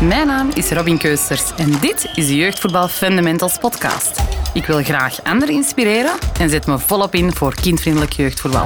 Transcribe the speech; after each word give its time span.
Mijn 0.00 0.26
naam 0.26 0.50
is 0.54 0.70
Robin 0.70 0.98
Keusters 0.98 1.54
en 1.56 1.70
dit 1.80 2.10
is 2.14 2.26
de 2.26 2.36
Jeugdvoetbal 2.36 2.88
Fundamentals 2.88 3.58
podcast. 3.58 4.22
Ik 4.52 4.66
wil 4.66 4.82
graag 4.82 5.22
anderen 5.22 5.54
inspireren 5.54 6.12
en 6.38 6.50
zet 6.50 6.66
me 6.66 6.78
volop 6.78 7.14
in 7.14 7.32
voor 7.32 7.54
kindvriendelijk 7.54 8.12
jeugdvoetbal. 8.12 8.64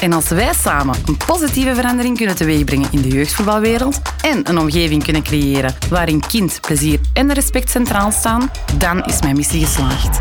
En 0.00 0.12
als 0.12 0.28
wij 0.28 0.54
samen 0.54 0.94
een 1.06 1.16
positieve 1.26 1.74
verandering 1.74 2.16
kunnen 2.16 2.36
teweegbrengen 2.36 2.88
in 2.90 3.02
de 3.02 3.08
jeugdvoetbalwereld 3.08 4.00
en 4.20 4.48
een 4.48 4.58
omgeving 4.58 5.04
kunnen 5.04 5.22
creëren 5.22 5.74
waarin 5.90 6.20
kind, 6.20 6.60
plezier 6.60 7.00
en 7.12 7.32
respect 7.32 7.70
centraal 7.70 8.10
staan, 8.10 8.50
dan 8.76 9.04
is 9.04 9.20
mijn 9.20 9.36
missie 9.36 9.64
geslaagd. 9.64 10.18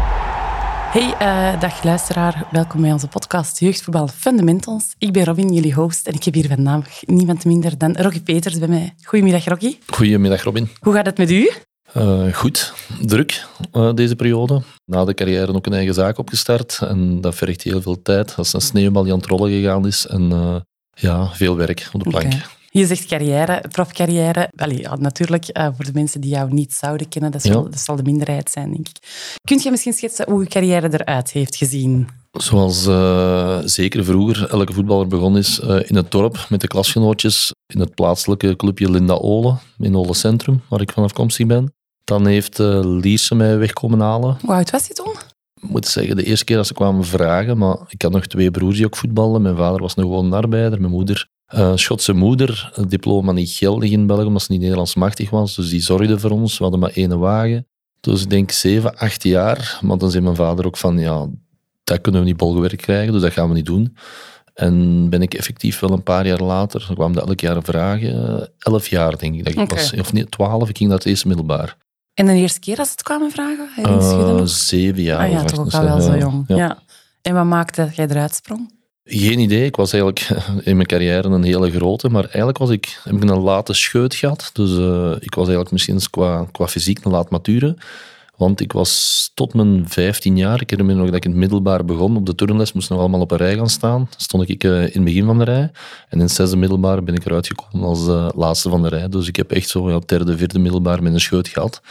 Hey, 0.87 1.15
uh, 1.21 1.61
dag 1.61 1.83
luisteraar. 1.83 2.47
Welkom 2.51 2.81
bij 2.81 2.91
onze 2.91 3.07
podcast 3.07 3.59
Jeugdvoetbal 3.59 4.07
Fundamentals. 4.07 4.95
Ik 4.97 5.11
ben 5.13 5.23
Robin, 5.23 5.53
jullie 5.53 5.73
host, 5.73 6.07
en 6.07 6.13
ik 6.13 6.23
heb 6.23 6.33
hier 6.33 6.47
vandaag 6.47 6.99
niemand 7.05 7.45
minder 7.45 7.77
dan 7.77 7.95
Rocky 7.95 8.21
Peters 8.21 8.57
bij 8.57 8.67
mij. 8.67 8.93
Goedemiddag, 9.03 9.45
Rocky. 9.45 9.77
Goedemiddag, 9.87 10.43
Robin. 10.43 10.69
Hoe 10.79 10.93
gaat 10.93 11.05
het 11.05 11.17
met 11.17 11.31
u? 11.31 11.51
Uh, 11.97 12.33
goed, 12.33 12.73
druk 13.01 13.45
uh, 13.73 13.93
deze 13.93 14.15
periode. 14.15 14.61
Na 14.85 15.05
de 15.05 15.13
carrière 15.13 15.53
ook 15.53 15.65
een 15.65 15.73
eigen 15.73 15.93
zaak 15.93 16.17
opgestart 16.17 16.79
en 16.81 17.21
dat 17.21 17.35
vergt 17.35 17.61
heel 17.61 17.81
veel 17.81 18.01
tijd. 18.01 18.35
Dat 18.35 18.45
is 18.45 18.53
een 18.53 18.61
sneeuwbal 18.61 19.03
die 19.03 19.11
aan 19.11 19.19
het 19.19 19.27
rollen 19.27 19.51
gegaan 19.51 19.87
is 19.87 20.07
en 20.07 20.63
ja, 20.93 21.29
veel 21.33 21.55
werk 21.55 21.89
op 21.93 22.03
de 22.03 22.09
plank. 22.09 22.25
Okay. 22.25 22.56
Je 22.77 22.85
zegt 22.85 23.05
carrière, 23.05 23.63
profcarrière. 23.71 24.49
Ja, 24.67 24.95
natuurlijk, 24.95 25.57
uh, 25.57 25.67
voor 25.75 25.85
de 25.85 25.91
mensen 25.93 26.21
die 26.21 26.29
jou 26.29 26.53
niet 26.53 26.73
zouden 26.73 27.09
kennen, 27.09 27.31
dat 27.31 27.41
zal, 27.41 27.63
dat 27.63 27.79
zal 27.79 27.95
de 27.95 28.03
minderheid 28.03 28.49
zijn, 28.49 28.71
denk 28.71 28.87
ik. 28.87 28.97
Kunt 29.43 29.63
je 29.63 29.71
misschien 29.71 29.93
schetsen 29.93 30.29
hoe 30.29 30.43
je 30.43 30.49
carrière 30.49 30.89
eruit 30.91 31.31
heeft 31.31 31.55
gezien? 31.55 32.07
Zoals 32.31 32.87
uh, 32.87 33.59
zeker 33.65 34.05
vroeger 34.05 34.49
elke 34.49 34.73
voetballer 34.73 35.07
begon 35.07 35.37
is 35.37 35.59
uh, 35.59 35.89
in 35.89 35.95
het 35.95 36.11
dorp 36.11 36.45
met 36.49 36.61
de 36.61 36.67
klasgenootjes 36.67 37.51
in 37.73 37.79
het 37.79 37.95
plaatselijke 37.95 38.55
clubje 38.55 38.91
Linda 38.91 39.13
Ole 39.13 39.55
in 39.77 39.95
Ole 39.95 40.13
Centrum, 40.13 40.61
waar 40.69 40.81
ik 40.81 40.91
van 40.91 41.03
afkomstig 41.03 41.45
ben. 41.45 41.73
Dan 42.03 42.25
heeft 42.25 42.59
uh, 42.59 42.79
Lise 42.83 43.35
mij 43.35 43.57
wegkomen 43.57 43.99
halen. 43.99 44.37
Hoe 44.41 44.53
oud 44.53 44.69
was 44.69 44.87
je 44.87 44.93
toen? 44.93 45.13
Ik 45.61 45.69
moet 45.69 45.87
zeggen, 45.87 46.15
de 46.15 46.23
eerste 46.23 46.45
keer 46.45 46.55
dat 46.55 46.67
ze 46.67 46.73
kwamen 46.73 47.05
vragen, 47.05 47.57
maar 47.57 47.77
ik 47.87 48.01
had 48.01 48.11
nog 48.11 48.27
twee 48.27 48.51
broers 48.51 48.75
die 48.75 48.85
ook 48.85 48.97
voetbalden. 48.97 49.41
Mijn 49.41 49.55
vader 49.55 49.81
was 49.81 49.95
nog 49.95 50.05
gewoon 50.05 50.25
een 50.25 50.33
arbeider, 50.33 50.79
mijn 50.79 50.91
moeder 50.91 51.27
uh, 51.55 51.71
Schotse 51.75 52.13
moeder, 52.13 52.71
het 52.73 52.89
diploma 52.89 53.31
niet 53.31 53.49
geldig 53.49 53.91
in 53.91 54.07
België, 54.07 54.25
omdat 54.25 54.41
ze 54.41 54.51
niet 54.51 54.61
Nederlands 54.61 54.95
machtig 54.95 55.29
was. 55.29 55.55
Dus 55.55 55.69
die 55.69 55.81
zorgde 55.81 56.19
voor 56.19 56.31
ons. 56.31 56.57
We 56.57 56.63
hadden 56.63 56.79
maar 56.81 56.91
één 56.93 57.19
wagen. 57.19 57.67
Dus 57.99 58.21
ik 58.21 58.29
denk 58.29 58.51
zeven, 58.51 58.97
acht 58.97 59.23
jaar. 59.23 59.79
Maar 59.81 59.97
dan 59.97 60.11
zei 60.11 60.23
mijn 60.23 60.35
vader 60.35 60.65
ook 60.65 60.77
van, 60.77 60.97
ja, 60.97 61.27
dat 61.83 62.01
kunnen 62.01 62.21
we 62.21 62.27
niet 62.27 62.37
bolgewerk 62.37 62.81
krijgen, 62.81 63.13
dus 63.13 63.21
dat 63.21 63.33
gaan 63.33 63.47
we 63.49 63.53
niet 63.53 63.65
doen. 63.65 63.97
En 64.53 65.09
ben 65.09 65.21
ik 65.21 65.33
effectief 65.33 65.79
wel 65.79 65.91
een 65.91 66.03
paar 66.03 66.27
jaar 66.27 66.41
later, 66.41 66.83
dan 66.87 66.95
kwam 66.95 67.13
dat 67.13 67.27
elk 67.27 67.39
jaar 67.39 67.63
vragen, 67.63 68.49
elf 68.59 68.87
jaar 68.87 69.17
denk 69.17 69.35
ik 69.35 69.43
dat 69.43 69.63
ik 69.63 69.69
was. 69.69 69.93
Of 69.93 70.13
niet, 70.13 70.31
twaalf, 70.31 70.69
ik 70.69 70.77
ging 70.77 70.89
dat 70.89 71.05
eerst 71.05 71.25
middelbaar. 71.25 71.77
En 72.13 72.25
de 72.25 72.33
eerste 72.33 72.59
keer 72.59 72.75
dat 72.75 72.85
ze 72.85 72.91
het 72.91 73.03
kwamen 73.03 73.31
vragen? 73.31 73.69
Uh, 73.77 74.41
zeven 74.45 75.01
jaar. 75.01 75.25
Ah 75.25 75.31
ja, 75.31 75.43
toch 75.43 75.59
ook 75.59 75.73
al 75.73 75.83
wel 75.83 76.01
zo 76.01 76.17
jong. 76.17 76.43
Ja. 76.47 76.55
ja. 76.55 76.77
En 77.21 77.33
wat 77.33 77.45
maakte 77.45 77.81
dat 77.85 77.95
jij 77.95 78.07
eruit 78.07 78.35
sprong? 78.35 78.71
Geen 79.09 79.39
idee. 79.39 79.65
Ik 79.65 79.75
was 79.75 79.93
eigenlijk 79.93 80.29
in 80.69 80.75
mijn 80.75 80.87
carrière 80.87 81.27
een 81.29 81.43
hele 81.43 81.71
grote, 81.71 82.09
maar 82.09 82.23
eigenlijk 82.23 82.57
was 82.57 82.69
ik, 82.69 82.99
heb 83.03 83.13
ik 83.13 83.29
een 83.29 83.39
late 83.39 83.73
scheut 83.73 84.15
gehad. 84.15 84.49
Dus 84.53 84.71
uh, 84.71 85.11
ik 85.19 85.35
was 85.35 85.47
eigenlijk 85.47 85.71
misschien 85.71 85.99
qua, 86.09 86.47
qua 86.51 86.67
fysiek 86.67 87.05
een 87.05 87.11
laat 87.11 87.29
mature. 87.29 87.75
Want 88.35 88.61
ik 88.61 88.71
was 88.71 89.31
tot 89.33 89.53
mijn 89.53 89.89
15 89.89 90.37
jaar, 90.37 90.61
ik 90.61 90.69
herinner 90.69 90.95
me 90.95 91.01
nog 91.01 91.09
dat 91.09 91.17
ik 91.17 91.25
in 91.25 91.31
het 91.31 91.39
middelbaar 91.39 91.85
begon, 91.85 92.15
op 92.15 92.25
de 92.25 92.35
turnles 92.35 92.73
moesten 92.73 92.95
we 92.95 93.01
allemaal 93.01 93.21
op 93.21 93.31
een 93.31 93.37
rij 93.37 93.55
gaan 93.55 93.69
staan. 93.69 94.09
Stond 94.17 94.49
ik 94.49 94.63
uh, 94.63 94.81
in 94.81 94.91
het 94.91 95.03
begin 95.03 95.25
van 95.25 95.37
de 95.37 95.43
rij. 95.43 95.61
En 95.61 95.71
in 96.09 96.19
het 96.19 96.31
zesde 96.31 96.57
middelbaar 96.57 97.03
ben 97.03 97.15
ik 97.15 97.25
eruit 97.25 97.47
gekomen 97.47 97.87
als 97.87 98.07
uh, 98.07 98.29
laatste 98.35 98.69
van 98.69 98.81
de 98.81 98.87
rij. 98.87 99.09
Dus 99.09 99.27
ik 99.27 99.35
heb 99.35 99.51
echt 99.51 99.69
zo 99.69 99.89
ja, 99.89 99.99
derde, 100.05 100.37
vierde 100.37 100.59
middelbaar 100.59 101.03
met 101.03 101.13
een 101.13 101.19
scheut 101.19 101.47
gehad. 101.47 101.81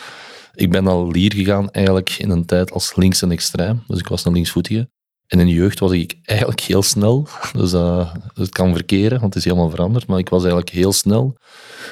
Ik 0.55 0.71
ben 0.71 0.87
al 0.87 1.11
lier 1.11 1.35
gegaan 1.35 1.71
eigenlijk 1.71 2.11
in 2.19 2.31
een 2.31 2.45
tijd 2.45 2.73
als 2.73 2.97
links 2.97 3.23
en 3.23 3.31
extreem. 3.31 3.83
Dus 3.87 3.99
ik 3.99 4.09
was 4.09 4.25
een 4.25 4.33
linksvoetige. 4.33 4.89
En 5.27 5.41
in 5.41 5.47
de 5.47 5.53
jeugd 5.53 5.79
was 5.79 5.93
ik 5.93 6.17
eigenlijk 6.23 6.61
heel 6.61 6.83
snel. 6.83 7.29
Dus 7.53 7.73
uh, 7.73 8.15
het 8.35 8.49
kan 8.49 8.75
verkeren, 8.75 9.21
want 9.21 9.35
het 9.35 9.45
is 9.45 9.45
helemaal 9.45 9.71
veranderd. 9.71 10.07
Maar 10.07 10.19
ik 10.19 10.29
was 10.29 10.41
eigenlijk 10.41 10.73
heel 10.73 10.93
snel. 10.93 11.37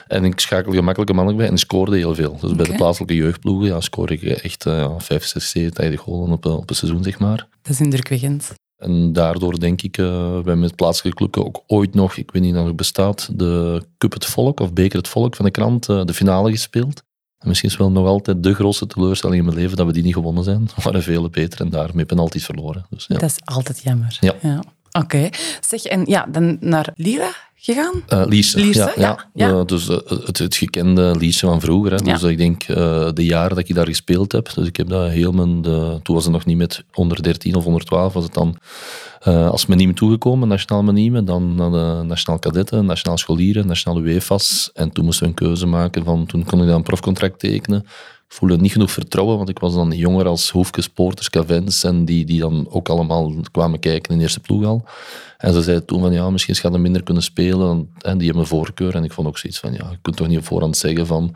En 0.06 0.25
ik 0.25 0.41
schakelde 0.41 0.77
gemakkelijk 0.77 1.11
een 1.11 1.17
mannelijk 1.17 1.43
bij 1.43 1.53
en 1.53 1.59
scoorde 1.59 1.97
heel 1.97 2.15
veel. 2.15 2.39
Dus 2.41 2.55
bij 2.55 2.67
de 2.67 2.75
plaatselijke 2.75 3.15
jeugdploegen 3.17 3.67
ja, 3.69 3.81
scoorde 3.81 4.15
ik 4.15 4.23
echt 4.23 4.67
uh, 4.67 4.94
5, 4.99 5.25
6, 5.25 5.50
7 5.50 5.97
golen 5.97 6.33
op, 6.33 6.47
op 6.47 6.71
een 6.71 6.77
seizoen, 6.77 7.03
zeg 7.03 7.19
maar. 7.19 7.47
Dat 7.62 7.73
is 7.73 7.81
indrukwekkend. 7.81 8.55
En 8.77 9.12
daardoor 9.12 9.61
denk 9.61 9.83
ik, 9.83 9.99
uh, 9.99 10.34
hebben 10.34 10.59
met 10.59 10.77
plaatselijke 10.77 11.19
club 11.19 11.47
ook 11.47 11.62
ooit 11.67 11.94
nog, 11.94 12.17
ik 12.17 12.31
weet 12.31 12.43
niet 12.43 12.56
of 12.56 12.67
het 12.67 12.77
bestaat, 12.77 13.28
de 13.33 13.83
Cup 13.99 14.12
het 14.12 14.25
Volk 14.25 14.61
of 14.61 14.73
Beker 14.73 14.99
het 14.99 15.09
Volk 15.09 15.37
van 15.37 15.44
de 15.44 15.50
krant, 15.50 15.89
uh, 15.89 16.05
de 16.05 16.15
finale 16.15 16.50
gespeeld 16.50 17.03
misschien 17.44 17.69
is 17.69 17.77
wel 17.77 17.91
nog 17.91 18.06
altijd 18.06 18.43
de 18.43 18.55
grootste 18.55 18.87
teleurstelling 18.87 19.38
in 19.38 19.44
mijn 19.44 19.56
leven 19.56 19.77
dat 19.77 19.87
we 19.87 19.93
die 19.93 20.03
niet 20.03 20.15
gewonnen 20.15 20.44
zijn. 20.44 20.71
We 20.77 20.82
waren 20.82 21.03
vele 21.03 21.31
beter 21.31 21.60
en 21.60 21.69
daarmee 21.69 22.06
altijd 22.06 22.44
verloren. 22.44 22.87
Dus, 22.91 23.05
ja. 23.09 23.19
Dat 23.19 23.31
is 23.31 23.38
altijd 23.44 23.81
jammer. 23.82 24.16
Ja. 24.21 24.34
ja. 24.43 24.62
Oké. 24.93 25.28
Zeg, 25.60 25.82
en 25.82 26.05
ja, 26.05 26.27
dan 26.31 26.56
naar 26.60 26.93
Lira 26.97 27.31
gegaan? 27.55 28.03
Uh, 28.09 28.22
Lierse, 28.27 28.72
ja. 28.72 28.93
ja, 28.97 29.28
ja. 29.34 29.65
dus 29.65 29.88
uh, 29.88 29.97
het, 30.06 30.38
het, 30.38 30.56
gekende 30.56 31.16
Lierse 31.19 31.47
van 31.47 31.60
vroeger. 31.60 31.93
Hè. 31.93 31.99
Dus 31.99 32.22
ik 32.22 32.38
denk 32.38 32.66
de 32.66 33.25
jaren 33.25 33.56
dat 33.56 33.69
ik 33.69 33.75
daar 33.75 33.87
gespeeld 33.87 34.32
heb, 34.32 34.55
dus 34.55 34.66
ik 34.66 34.76
heb 34.76 34.88
dat 34.88 35.11
heel 35.11 35.32
mijn... 35.32 35.62
De, 35.62 36.00
toen 36.03 36.15
was 36.15 36.25
het 36.25 36.32
nog 36.32 36.44
niet 36.44 36.56
met 36.56 36.84
onder 36.94 37.22
13 37.22 37.55
of 37.55 37.66
onder 37.66 37.84
12, 37.84 38.12
was 38.12 38.25
het 38.25 38.34
dan 38.34 38.59
uh, 39.27 39.51
als 39.51 39.67
meniem 39.67 39.95
toegekomen, 39.95 40.49
nationaal 40.49 40.83
meniem, 40.83 41.25
dan 41.25 41.55
nationaal 42.07 42.39
kadetten, 42.39 42.85
nationaal 42.85 43.19
scholieren, 43.19 43.67
nationale 43.67 44.03
UEFA's. 44.03 44.71
En 44.75 44.91
toen 44.91 45.05
moesten 45.05 45.25
we 45.25 45.31
een 45.31 45.37
keuze 45.37 45.67
maken 45.67 46.05
van, 46.05 46.27
toen 46.27 46.45
kon 46.45 46.61
ik 46.61 46.67
dan 46.67 46.77
een 46.77 46.83
profcontract 46.83 47.39
tekenen. 47.39 47.87
Voelde 48.34 48.56
niet 48.56 48.72
genoeg 48.72 48.91
vertrouwen, 48.91 49.37
want 49.37 49.49
ik 49.49 49.59
was 49.59 49.75
dan 49.75 49.91
jonger 49.91 50.27
als 50.27 50.50
Hoefkes, 50.50 50.89
Poorters, 50.89 51.31
Cavens 51.31 51.84
en 51.84 52.05
die, 52.05 52.25
die 52.25 52.41
dan 52.41 52.67
ook 52.71 52.89
allemaal 52.89 53.34
kwamen 53.50 53.81
kijken 53.81 54.11
in 54.11 54.17
de 54.17 54.22
eerste 54.22 54.41
ploeg 54.41 54.65
al. 54.65 54.84
En 55.39 55.53
ze 55.53 55.62
zeiden 55.62 55.87
toen 55.87 56.00
van, 56.00 56.12
ja, 56.12 56.31
misschien 56.31 56.55
gaat 56.55 56.73
hij 56.73 56.81
minder 56.81 57.03
kunnen 57.03 57.23
spelen. 57.23 57.94
En 57.99 58.19
die 58.19 58.28
hebben 58.28 58.47
voorkeur. 58.47 58.94
En 58.94 59.05
ik 59.05 59.12
vond 59.12 59.28
ook 59.28 59.39
zoiets 59.39 59.59
van, 59.59 59.73
ja, 59.73 59.91
je 59.91 59.99
kunt 60.03 60.17
toch 60.17 60.28
niet 60.28 60.39
op 60.39 60.44
voorhand 60.44 60.77
zeggen 60.77 61.06
van, 61.06 61.34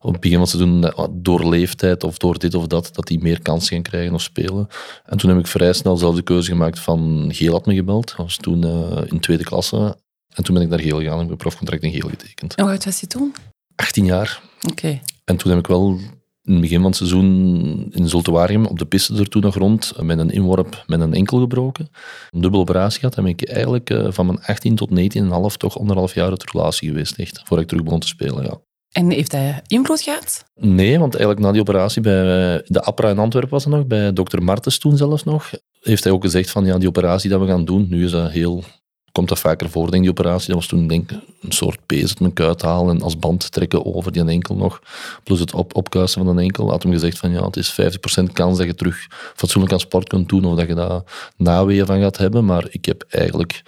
op 0.00 0.12
het 0.12 0.20
begin 0.20 0.46
van 0.46 0.46
het 0.46 0.50
seizoen, 0.50 1.12
door 1.22 1.48
leeftijd 1.48 2.04
of 2.04 2.18
door 2.18 2.38
dit 2.38 2.54
of 2.54 2.66
dat, 2.66 2.90
dat 2.92 3.06
die 3.06 3.22
meer 3.22 3.42
kansen 3.42 3.74
gaan 3.74 3.82
krijgen 3.82 4.14
of 4.14 4.22
spelen. 4.22 4.68
En 5.04 5.18
toen 5.18 5.30
heb 5.30 5.38
ik 5.38 5.46
vrij 5.46 5.72
snel 5.72 5.96
zelf 5.96 6.14
de 6.14 6.22
keuze 6.22 6.50
gemaakt 6.50 6.78
van, 6.78 7.30
Geel 7.34 7.52
had 7.52 7.66
me 7.66 7.74
gebeld. 7.74 8.06
Dat 8.06 8.16
was 8.16 8.36
toen 8.36 8.66
uh, 8.66 9.00
in 9.06 9.20
tweede 9.20 9.44
klasse. 9.44 9.98
En 10.34 10.44
toen 10.44 10.54
ben 10.54 10.62
ik 10.62 10.68
naar 10.68 10.80
Geel 10.80 10.98
gegaan 10.98 11.12
en 11.12 11.22
heb 11.22 11.30
ik 11.30 11.36
profcontract 11.36 11.82
in 11.82 11.92
Geel 11.92 12.08
getekend. 12.08 12.54
Hoe 12.56 12.70
oud 12.70 12.84
was 12.84 13.00
je 13.00 13.06
toen? 13.06 13.34
18 13.74 14.04
jaar. 14.04 14.40
Oké. 14.70 15.00
En 15.24 15.36
toen 15.36 15.50
heb 15.50 15.60
ik 15.60 15.66
wel 15.66 15.98
in 16.48 16.54
het 16.54 16.62
begin 16.62 16.80
van 16.80 16.86
het 16.86 16.96
seizoen 16.96 17.86
in 17.90 18.08
Zultuarium 18.08 18.66
op 18.66 18.78
de 18.78 18.86
piste 18.86 19.14
er 19.14 19.28
toen 19.28 19.42
nog 19.42 19.54
rond 19.54 19.92
met 20.00 20.18
een 20.18 20.30
inworp 20.30 20.84
met 20.86 21.00
een 21.00 21.14
enkel 21.14 21.40
gebroken. 21.40 21.88
Een 22.30 22.40
dubbele 22.40 22.62
operatie 22.62 22.98
gehad. 22.98 23.16
En 23.16 23.22
ben 23.22 23.32
ik 23.32 23.48
eigenlijk 23.48 23.90
eh, 23.90 24.06
van 24.10 24.26
mijn 24.26 24.42
18 24.42 24.74
tot 24.74 24.90
19,5 24.90 25.56
toch 25.56 25.78
anderhalf 25.78 26.14
jaar 26.14 26.30
uit 26.30 26.50
relatie 26.50 26.88
geweest, 26.88 27.18
echt. 27.18 27.38
Voordat 27.38 27.60
ik 27.60 27.66
terug 27.66 27.84
begon 27.84 28.00
te 28.00 28.06
spelen, 28.06 28.44
ja. 28.44 28.60
En 28.88 29.10
heeft 29.10 29.32
hij 29.32 29.62
invloed 29.66 30.00
gehad? 30.00 30.44
Nee, 30.54 30.98
want 30.98 31.14
eigenlijk 31.14 31.44
na 31.44 31.52
die 31.52 31.60
operatie 31.60 32.02
bij 32.02 32.54
eh, 32.54 32.62
de 32.66 32.82
APRA 32.82 33.10
in 33.10 33.18
Antwerpen 33.18 33.50
was 33.50 33.64
er 33.64 33.70
nog, 33.70 33.86
bij 33.86 34.12
dokter 34.12 34.42
Martens 34.42 34.78
toen 34.78 34.96
zelfs 34.96 35.24
nog, 35.24 35.50
heeft 35.80 36.04
hij 36.04 36.12
ook 36.12 36.22
gezegd 36.22 36.50
van 36.50 36.64
ja, 36.64 36.78
die 36.78 36.88
operatie 36.88 37.30
dat 37.30 37.40
we 37.40 37.46
gaan 37.46 37.64
doen, 37.64 37.86
nu 37.88 38.04
is 38.04 38.10
dat 38.10 38.30
heel 38.30 38.64
komt 39.18 39.30
dat 39.30 39.38
vaker 39.38 39.70
voor, 39.70 39.90
denk 39.90 40.02
die 40.02 40.12
operatie. 40.12 40.46
Dat 40.46 40.56
was 40.56 40.66
toen 40.66 40.86
denk 40.86 41.10
een 41.10 41.52
soort 41.52 41.78
pees 41.86 42.08
uit 42.08 42.20
mijn 42.20 42.32
kuit 42.32 42.62
halen 42.62 42.96
en 42.96 43.02
als 43.02 43.18
band 43.18 43.52
trekken 43.52 43.94
over 43.94 44.12
die 44.12 44.24
enkel 44.24 44.56
nog. 44.56 44.82
Plus 45.24 45.40
het 45.40 45.54
op, 45.54 45.76
opkuisen 45.76 46.24
van 46.24 46.36
een 46.36 46.44
enkel. 46.44 46.70
Had 46.70 46.82
hem 46.82 46.92
gezegd 46.92 47.18
van 47.18 47.30
ja, 47.30 47.44
het 47.44 47.56
is 47.56 47.80
50% 48.20 48.32
kans 48.32 48.58
dat 48.58 48.66
je 48.66 48.74
terug 48.74 49.06
fatsoenlijk 49.34 49.72
aan 49.72 49.80
sport 49.80 50.08
kunt 50.08 50.28
doen 50.28 50.44
of 50.44 50.56
dat 50.56 50.68
je 50.68 50.74
daar 50.74 51.02
naweeën 51.36 51.86
van 51.86 52.00
gaat 52.00 52.16
hebben. 52.16 52.44
Maar 52.44 52.66
ik 52.70 52.84
heb 52.84 53.04
eigenlijk 53.08 53.62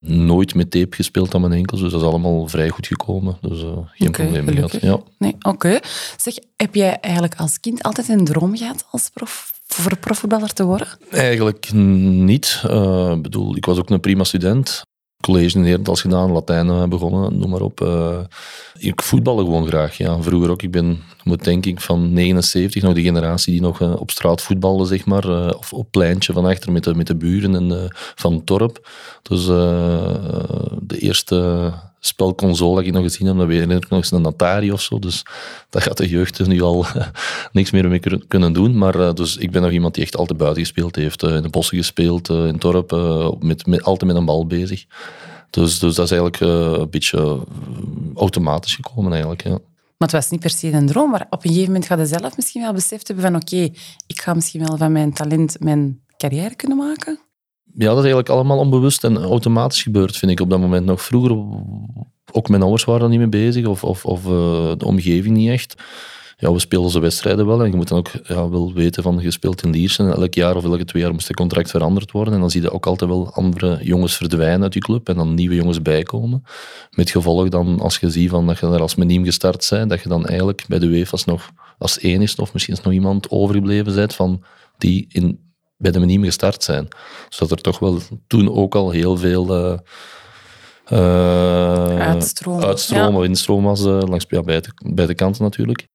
nooit 0.00 0.54
met 0.54 0.70
tape 0.70 0.96
gespeeld 0.96 1.34
aan 1.34 1.40
mijn 1.40 1.52
enkels, 1.52 1.80
dus 1.80 1.92
dat 1.92 2.00
is 2.00 2.06
allemaal 2.06 2.48
vrij 2.48 2.68
goed 2.68 2.86
gekomen. 2.86 3.38
Dus 3.40 3.62
uh, 3.62 3.70
geen 3.92 4.08
okay, 4.08 4.26
probleem 4.26 4.54
gehad. 4.54 4.80
Ja. 4.80 5.00
Nee, 5.18 5.36
oké. 5.40 5.78
Zeg, 6.16 6.34
heb 6.56 6.74
jij 6.74 7.00
eigenlijk 7.00 7.34
als 7.34 7.60
kind 7.60 7.82
altijd 7.82 8.08
een 8.08 8.24
droom 8.24 8.56
gehad 8.56 8.86
als 8.90 9.10
prof? 9.14 9.56
voor 9.68 9.96
profvoetballer 9.96 10.52
te 10.52 10.64
worden? 10.64 10.88
Eigenlijk 11.10 11.72
niet. 11.72 12.62
Uh, 12.66 13.14
bedoel, 13.14 13.56
ik 13.56 13.64
was 13.64 13.78
ook 13.78 13.90
een 13.90 14.00
prima 14.00 14.24
student 14.24 14.82
college 15.20 15.58
in 15.58 15.64
Herentals 15.64 16.00
gedaan, 16.00 16.32
Latijn 16.32 16.68
eh, 16.68 16.84
begonnen, 16.84 17.38
noem 17.38 17.50
maar 17.50 17.60
op. 17.60 17.80
Uh, 17.80 18.18
ik 18.78 19.02
voetballen 19.02 19.44
gewoon 19.44 19.66
graag. 19.66 19.96
Ja. 19.96 20.22
Vroeger 20.22 20.50
ook. 20.50 20.62
Ik 20.62 20.70
ben, 20.70 21.02
moet 21.24 21.44
denk 21.44 21.66
ik, 21.66 21.80
van 21.80 22.12
79, 22.12 22.82
nog 22.82 22.94
de 22.94 23.02
generatie 23.02 23.52
die 23.52 23.62
nog 23.62 23.80
uh, 23.80 24.00
op 24.00 24.10
straat 24.10 24.42
voetbalde, 24.42 24.84
zeg 24.84 25.06
maar. 25.06 25.54
of 25.56 25.72
op 25.72 25.90
pleintje 25.90 26.32
van 26.32 26.44
achter 26.44 26.72
met 26.72 26.84
de, 26.84 26.94
met 26.94 27.06
de 27.06 27.16
buren 27.16 27.54
en, 27.54 27.92
van 28.14 28.42
dorp. 28.44 28.88
Dus 29.22 29.44
de 29.44 30.98
eerste 30.98 31.72
spelconsole 32.00 32.74
dat 32.76 32.84
ik 32.84 32.92
nog 32.92 33.02
gezien 33.02 33.26
heb, 33.26 33.48
weet 33.48 33.70
ik 33.70 33.88
nog 33.88 33.98
eens 33.98 34.10
een 34.10 34.26
Atari 34.26 34.72
of 34.72 34.80
zo. 34.80 34.98
Dus 34.98 35.22
dat 35.70 35.82
gaat 35.82 35.96
de 35.96 36.08
jeugd 36.08 36.36
dus 36.36 36.46
nu 36.46 36.62
al 36.62 36.86
niks 37.52 37.70
meer 37.70 37.88
mee 37.88 38.00
kunnen 38.28 38.52
doen. 38.52 38.78
Maar 38.78 39.14
dus 39.14 39.36
ik 39.36 39.50
ben 39.50 39.62
nog 39.62 39.70
iemand 39.70 39.94
die 39.94 40.02
echt 40.02 40.16
altijd 40.16 40.38
buiten 40.38 40.62
gespeeld 40.62 40.96
heeft. 40.96 41.22
in 41.22 41.42
de 41.42 41.48
bossen 41.48 41.76
gespeeld, 41.76 42.28
in 42.28 42.36
het 42.36 42.60
dorp, 42.60 42.90
met, 43.40 43.82
altijd 43.82 44.10
met 44.10 44.16
een 44.16 44.24
bal 44.24 44.46
bezig. 44.46 44.84
Dus, 45.50 45.78
dus 45.78 45.94
dat 45.94 46.04
is 46.04 46.10
eigenlijk 46.10 46.40
een 46.40 46.90
beetje 46.90 47.40
automatisch 48.14 48.74
gekomen 48.74 49.10
eigenlijk, 49.12 49.42
ja. 49.42 49.58
Maar 49.98 50.08
het 50.08 50.16
was 50.16 50.30
niet 50.30 50.40
per 50.40 50.50
se 50.50 50.72
een 50.72 50.86
droom, 50.86 51.10
maar 51.10 51.26
op 51.30 51.44
een 51.44 51.50
gegeven 51.50 51.66
moment 51.66 51.86
ga 51.86 51.96
je 51.96 52.06
zelf 52.06 52.36
misschien 52.36 52.62
wel 52.62 52.72
beseft 52.72 53.08
hebben 53.08 53.24
van 53.24 53.36
oké, 53.36 53.70
ik 54.06 54.20
ga 54.20 54.34
misschien 54.34 54.66
wel 54.66 54.76
van 54.76 54.92
mijn 54.92 55.12
talent 55.12 55.56
mijn 55.60 56.00
carrière 56.16 56.54
kunnen 56.54 56.76
maken. 56.76 57.18
Ja, 57.78 57.86
dat 57.86 57.96
is 57.96 58.04
eigenlijk 58.04 58.28
allemaal 58.28 58.58
onbewust 58.58 59.04
en 59.04 59.18
automatisch 59.18 59.82
gebeurd, 59.82 60.16
vind 60.16 60.32
ik 60.32 60.40
op 60.40 60.50
dat 60.50 60.60
moment 60.60 60.86
nog. 60.86 61.02
Vroeger, 61.02 61.36
ook 62.32 62.48
mijn 62.48 62.62
ouders 62.62 62.84
waren 62.84 63.02
er 63.02 63.08
niet 63.08 63.18
mee 63.18 63.28
bezig, 63.28 63.66
of, 63.66 63.84
of, 63.84 64.04
of 64.04 64.24
uh, 64.24 64.30
de 64.76 64.84
omgeving 64.84 65.36
niet 65.36 65.50
echt 65.50 65.74
ja, 66.40 66.52
we 66.52 66.58
spelen 66.58 66.84
onze 66.84 67.00
wedstrijden 67.00 67.46
wel. 67.46 67.62
En 67.62 67.70
je 67.70 67.76
moet 67.76 67.88
dan 67.88 67.98
ook 67.98 68.10
ja, 68.24 68.48
wel 68.48 68.72
weten 68.72 69.02
van, 69.02 69.18
je 69.20 69.30
speelt 69.30 69.62
in 69.62 69.70
Liersen. 69.70 70.06
En 70.06 70.12
elk 70.12 70.34
jaar 70.34 70.56
of 70.56 70.64
elke 70.64 70.84
twee 70.84 71.02
jaar 71.02 71.12
moest 71.12 71.28
het 71.28 71.36
contract 71.36 71.70
veranderd 71.70 72.10
worden. 72.10 72.34
En 72.34 72.40
dan 72.40 72.50
zie 72.50 72.62
je 72.62 72.72
ook 72.72 72.86
altijd 72.86 73.10
wel 73.10 73.32
andere 73.32 73.78
jongens 73.82 74.16
verdwijnen 74.16 74.62
uit 74.62 74.74
je 74.74 74.80
club. 74.80 75.08
En 75.08 75.16
dan 75.16 75.34
nieuwe 75.34 75.54
jongens 75.54 75.82
bijkomen. 75.82 76.42
Met 76.90 77.10
gevolg 77.10 77.48
dan, 77.48 77.80
als 77.80 77.98
je 77.98 78.10
ziet 78.10 78.30
van, 78.30 78.46
dat 78.46 78.58
je 78.58 78.66
er 78.66 78.80
als 78.80 78.94
meniem 78.94 79.24
gestart 79.24 79.66
bent, 79.70 79.90
dat 79.90 80.02
je 80.02 80.08
dan 80.08 80.26
eigenlijk 80.26 80.64
bij 80.68 80.78
de 80.78 80.86
UEFA's 80.86 81.24
nog 81.24 81.50
als 81.78 82.00
enigste, 82.00 82.42
of 82.42 82.52
misschien 82.52 82.74
is 82.74 82.80
nog 82.80 82.92
iemand 82.92 83.30
overgebleven 83.30 83.94
bent, 83.94 84.14
van 84.14 84.42
die 84.78 85.06
in, 85.08 85.38
bij 85.78 85.90
de 85.90 85.98
meniem 85.98 86.24
gestart 86.24 86.62
zijn. 86.62 86.88
Dus 87.28 87.38
dat 87.38 87.50
er 87.50 87.60
toch 87.60 87.78
wel 87.78 87.98
toen 88.26 88.52
ook 88.52 88.74
al 88.74 88.90
heel 88.90 89.16
veel... 89.16 89.56
Uh, 89.56 89.78
uh, 90.92 91.98
uitstroom, 91.98 92.62
uitstroom 92.62 93.12
ja. 93.12 93.18
of 93.18 93.24
instroom 93.24 93.64
was 93.64 93.84
uh, 93.84 94.00
langs 94.00 94.24
ja, 94.28 94.42
beide, 94.42 94.68
beide 94.92 95.14
kanten 95.14 95.42
natuurlijk. 95.42 95.86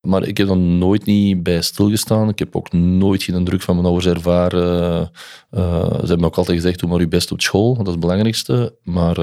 Maar 0.00 0.26
ik 0.26 0.36
heb 0.36 0.48
er 0.48 0.56
nooit 0.56 1.04
niet 1.04 1.42
bij 1.42 1.62
stilgestaan. 1.62 2.28
Ik 2.28 2.38
heb 2.38 2.56
ook 2.56 2.72
nooit 2.72 3.22
geen 3.22 3.44
druk 3.44 3.62
van 3.62 3.74
mijn 3.74 3.86
ouders 3.86 4.06
ervaren. 4.06 5.10
Uh, 5.50 5.90
ze 5.90 6.06
hebben 6.06 6.24
ook 6.24 6.36
altijd 6.36 6.56
gezegd, 6.56 6.80
doe 6.80 6.88
maar 6.88 7.00
je 7.00 7.08
best 7.08 7.32
op 7.32 7.40
school, 7.40 7.76
dat 7.76 7.86
is 7.86 7.92
het 7.92 8.00
belangrijkste. 8.00 8.76
Maar 8.82 9.16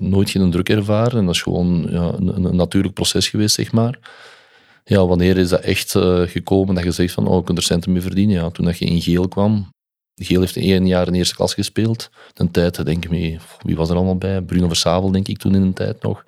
nooit 0.00 0.30
geen 0.30 0.50
druk 0.50 0.68
ervaren. 0.68 1.18
En 1.18 1.26
dat 1.26 1.34
is 1.34 1.42
gewoon 1.42 1.86
ja, 1.90 2.12
een, 2.18 2.44
een, 2.44 2.56
natuurlijk 2.56 2.94
proces 2.94 3.28
geweest, 3.28 3.54
zeg 3.54 3.72
maar. 3.72 3.98
Ja, 4.88 5.06
wanneer 5.06 5.36
is 5.36 5.48
dat 5.48 5.60
echt 5.60 5.94
uh, 5.94 6.22
gekomen 6.22 6.74
dat 6.74 6.84
je 6.84 6.90
zegt 6.90 7.12
van, 7.12 7.26
oh, 7.26 7.38
ik 7.38 7.44
kan 7.44 7.56
er 7.56 7.62
centen 7.62 7.92
mee 7.92 8.02
verdienen? 8.02 8.36
Ja, 8.36 8.50
toen 8.50 8.64
dat 8.64 8.78
je 8.78 8.84
in 8.84 9.02
Geel 9.02 9.28
kwam. 9.28 9.68
Geel 10.14 10.40
heeft 10.40 10.56
één 10.56 10.86
jaar 10.86 11.06
in 11.06 11.14
eerste 11.14 11.34
klas 11.34 11.54
gespeeld. 11.54 12.10
Een 12.34 12.50
tijd, 12.50 12.84
denk 12.84 13.04
ik 13.04 13.10
mee, 13.10 13.38
wie 13.62 13.76
was 13.76 13.90
er 13.90 13.96
allemaal 13.96 14.16
bij? 14.16 14.42
Bruno 14.42 14.66
Versavel, 14.66 15.10
denk 15.10 15.28
ik, 15.28 15.38
toen 15.38 15.54
in 15.54 15.62
een 15.62 15.72
tijd 15.72 16.02
nog. 16.02 16.24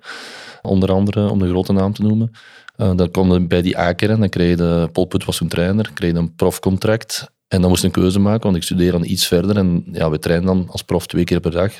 Onder 0.61 0.91
andere, 0.91 1.29
om 1.29 1.39
de 1.39 1.47
grote 1.47 1.73
naam 1.73 1.93
te 1.93 2.01
noemen. 2.01 2.31
Uh, 2.77 2.95
dan 2.95 3.11
kwam 3.11 3.47
bij 3.47 3.61
die 3.61 3.77
Akeren, 3.77 4.19
dan 4.19 4.29
kreeg 4.29 4.57
je, 4.57 4.89
Paul 4.91 5.05
Put 5.05 5.25
was 5.25 5.37
toen 5.37 5.47
trainer, 5.47 5.91
kreeg 5.93 6.13
een 6.13 6.35
profcontract. 6.35 7.31
En 7.47 7.61
dan 7.61 7.69
moest 7.69 7.83
een 7.83 7.91
keuze 7.91 8.19
maken, 8.19 8.43
want 8.43 8.55
ik 8.55 8.63
studeer 8.63 8.91
dan 8.91 9.03
iets 9.03 9.27
verder. 9.27 9.57
En 9.57 9.83
ja, 9.91 10.09
we 10.09 10.19
trainen 10.19 10.47
dan 10.47 10.67
als 10.69 10.83
prof 10.83 11.07
twee 11.07 11.23
keer 11.23 11.39
per 11.39 11.51
dag. 11.51 11.73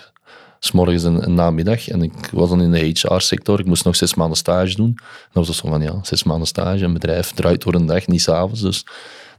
S'morgens 0.59 1.03
en, 1.03 1.23
en 1.23 1.33
namiddag. 1.33 1.87
En 1.87 2.01
ik 2.01 2.29
was 2.31 2.49
dan 2.49 2.61
in 2.61 2.71
de 2.71 2.79
HR-sector. 2.79 3.59
Ik 3.59 3.65
moest 3.65 3.85
nog 3.85 3.95
zes 3.95 4.15
maanden 4.15 4.37
stage 4.37 4.75
doen. 4.75 4.97
En 4.97 5.29
dat 5.33 5.47
was 5.47 5.57
zo 5.57 5.67
van, 5.67 5.81
ja, 5.81 5.99
zes 6.01 6.23
maanden 6.23 6.47
stage. 6.47 6.83
Een 6.83 6.93
bedrijf 6.93 7.31
draait 7.31 7.63
door 7.63 7.73
een 7.73 7.85
dag, 7.85 8.07
niet 8.07 8.21
s'avonds. 8.21 8.61
Dus 8.61 8.85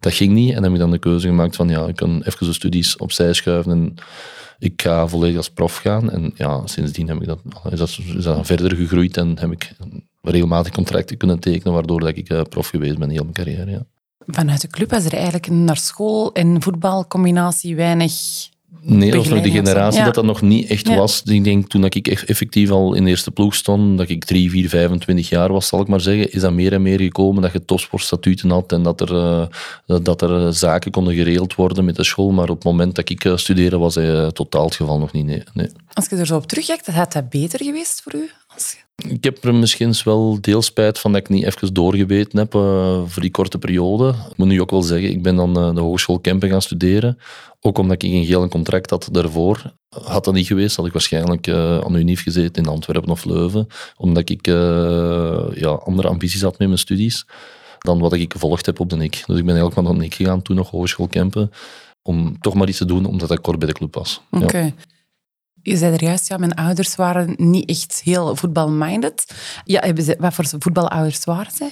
dat 0.00 0.12
ging 0.12 0.32
niet. 0.32 0.48
En 0.48 0.54
dan 0.54 0.64
heb 0.64 0.72
ik 0.72 0.78
dan 0.78 0.90
de 0.90 0.98
keuze 0.98 1.26
gemaakt 1.26 1.56
van, 1.56 1.68
ja, 1.68 1.86
ik 1.86 1.96
kan 1.96 2.22
even 2.22 2.46
zo 2.46 2.52
studies 2.52 2.96
opzij 2.96 3.32
schuiven. 3.32 3.72
En 3.72 3.94
ik 4.58 4.82
ga 4.82 5.06
volledig 5.06 5.36
als 5.36 5.50
prof 5.50 5.76
gaan. 5.76 6.10
En 6.10 6.32
ja, 6.34 6.66
sindsdien 6.66 7.08
heb 7.08 7.20
ik 7.20 7.26
dat, 7.26 7.40
is, 7.70 7.78
dat, 7.78 7.88
is 7.88 8.46
verder 8.46 8.76
gegroeid 8.76 9.16
en 9.16 9.38
heb 9.38 9.52
ik 9.52 9.72
regelmatig 10.22 10.72
contracten 10.72 11.16
kunnen 11.16 11.38
tekenen, 11.38 11.72
waardoor 11.72 12.00
dat 12.00 12.16
ik 12.16 12.32
uh, 12.32 12.42
prof 12.42 12.68
geweest 12.68 12.98
ben 12.98 13.10
heel 13.10 13.22
mijn 13.22 13.34
carrière. 13.34 13.70
Ja. 13.70 13.86
Vanuit 14.26 14.60
de 14.60 14.68
club 14.68 14.90
was 14.90 15.04
er 15.04 15.12
eigenlijk 15.12 15.48
naar 15.48 15.76
school 15.76 16.32
en 16.32 16.62
voetbalcombinatie 16.62 17.76
weinig 17.76 18.12
Nee, 18.82 19.10
dat 19.10 19.18
was 19.18 19.28
nog 19.28 19.42
de 19.42 19.50
generatie 19.50 20.04
dat 20.04 20.14
dat 20.14 20.24
nog 20.24 20.42
niet 20.42 20.68
echt 20.68 20.88
was. 20.88 21.22
Ik 21.22 21.44
denk 21.44 21.68
toen 21.68 21.84
ik 21.84 22.08
effectief 22.08 22.70
al 22.70 22.94
in 22.94 23.04
de 23.04 23.10
eerste 23.10 23.30
ploeg 23.30 23.54
stond, 23.54 23.98
dat 23.98 24.08
ik 24.08 24.24
3, 24.24 24.50
4, 24.50 24.68
25 24.68 25.28
jaar 25.28 25.52
was, 25.52 25.66
zal 25.66 25.80
ik 25.80 25.88
maar 25.88 26.00
zeggen, 26.00 26.32
is 26.32 26.40
dat 26.40 26.52
meer 26.52 26.72
en 26.72 26.82
meer 26.82 27.00
gekomen 27.00 27.42
dat 27.42 27.52
je 27.52 27.64
topsportstatuten 27.64 28.50
had 28.50 28.72
en 28.72 28.82
dat 28.82 29.00
er, 29.00 29.12
uh, 29.12 29.98
dat 30.02 30.22
er 30.22 30.54
zaken 30.54 30.90
konden 30.90 31.14
geregeld 31.14 31.54
worden 31.54 31.84
met 31.84 31.96
de 31.96 32.04
school. 32.04 32.30
Maar 32.30 32.48
op 32.48 32.54
het 32.54 32.64
moment 32.64 32.94
dat 32.94 33.10
ik 33.10 33.24
uh, 33.24 33.36
studeerde 33.36 33.78
was 33.78 33.94
hij 33.94 34.32
totaal 34.32 34.64
het 34.64 34.74
geval 34.74 34.98
nog 34.98 35.12
niet. 35.12 35.26
Nee, 35.26 35.42
nee. 35.54 35.68
Als 35.92 36.06
je 36.08 36.16
er 36.16 36.26
zo 36.26 36.36
op 36.36 36.46
terugkijkt, 36.46 36.86
had 36.86 37.12
dat 37.12 37.28
beter 37.28 37.64
geweest 37.64 38.02
voor 38.02 38.14
u? 38.14 38.30
Ik 39.08 39.24
heb 39.24 39.44
er 39.44 39.54
misschien 39.54 39.94
wel 40.04 40.38
deels 40.40 40.66
spijt 40.66 40.98
van 40.98 41.12
dat 41.12 41.20
ik 41.20 41.28
niet 41.28 41.44
even 41.44 41.74
doorgebeten 41.74 42.38
heb 42.38 42.54
uh, 42.54 42.60
voor 43.06 43.22
die 43.22 43.30
korte 43.30 43.58
periode. 43.58 44.08
Ik 44.30 44.36
moet 44.36 44.48
nu 44.48 44.60
ook 44.60 44.70
wel 44.70 44.82
zeggen, 44.82 45.10
ik 45.10 45.22
ben 45.22 45.36
dan 45.36 45.68
uh, 45.68 45.74
de 45.74 45.80
Hogeschool 45.80 46.18
Kempen 46.18 46.48
gaan 46.48 46.62
studeren. 46.62 47.18
Ook 47.60 47.78
omdat 47.78 48.02
ik 48.02 48.10
een 48.12 48.24
geel 48.24 48.48
contract 48.48 48.90
had 48.90 49.08
daarvoor. 49.12 49.72
Had 49.88 50.24
dat 50.24 50.34
niet 50.34 50.46
geweest, 50.46 50.76
had 50.76 50.86
ik 50.86 50.92
waarschijnlijk 50.92 51.46
uh, 51.46 51.78
aan 51.78 51.92
de 51.92 51.98
UNIF 51.98 52.22
gezeten 52.22 52.62
in 52.62 52.68
Antwerpen 52.68 53.10
of 53.10 53.24
Leuven. 53.24 53.66
Omdat 53.96 54.28
ik 54.28 54.46
ja, 55.56 55.68
andere 55.68 56.08
ambities 56.08 56.42
had 56.42 56.58
met 56.58 56.68
mijn 56.68 56.78
studies 56.78 57.26
dan 57.78 57.98
wat 57.98 58.12
ik 58.12 58.32
gevolgd 58.32 58.66
heb 58.66 58.80
op 58.80 58.90
de 58.90 58.96
NIC. 58.96 59.22
Dus 59.26 59.38
ik 59.38 59.44
ben 59.44 59.56
eigenlijk 59.56 59.88
naar 59.88 59.92
de 59.92 60.00
NIC 60.00 60.14
gegaan, 60.14 60.42
toen 60.42 60.56
nog 60.56 60.70
Hogeschool 60.70 61.08
Kempen. 61.08 61.50
Om 62.02 62.40
toch 62.40 62.54
maar 62.54 62.68
iets 62.68 62.78
te 62.78 62.84
doen, 62.84 63.04
omdat 63.04 63.30
ik 63.30 63.42
kort 63.42 63.58
bij 63.58 63.68
de 63.68 63.74
club 63.74 63.94
was. 63.94 64.20
Oké. 64.30 64.74
Je 65.62 65.76
zei 65.76 65.92
er 65.92 66.02
juist, 66.02 66.28
ja, 66.28 66.36
mijn 66.36 66.54
ouders 66.54 66.96
waren 66.96 67.34
niet 67.36 67.68
echt 67.68 68.00
heel 68.04 68.36
voetbalminded. 68.36 69.34
Ja, 69.64 69.80
hebben 69.80 70.04
ze, 70.04 70.16
wat 70.18 70.34
voor 70.34 70.44
voetbalouders 70.58 71.24
waren 71.24 71.52
zij? 71.52 71.70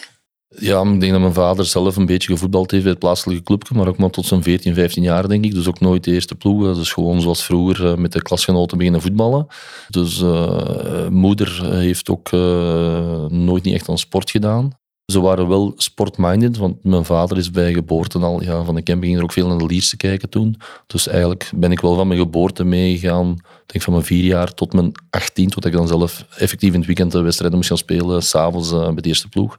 Ja, 0.57 0.83
ik 0.83 1.01
denk 1.01 1.13
dat 1.13 1.21
mijn 1.21 1.33
vader 1.33 1.65
zelf 1.65 1.97
een 1.97 2.07
beetje 2.07 2.33
gevoetbald 2.33 2.71
heeft 2.71 2.83
bij 2.83 2.93
het 2.93 3.01
plaatselijke 3.01 3.43
clubje, 3.43 3.75
maar 3.75 3.89
ook 3.89 3.99
maar 3.99 4.11
tot 4.11 4.27
zijn 4.27 4.43
14, 4.43 4.75
15 4.75 5.03
jaar, 5.03 5.29
denk 5.29 5.45
ik. 5.45 5.55
Dus 5.55 5.69
ook 5.69 5.81
nooit 5.81 6.05
de 6.05 6.13
eerste 6.13 6.35
ploeg. 6.35 6.79
Is 6.79 6.93
gewoon 6.93 7.21
zoals 7.21 7.45
vroeger 7.45 7.87
eh, 7.87 7.97
met 7.97 8.13
de 8.13 8.23
klasgenoten 8.23 8.77
beginnen 8.77 9.03
voetballen. 9.03 9.47
Dus 9.89 10.21
uh, 10.21 11.09
moeder 11.09 11.75
heeft 11.75 12.11
ook 12.11 12.33
uh, 12.33 13.27
nooit 13.27 13.65
niet 13.65 13.75
echt 13.75 13.89
aan 13.89 13.99
sport 13.99 14.31
gedaan. 14.31 14.79
Ze 15.13 15.21
waren 15.21 15.49
wel 15.49 15.73
sportminded, 15.77 16.57
want 16.57 16.85
mijn 16.85 17.05
vader 17.05 17.37
is 17.39 17.51
bij 17.51 17.73
geboorte 17.73 18.19
al 18.19 18.43
ja, 18.43 18.65
van 18.65 18.75
de 18.75 18.83
camping 18.83 19.05
ging 19.05 19.17
er 19.17 19.23
ook 19.23 19.33
veel 19.33 19.49
naar 19.49 19.59
de 19.59 19.67
Lierse 19.67 19.97
kijken 19.97 20.29
toen. 20.29 20.57
Dus 20.87 21.07
eigenlijk 21.07 21.51
ben 21.55 21.73
ik 21.73 21.81
wel 21.81 21.95
van 21.95 22.09
mijn 22.09 22.21
geboorte 22.21 22.65
meegegaan, 22.65 23.37
denk 23.67 23.85
van 23.85 23.93
mijn 23.93 24.05
vier 24.05 24.25
jaar 24.25 24.55
tot 24.55 24.73
mijn 24.73 24.93
18, 25.11 25.49
tot 25.49 25.65
ik 25.65 25.73
dan 25.73 25.89
zelf 25.89 26.25
effectief 26.37 26.73
in 26.73 26.79
het 26.79 26.87
weekend 26.87 27.13
de 27.13 27.21
wedstrijden 27.21 27.57
moest 27.57 27.69
gaan 27.69 27.79
spelen, 27.79 28.23
s'avonds 28.23 28.73
uh, 28.73 28.85
bij 28.85 28.95
de 28.95 29.09
eerste 29.09 29.29
ploeg. 29.29 29.59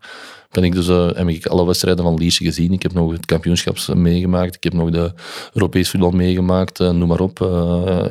Ben 0.51 0.63
ik 0.63 0.73
dus, 0.73 0.87
uh, 0.87 1.09
heb 1.13 1.27
ik 1.27 1.45
alle 1.45 1.65
wedstrijden 1.65 2.03
van 2.03 2.15
Lierse 2.15 2.43
gezien. 2.43 2.71
Ik 2.71 2.81
heb 2.81 2.93
nog 2.93 3.11
het 3.11 3.25
kampioenschap 3.25 3.77
meegemaakt, 3.93 4.55
ik 4.55 4.63
heb 4.63 4.73
nog 4.73 4.89
de 4.89 5.13
Europees 5.53 5.89
voetbal 5.89 6.11
meegemaakt, 6.11 6.79
uh, 6.79 6.89
noem 6.89 7.07
maar 7.07 7.19
op, 7.19 7.39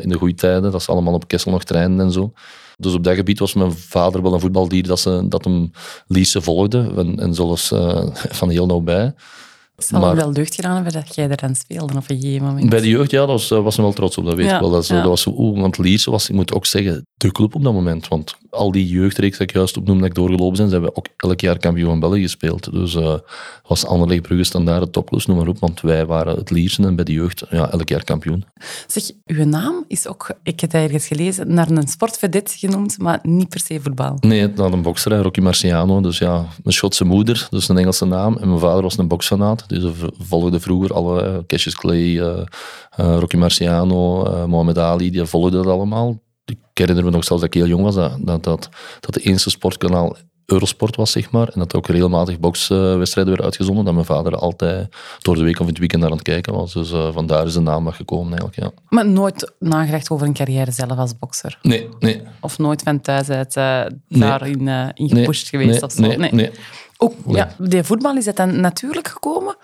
in 0.00 0.08
de 0.08 0.19
goede 0.19 0.34
tijden. 0.34 0.62
Dat 0.62 0.81
is 0.81 0.88
allemaal 0.88 1.14
op 1.14 1.29
Kessel 1.29 1.50
nog 1.50 1.64
trainen 1.64 2.00
en 2.00 2.12
zo. 2.12 2.32
Dus 2.80 2.94
op 2.94 3.04
dat 3.04 3.14
gebied 3.14 3.38
was 3.38 3.54
mijn 3.54 3.72
vader 3.72 4.22
wel 4.22 4.32
een 4.32 4.40
voetbaldier 4.40 4.86
dat, 4.86 5.00
ze, 5.00 5.26
dat 5.29 5.44
hem 5.44 5.70
liefst 6.06 6.36
volgde. 6.41 6.93
En, 6.96 7.19
en 7.19 7.34
zelfs 7.34 7.72
uh, 7.72 8.06
van 8.38 8.50
heel 8.50 8.67
nauw 8.67 8.81
bij. 8.81 9.14
Het 9.76 9.86
zal 9.86 10.00
maar, 10.00 10.17
wel 10.17 10.32
deugd 10.32 10.55
gedaan 10.55 10.74
hebben 10.74 10.93
dat 10.93 11.14
jij 11.14 11.29
er 11.29 11.43
aan 11.43 11.55
speelde 11.55 11.96
op 11.96 12.10
een 12.10 12.19
gegeven 12.19 12.46
moment. 12.46 12.70
Bij 12.70 12.81
de 12.81 12.88
jeugd, 12.88 13.10
ja, 13.10 13.19
dat 13.19 13.29
was, 13.29 13.48
was 13.48 13.76
hij 13.76 13.84
wel 13.84 13.94
trots 13.94 14.19
op. 14.19 14.24
Dat 14.24 14.34
weet 14.34 14.50
ik 14.53 14.60
wel. 14.60 14.70
Dat, 14.70 14.86
ja. 14.86 14.94
dat 14.94 15.08
was, 15.08 15.26
oeh, 15.26 15.60
want 15.60 15.79
Lierse 15.79 16.10
was, 16.10 16.29
ik 16.29 16.34
moet 16.34 16.53
ook 16.53 16.67
zeggen, 16.67 17.06
de 17.14 17.32
club 17.32 17.55
op 17.55 17.62
dat 17.62 17.72
moment. 17.72 18.08
Want 18.08 18.36
al 18.50 18.72
die 18.72 18.88
jeugdreeks 18.88 19.38
dat 19.38 19.48
ik 19.48 19.55
juist 19.55 19.76
opnoemde 19.76 20.00
dat 20.00 20.10
ik 20.10 20.17
doorgelopen 20.17 20.56
ben, 20.56 20.67
ze 20.67 20.72
hebben 20.72 20.96
ook 20.96 21.06
elk 21.17 21.40
jaar 21.40 21.58
kampioen 21.58 22.00
België 22.00 22.22
gespeeld. 22.22 22.72
Dus 22.72 22.94
uh, 22.94 23.14
was 23.67 23.86
Anderlecht 23.86 24.22
Brugge 24.22 24.44
standaard, 24.44 24.93
topklus, 24.93 25.26
noem 25.26 25.36
maar 25.36 25.46
op. 25.46 25.58
Want 25.58 25.81
wij 25.81 26.06
waren 26.06 26.36
het 26.36 26.50
Liersen 26.50 26.84
en 26.84 26.96
bij 26.96 27.05
de 27.05 27.12
jeugd 27.12 27.44
ja, 27.50 27.70
elk 27.70 27.88
jaar 27.88 28.05
kampioen. 28.05 28.44
Zeg, 28.86 29.10
uw 29.26 29.44
naam 29.44 29.84
is 29.88 30.08
ook, 30.08 30.31
ik 30.43 30.60
heb 30.60 30.72
het 30.72 30.82
ergens 30.82 31.06
gelezen, 31.06 31.55
naar 31.55 31.70
een 31.70 31.88
sportvedet 31.88 32.56
genoemd, 32.58 32.98
maar 32.98 33.19
niet 33.22 33.48
per 33.48 33.60
se 33.60 33.81
voetbal. 33.81 34.17
Nee, 34.20 34.48
naar 34.48 34.72
een 34.72 34.82
bokser, 34.82 35.22
Rocky 35.22 35.40
Marciano. 35.40 36.00
Dus 36.00 36.19
ja, 36.19 36.34
mijn 36.36 36.74
Schotse 36.74 37.05
moeder, 37.05 37.46
dus 37.50 37.69
een 37.69 37.78
Engelse 37.78 38.05
naam. 38.05 38.36
En 38.36 38.48
mijn 38.48 38.60
vader 38.60 38.82
was 38.82 38.98
een 38.98 39.08
boksfanaat. 39.08 39.69
Dus 39.69 39.82
we 39.82 40.12
volgden 40.19 40.60
vroeger 40.60 40.94
alle, 40.94 41.28
uh, 41.28 41.36
Cassius 41.46 41.74
Clay, 41.74 42.17
uh, 42.17 42.43
Rocky 42.96 43.36
Marciano, 43.36 44.46
Mohamed 44.46 44.78
Ali, 44.78 45.10
die 45.10 45.24
volgden 45.24 45.62
dat 45.62 45.72
allemaal 45.72 46.19
ik 46.50 46.58
herinner 46.74 47.05
me 47.05 47.10
nog 47.10 47.24
zelfs 47.24 47.43
dat 47.43 47.55
ik 47.55 47.60
heel 47.60 47.70
jong 47.70 47.82
was, 47.82 47.94
dat, 47.94 48.19
dat, 48.20 48.44
dat, 48.44 48.69
dat 49.00 49.14
de 49.14 49.20
enige 49.20 49.50
sportkanaal 49.50 50.17
Eurosport 50.50 50.96
was, 50.96 51.10
zeg 51.10 51.31
maar. 51.31 51.48
En 51.48 51.58
dat 51.58 51.72
er 51.72 51.78
ook 51.78 51.86
regelmatig 51.86 52.38
bokswedstrijden 52.38 53.26
werden 53.26 53.44
uitgezonden. 53.44 53.84
Dat 53.84 53.94
mijn 53.94 54.06
vader 54.06 54.36
altijd 54.36 54.88
door 55.19 55.34
de 55.34 55.43
week 55.43 55.60
of 55.60 55.67
het 55.67 55.78
weekend 55.78 56.00
naar 56.02 56.10
aan 56.10 56.17
het 56.17 56.26
kijken 56.26 56.52
was. 56.52 56.72
Dus 56.72 56.93
uh, 56.93 57.12
vandaar 57.12 57.46
is 57.46 57.52
de 57.52 57.60
naam 57.60 57.88
gekomen 57.90 58.38
eigenlijk, 58.38 58.56
ja. 58.56 58.82
Maar 58.88 59.06
nooit 59.06 59.52
nagedacht 59.58 60.10
over 60.10 60.26
een 60.26 60.32
carrière 60.32 60.70
zelf 60.70 60.98
als 60.98 61.19
bokser? 61.19 61.58
Nee, 61.62 61.88
nee. 61.98 62.22
Of 62.40 62.58
nooit 62.58 62.82
van 62.82 63.00
thuis 63.00 63.31
uit 63.31 63.56
uh, 63.56 63.84
daarin 64.08 64.67
uh, 64.67 64.88
in 64.94 65.08
gepusht 65.08 65.48
geweest 65.48 65.70
nee, 65.70 65.82
of 65.82 65.93
zo? 65.93 66.00
Nee, 66.00 66.17
nee. 66.17 66.32
nee. 66.32 66.50
Ook, 66.96 67.14
ja, 67.26 67.55
de 67.58 67.84
voetbal, 67.84 68.17
is 68.17 68.24
dat 68.24 68.36
dan 68.36 68.60
natuurlijk 68.60 69.08
gekomen? 69.08 69.56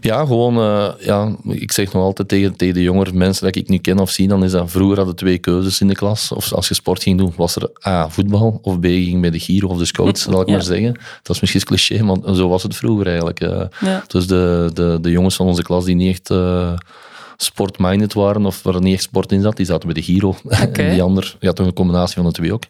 Ja, 0.00 0.26
gewoon, 0.26 0.58
uh, 0.58 0.88
ja, 1.00 1.36
ik 1.48 1.72
zeg 1.72 1.92
nog 1.92 2.02
altijd 2.02 2.28
tegen, 2.28 2.56
tegen 2.56 2.74
de 2.74 2.82
jongere 2.82 3.12
mensen 3.12 3.44
dat 3.44 3.56
ik 3.56 3.68
nu 3.68 3.78
ken 3.78 3.98
of 3.98 4.10
zie, 4.10 4.28
dan 4.28 4.44
is 4.44 4.50
dat 4.50 4.70
vroeger 4.70 4.96
hadden 4.96 5.16
twee 5.16 5.38
keuzes 5.38 5.80
in 5.80 5.88
de 5.88 5.94
klas. 5.94 6.32
Of 6.32 6.52
als 6.52 6.68
je 6.68 6.74
sport 6.74 7.02
ging 7.02 7.18
doen, 7.18 7.32
was 7.36 7.56
er 7.56 7.70
A, 7.86 8.08
voetbal, 8.08 8.58
of 8.62 8.80
B, 8.80 8.84
ging 8.84 9.20
bij 9.20 9.30
de 9.30 9.38
Giro 9.38 9.68
of 9.68 9.78
de 9.78 9.84
Scouts, 9.84 10.22
zal 10.22 10.40
ik 10.40 10.48
maar 10.48 10.62
zeggen. 10.62 10.92
Dat 11.22 11.34
is 11.34 11.40
misschien 11.40 11.64
cliché, 11.64 12.02
maar 12.02 12.34
zo 12.34 12.48
was 12.48 12.62
het 12.62 12.76
vroeger 12.76 13.06
eigenlijk. 13.06 13.40
Uh. 13.40 13.62
Ja. 13.80 14.04
Dus 14.06 14.26
de, 14.26 14.70
de, 14.74 14.98
de 15.00 15.10
jongens 15.10 15.36
van 15.36 15.46
onze 15.46 15.62
klas 15.62 15.84
die 15.84 15.94
niet 15.94 16.10
echt... 16.10 16.30
Uh, 16.30 16.72
sportminded 17.42 18.14
waren 18.14 18.46
of 18.46 18.62
waar 18.62 18.80
niet 18.80 18.94
echt 18.94 19.02
sport 19.02 19.32
in 19.32 19.40
zat, 19.40 19.56
die 19.56 19.66
zaten 19.66 19.86
bij 19.86 19.94
de 19.94 20.02
Giro. 20.02 20.36
en 20.48 20.90
die 20.90 21.02
ander, 21.02 21.36
ja, 21.40 21.52
toch 21.52 21.66
een 21.66 21.72
combinatie 21.72 22.14
van 22.14 22.24
de 22.24 22.32
twee 22.32 22.52
ook. 22.52 22.64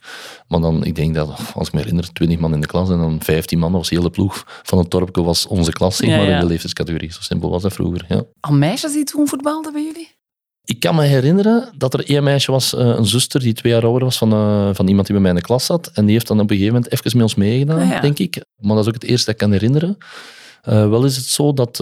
Maar 0.49 0.61
dan, 0.61 0.85
ik 0.85 0.95
denk 0.95 1.15
dat, 1.15 1.39
als 1.55 1.67
ik 1.67 1.73
me 1.73 1.81
herinner, 1.81 2.13
20 2.13 2.39
man 2.39 2.55
in 2.55 2.61
de 2.61 2.67
klas 2.67 2.91
en 2.91 2.99
dan 2.99 3.19
15 3.23 3.59
man, 3.59 3.71
dat 3.71 3.81
was 3.81 3.89
de 3.89 3.97
hele 3.97 4.11
ploeg 4.11 4.45
van 4.63 4.79
het 4.79 4.91
dorpje 4.91 5.23
was 5.23 5.47
onze 5.47 5.73
klas, 5.73 5.97
zeg 5.97 6.09
maar, 6.09 6.29
in 6.29 6.41
de 6.41 6.47
leeftijdscategorie. 6.47 7.13
Zo 7.13 7.21
simpel 7.21 7.51
was 7.51 7.63
dat 7.63 7.73
vroeger, 7.73 8.05
ja. 8.09 8.23
Al 8.41 8.55
meisjes 8.55 8.93
die 8.93 9.05
toen 9.05 9.29
voetbalden 9.29 9.73
bij 9.73 9.83
jullie? 9.83 10.19
Ik 10.65 10.81
kan 10.81 10.95
me 10.95 11.05
herinneren 11.05 11.73
dat 11.77 11.95
er 11.95 12.09
één 12.09 12.23
meisje 12.23 12.51
was, 12.51 12.75
eh, 12.75 12.87
een 12.87 13.07
zuster, 13.07 13.41
die 13.41 13.53
twee 13.53 13.73
jaar 13.73 13.85
ouder 13.85 14.05
was 14.05 14.19
van, 14.19 14.33
uh, 14.33 14.69
van 14.73 14.89
iemand 14.89 15.07
die 15.07 15.15
bij 15.15 15.23
mij 15.23 15.31
in 15.31 15.37
de 15.37 15.43
klas 15.47 15.67
zat. 15.67 15.91
En 15.95 16.05
die 16.05 16.13
heeft 16.13 16.27
dan 16.27 16.41
op 16.41 16.51
een 16.51 16.57
gegeven 16.57 16.75
moment 16.75 16.93
even 16.93 17.11
met 17.13 17.23
ons 17.23 17.35
meegedaan, 17.35 17.93
ah, 17.93 18.01
denk 18.01 18.19
ik. 18.19 18.45
Maar 18.57 18.75
dat 18.75 18.85
is 18.85 18.89
ook 18.89 19.01
het 19.01 19.11
eerste 19.11 19.25
dat 19.25 19.35
ik 19.35 19.41
kan 19.41 19.53
herinneren. 19.53 19.99
Uh, 20.69 20.89
wel 20.89 21.05
is 21.05 21.17
het 21.17 21.25
zo 21.25 21.53
dat 21.53 21.79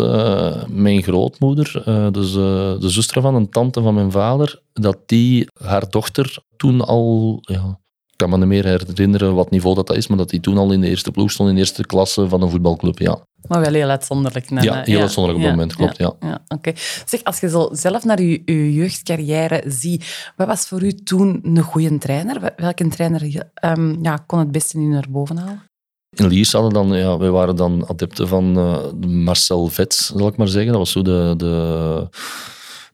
mijn 0.69 1.03
grootmoeder, 1.03 1.83
dus 2.13 2.33
de 2.33 2.89
zuster 2.89 3.23
van 3.23 3.35
een 3.35 3.51
tante 3.51 3.83
van 3.83 3.95
mijn 3.95 4.11
vader, 4.11 4.63
dat 4.73 4.99
die 5.07 5.47
haar 5.63 5.91
dochter 5.91 6.39
toen 6.57 6.81
al, 6.81 7.39
ja, 7.41 7.79
ik 8.07 8.17
kan 8.17 8.31
me 8.31 8.37
niet 8.37 8.47
meer 8.47 8.65
herinneren 8.65 9.35
wat 9.35 9.51
niveau 9.51 9.75
dat, 9.75 9.87
dat 9.87 9.97
is, 9.97 10.07
maar 10.07 10.19
dat 10.19 10.31
die 10.31 10.41
toen 10.41 10.59
al 10.59 10.73
in 10.73 10.81
de 10.81 10.89
eerste 10.89 11.11
ploeg 11.11 11.31
stond, 11.31 11.49
in 11.49 11.55
de 11.55 11.61
eerste 11.61 11.87
klasse 11.87 12.29
van 12.29 12.43
een 12.43 12.51
voetbalclub, 12.51 12.99
ja. 12.99 13.27
Maar 13.49 13.61
wel 13.61 13.73
heel 13.73 13.89
uitzonderlijk. 13.89 14.51
Nee, 14.51 14.65
ja, 14.65 14.83
heel 14.83 15.01
uitzonderlijk 15.01 15.45
op 15.45 15.51
het 15.51 15.61
moment, 15.61 15.77
klopt. 15.77 15.97
Ja. 15.97 16.13
ja. 16.21 16.45
Oké. 16.49 16.73
Zeg, 17.07 17.25
als 17.25 17.41
je 17.41 17.49
zo 17.49 17.69
zelf 17.73 18.05
naar 18.05 18.23
je, 18.23 18.43
je 18.45 18.73
jeugdcarrière 18.73 19.63
ziet, 19.67 20.33
wat 20.37 20.47
was 20.47 20.67
voor 20.67 20.83
u 20.83 20.93
toen 20.93 21.41
een 21.43 21.63
goede 21.63 21.99
trainer? 21.99 22.53
Welke 22.57 22.89
trainer 22.89 23.51
um, 23.65 23.99
ja, 24.03 24.17
kon 24.27 24.39
het 24.39 24.53
beste 24.53 24.79
nu 24.79 24.87
naar 24.87 25.07
boven 25.09 25.37
halen? 25.37 25.63
In 26.11 26.27
Liers 26.27 26.53
hadden 26.53 26.73
dan, 26.73 26.93
ja, 26.93 27.19
wij 27.19 27.31
waren 27.31 27.57
dan 27.57 27.89
adepten 27.89 28.29
van 28.29 28.59
uh, 28.59 29.09
Marcel 29.09 29.67
Vets, 29.67 30.07
zal 30.07 30.29
ik 30.29 30.37
maar 30.37 30.49
zeggen. 30.49 30.71
Dat 30.71 30.81
was 30.81 30.91
zo 30.91 31.03
de, 31.03 31.35
de, 31.37 32.09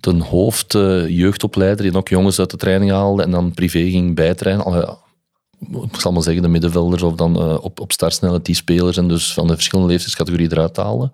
de 0.01 0.25
hoofd 0.25 0.75
uh, 0.75 1.09
jeugdopleider 1.09 1.85
die 1.85 1.97
ook 1.97 2.09
jongens 2.09 2.39
uit 2.39 2.51
de 2.51 2.57
training 2.57 2.91
haalde 2.91 3.23
en 3.23 3.31
dan 3.31 3.55
privé 3.55 3.91
ging 3.91 4.15
bijtrainen 4.15 4.99
ik 5.73 6.01
zal 6.01 6.13
maar 6.13 6.23
zeggen, 6.23 6.43
de 6.43 6.49
middenvelders 6.49 7.03
of 7.03 7.15
dan 7.15 7.41
uh, 7.41 7.65
op, 7.65 7.81
op 7.81 7.93
startsnelheid 7.93 8.45
die 8.45 8.55
spelers 8.55 8.97
en 8.97 9.09
dus 9.09 9.33
van 9.33 9.47
de 9.47 9.55
verschillende 9.55 9.91
leeftijdscategorieën 9.91 10.53
eruit 10.53 10.77
halen. 10.77 11.13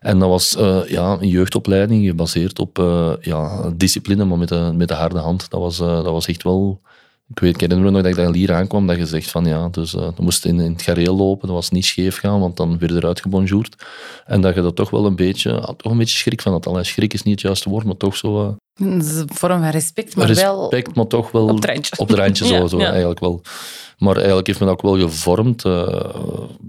En 0.00 0.18
dat 0.18 0.28
was 0.28 0.56
uh, 0.56 0.88
ja, 0.88 1.16
een 1.20 1.28
jeugdopleiding 1.28 2.06
gebaseerd 2.06 2.58
op 2.58 2.78
uh, 2.78 3.12
ja, 3.20 3.70
discipline, 3.76 4.24
maar 4.24 4.38
met 4.38 4.48
de, 4.48 4.72
met 4.74 4.88
de 4.88 4.94
harde 4.94 5.18
hand. 5.18 5.50
Dat 5.50 5.60
was, 5.60 5.76
dat 5.76 6.04
was 6.04 6.26
echt 6.26 6.42
wel 6.42 6.80
ik 7.30 7.38
weet, 7.38 7.54
ik 7.54 7.60
herinner 7.60 7.84
me 7.84 7.90
nog 7.90 8.02
dat 8.02 8.10
ik 8.10 8.16
daar 8.16 8.34
hier 8.34 8.52
aankwam, 8.52 8.86
dat 8.86 8.96
je 8.96 9.06
zegt 9.06 9.30
van 9.30 9.44
ja, 9.44 9.68
dus 9.68 9.94
uh, 9.94 10.00
dan 10.00 10.14
moest 10.18 10.44
in, 10.44 10.60
in 10.60 10.72
het 10.72 10.82
gareel 10.82 11.16
lopen, 11.16 11.46
dat 11.46 11.56
was 11.56 11.70
niet 11.70 11.84
scheef 11.84 12.18
gaan, 12.18 12.40
want 12.40 12.56
dan 12.56 12.78
werd 12.78 12.92
eruit 12.92 13.20
gebonjourd. 13.20 13.86
En 14.26 14.40
dat 14.40 14.54
je 14.54 14.62
dat 14.62 14.76
toch 14.76 14.90
wel 14.90 15.06
een 15.06 15.16
beetje, 15.16 15.74
toch 15.76 15.92
een 15.92 15.98
beetje 15.98 16.18
schrik 16.18 16.42
van 16.42 16.52
had. 16.52 16.66
Allee, 16.66 16.84
schrik 16.84 17.14
is 17.14 17.22
niet 17.22 17.34
het 17.34 17.42
juiste 17.42 17.68
woord, 17.68 17.84
maar 17.84 17.96
toch 17.96 18.16
zo... 18.16 18.42
Uh, 18.42 18.50
een 18.74 19.02
vorm 19.32 19.60
van 19.60 19.70
respect, 19.70 20.16
maar 20.16 20.26
respect, 20.26 20.48
wel... 20.48 20.60
Respect, 20.60 20.94
maar 20.94 21.06
toch 21.06 21.30
wel... 21.30 21.48
Op 21.48 21.54
het 21.54 21.64
randje. 21.64 21.98
Op 21.98 22.08
het 22.08 22.18
randje, 22.18 22.44
zo, 22.54 22.66
zo 22.66 22.78
eigenlijk 22.78 23.20
wel. 23.20 23.42
Maar 23.98 24.16
eigenlijk 24.16 24.46
heeft 24.46 24.60
me 24.60 24.66
dat 24.66 24.74
ook 24.74 24.82
wel 24.82 25.08
gevormd, 25.08 25.64
uh, 25.64 26.10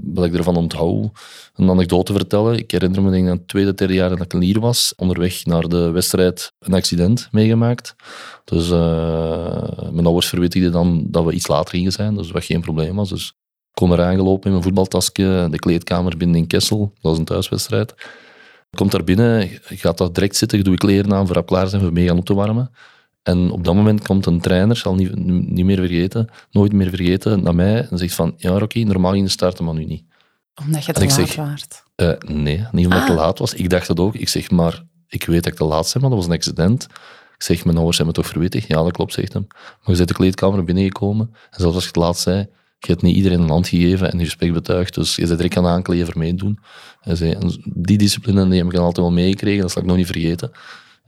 wat 0.04 0.26
ik 0.26 0.36
ervan 0.36 0.56
onthoud. 0.56 1.10
Een 1.56 1.70
anekdote 1.70 2.14
vertellen. 2.14 2.58
Ik 2.58 2.72
herinner 2.72 3.02
me, 3.02 3.12
denk 3.12 3.26
ik, 3.26 3.32
het 3.32 3.48
tweede, 3.48 3.74
derde 3.74 3.94
jaar 3.94 4.10
dat 4.10 4.34
ik 4.34 4.42
hier 4.42 4.60
was, 4.60 4.94
onderweg 4.96 5.46
naar 5.46 5.68
de 5.68 5.90
wedstrijd 5.90 6.54
een 6.60 6.74
accident 6.74 7.28
meegemaakt. 7.32 7.96
Dus 8.44 8.70
uh, 8.70 9.72
mijn 9.92 10.06
ouders 10.06 10.28
verwittigden 10.28 10.72
dan 10.72 11.06
dat 11.08 11.26
we 11.26 11.32
iets 11.32 11.48
later 11.48 11.76
gingen 11.76 11.92
zijn, 11.92 12.16
dus 12.16 12.32
wat 12.32 12.44
geen 12.44 12.62
probleem 12.62 12.96
was. 12.96 13.10
Dus 13.10 13.28
ik 13.28 13.36
kom 13.74 13.92
eraan 13.92 14.16
gelopen 14.16 14.46
in 14.46 14.52
mijn 14.52 14.64
voetbaltasje, 14.64 15.48
de 15.52 15.60
kleedkamer 15.60 16.18
binnen 16.18 16.38
in 16.38 16.48
Kessel, 16.48 16.80
dat 16.80 17.02
was 17.02 17.18
een 17.18 17.26
thuiswedstrijd. 17.26 17.94
Komt 18.76 18.92
daar 18.92 19.04
binnen, 19.04 19.50
gaat 19.64 19.98
daar 19.98 20.14
direct 20.14 20.36
zitten, 20.36 20.64
doe 20.64 20.74
ik 20.74 20.80
kleren 20.80 21.14
aan 21.14 21.28
voor 21.28 21.46
klaar 21.46 21.68
zijn, 21.68 21.82
voor 21.82 21.94
mee 21.94 22.08
gaan 22.08 22.18
op 22.18 22.26
te 22.26 22.34
warmen. 22.34 22.72
En 23.30 23.52
op 23.52 23.64
dat 23.64 23.76
moment 23.76 24.02
komt 24.02 24.26
een 24.26 24.40
trainer, 24.40 24.76
zal 24.76 24.96
niet, 24.96 25.16
niet 25.50 25.66
meer 25.66 25.78
vergeten, 25.78 26.30
nooit 26.52 26.74
meer 26.74 26.90
vergeten, 26.90 27.44
naar 27.44 27.56
mij 27.56 27.88
en 27.90 27.98
zegt 27.98 28.14
van, 28.14 28.34
ja 28.38 28.58
Rocky, 28.58 28.84
normaal 28.84 29.14
in 29.14 29.24
de 29.24 29.30
starten, 29.30 29.66
maar 29.66 29.74
nu 29.74 29.86
niet. 29.86 30.04
Omdat 30.62 30.86
je 30.86 30.94
te 30.94 31.00
laat 31.00 31.12
zeg, 31.12 31.36
waart? 31.36 31.84
Uh, 31.96 32.12
nee, 32.18 32.66
niet 32.72 32.86
omdat 32.86 33.02
ah. 33.02 33.08
ik 33.08 33.12
te 33.12 33.20
laat 33.20 33.40
was. 33.40 33.54
Ik 33.54 33.70
dacht 33.70 33.88
dat 33.88 34.00
ook. 34.00 34.16
Ik 34.16 34.30
zeg, 34.30 34.52
maar 34.52 34.84
ik 35.08 35.26
weet 35.26 35.44
dat 35.44 35.52
ik 35.52 35.58
te 35.58 35.64
laat 35.64 35.90
ben, 35.94 36.02
maar 36.02 36.10
dat 36.10 36.20
was 36.20 36.28
een 36.28 36.34
accident. 36.34 36.84
Ik 37.36 37.44
zeg, 37.44 37.66
mijn 37.66 37.78
ouders 37.78 37.98
hebben 37.98 38.16
me 38.16 38.22
toch 38.22 38.32
verwittigd? 38.32 38.68
Ja, 38.68 38.84
dat 38.84 38.92
klopt, 38.92 39.14
zegt 39.14 39.34
hem. 39.34 39.48
Maar 39.50 39.92
je 39.92 39.96
bent 39.96 40.08
de 40.08 40.14
kleedkamer 40.14 40.64
binnengekomen 40.64 41.30
en 41.50 41.60
zelfs 41.60 41.76
als 41.76 41.84
je 41.84 41.90
het 41.90 42.00
laat 42.00 42.20
zei, 42.20 42.38
je 42.80 42.92
hebt 42.92 43.02
niet 43.02 43.16
iedereen 43.16 43.40
een 43.40 43.50
hand 43.50 43.68
gegeven 43.68 44.12
en 44.12 44.18
je 44.18 44.24
respect 44.24 44.54
betuigd, 44.54 44.94
dus 44.94 45.16
je 45.16 45.26
bent 45.26 45.38
direct 45.38 45.58
aan 45.58 45.66
aankleden 45.66 46.06
voor 46.06 46.18
meedoen. 46.18 46.60
Zei, 47.02 47.38
die 47.64 47.98
discipline 47.98 48.48
die 48.50 48.58
heb 48.58 48.74
ik 48.74 48.78
altijd 48.78 48.98
wel 48.98 49.12
meegekregen, 49.12 49.62
dat 49.62 49.72
zal 49.72 49.82
ik 49.82 49.88
nog 49.88 49.98
niet 49.98 50.06
vergeten. 50.06 50.52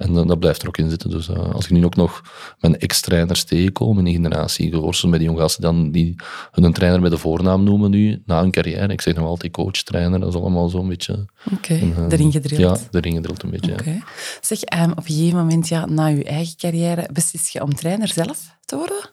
En 0.01 0.27
dat 0.27 0.39
blijft 0.39 0.61
er 0.61 0.67
ook 0.67 0.77
in 0.77 0.89
zitten. 0.89 1.09
Dus 1.09 1.29
uh, 1.29 1.53
als 1.53 1.65
ik 1.65 1.71
nu 1.71 1.85
ook 1.85 1.95
nog 1.95 2.21
mijn 2.59 2.79
ex-trainers 2.79 3.43
tegenkom 3.43 3.97
in 3.97 4.03
die 4.03 4.13
generatie, 4.13 4.71
geworsteld 4.71 5.11
met 5.11 5.19
die 5.19 5.29
jonge 5.29 5.41
gasten 5.41 5.61
dan 5.61 5.91
die 5.91 6.15
hun 6.51 6.73
trainer 6.73 7.01
met 7.01 7.11
de 7.11 7.17
voornaam 7.17 7.63
noemen 7.63 7.89
nu, 7.89 8.21
na 8.25 8.41
hun 8.41 8.51
carrière. 8.51 8.93
Ik 8.93 9.01
zeg 9.01 9.15
nog 9.15 9.25
altijd 9.25 9.51
coach, 9.51 9.71
trainer, 9.71 10.19
dat 10.19 10.29
is 10.29 10.35
allemaal 10.35 10.69
zo'n 10.69 10.87
beetje... 10.87 11.25
Oké, 11.45 11.53
okay, 11.53 11.81
uh, 11.81 12.05
erin 12.09 12.31
gedrild. 12.31 12.61
Ja, 12.61 12.99
erin 12.99 13.15
gedrild 13.15 13.43
een 13.43 13.49
beetje, 13.49 13.71
okay. 13.71 13.93
ja. 13.93 14.03
Zeg, 14.41 14.59
um, 14.79 14.91
op 14.91 14.97
een 14.97 15.03
gegeven 15.03 15.37
moment, 15.37 15.67
ja, 15.67 15.85
na 15.85 16.05
je 16.05 16.23
eigen 16.23 16.57
carrière, 16.57 17.09
beslis 17.13 17.49
je 17.49 17.61
om 17.61 17.75
trainer 17.75 18.07
zelf 18.07 18.57
te 18.65 18.75
worden? 18.75 19.09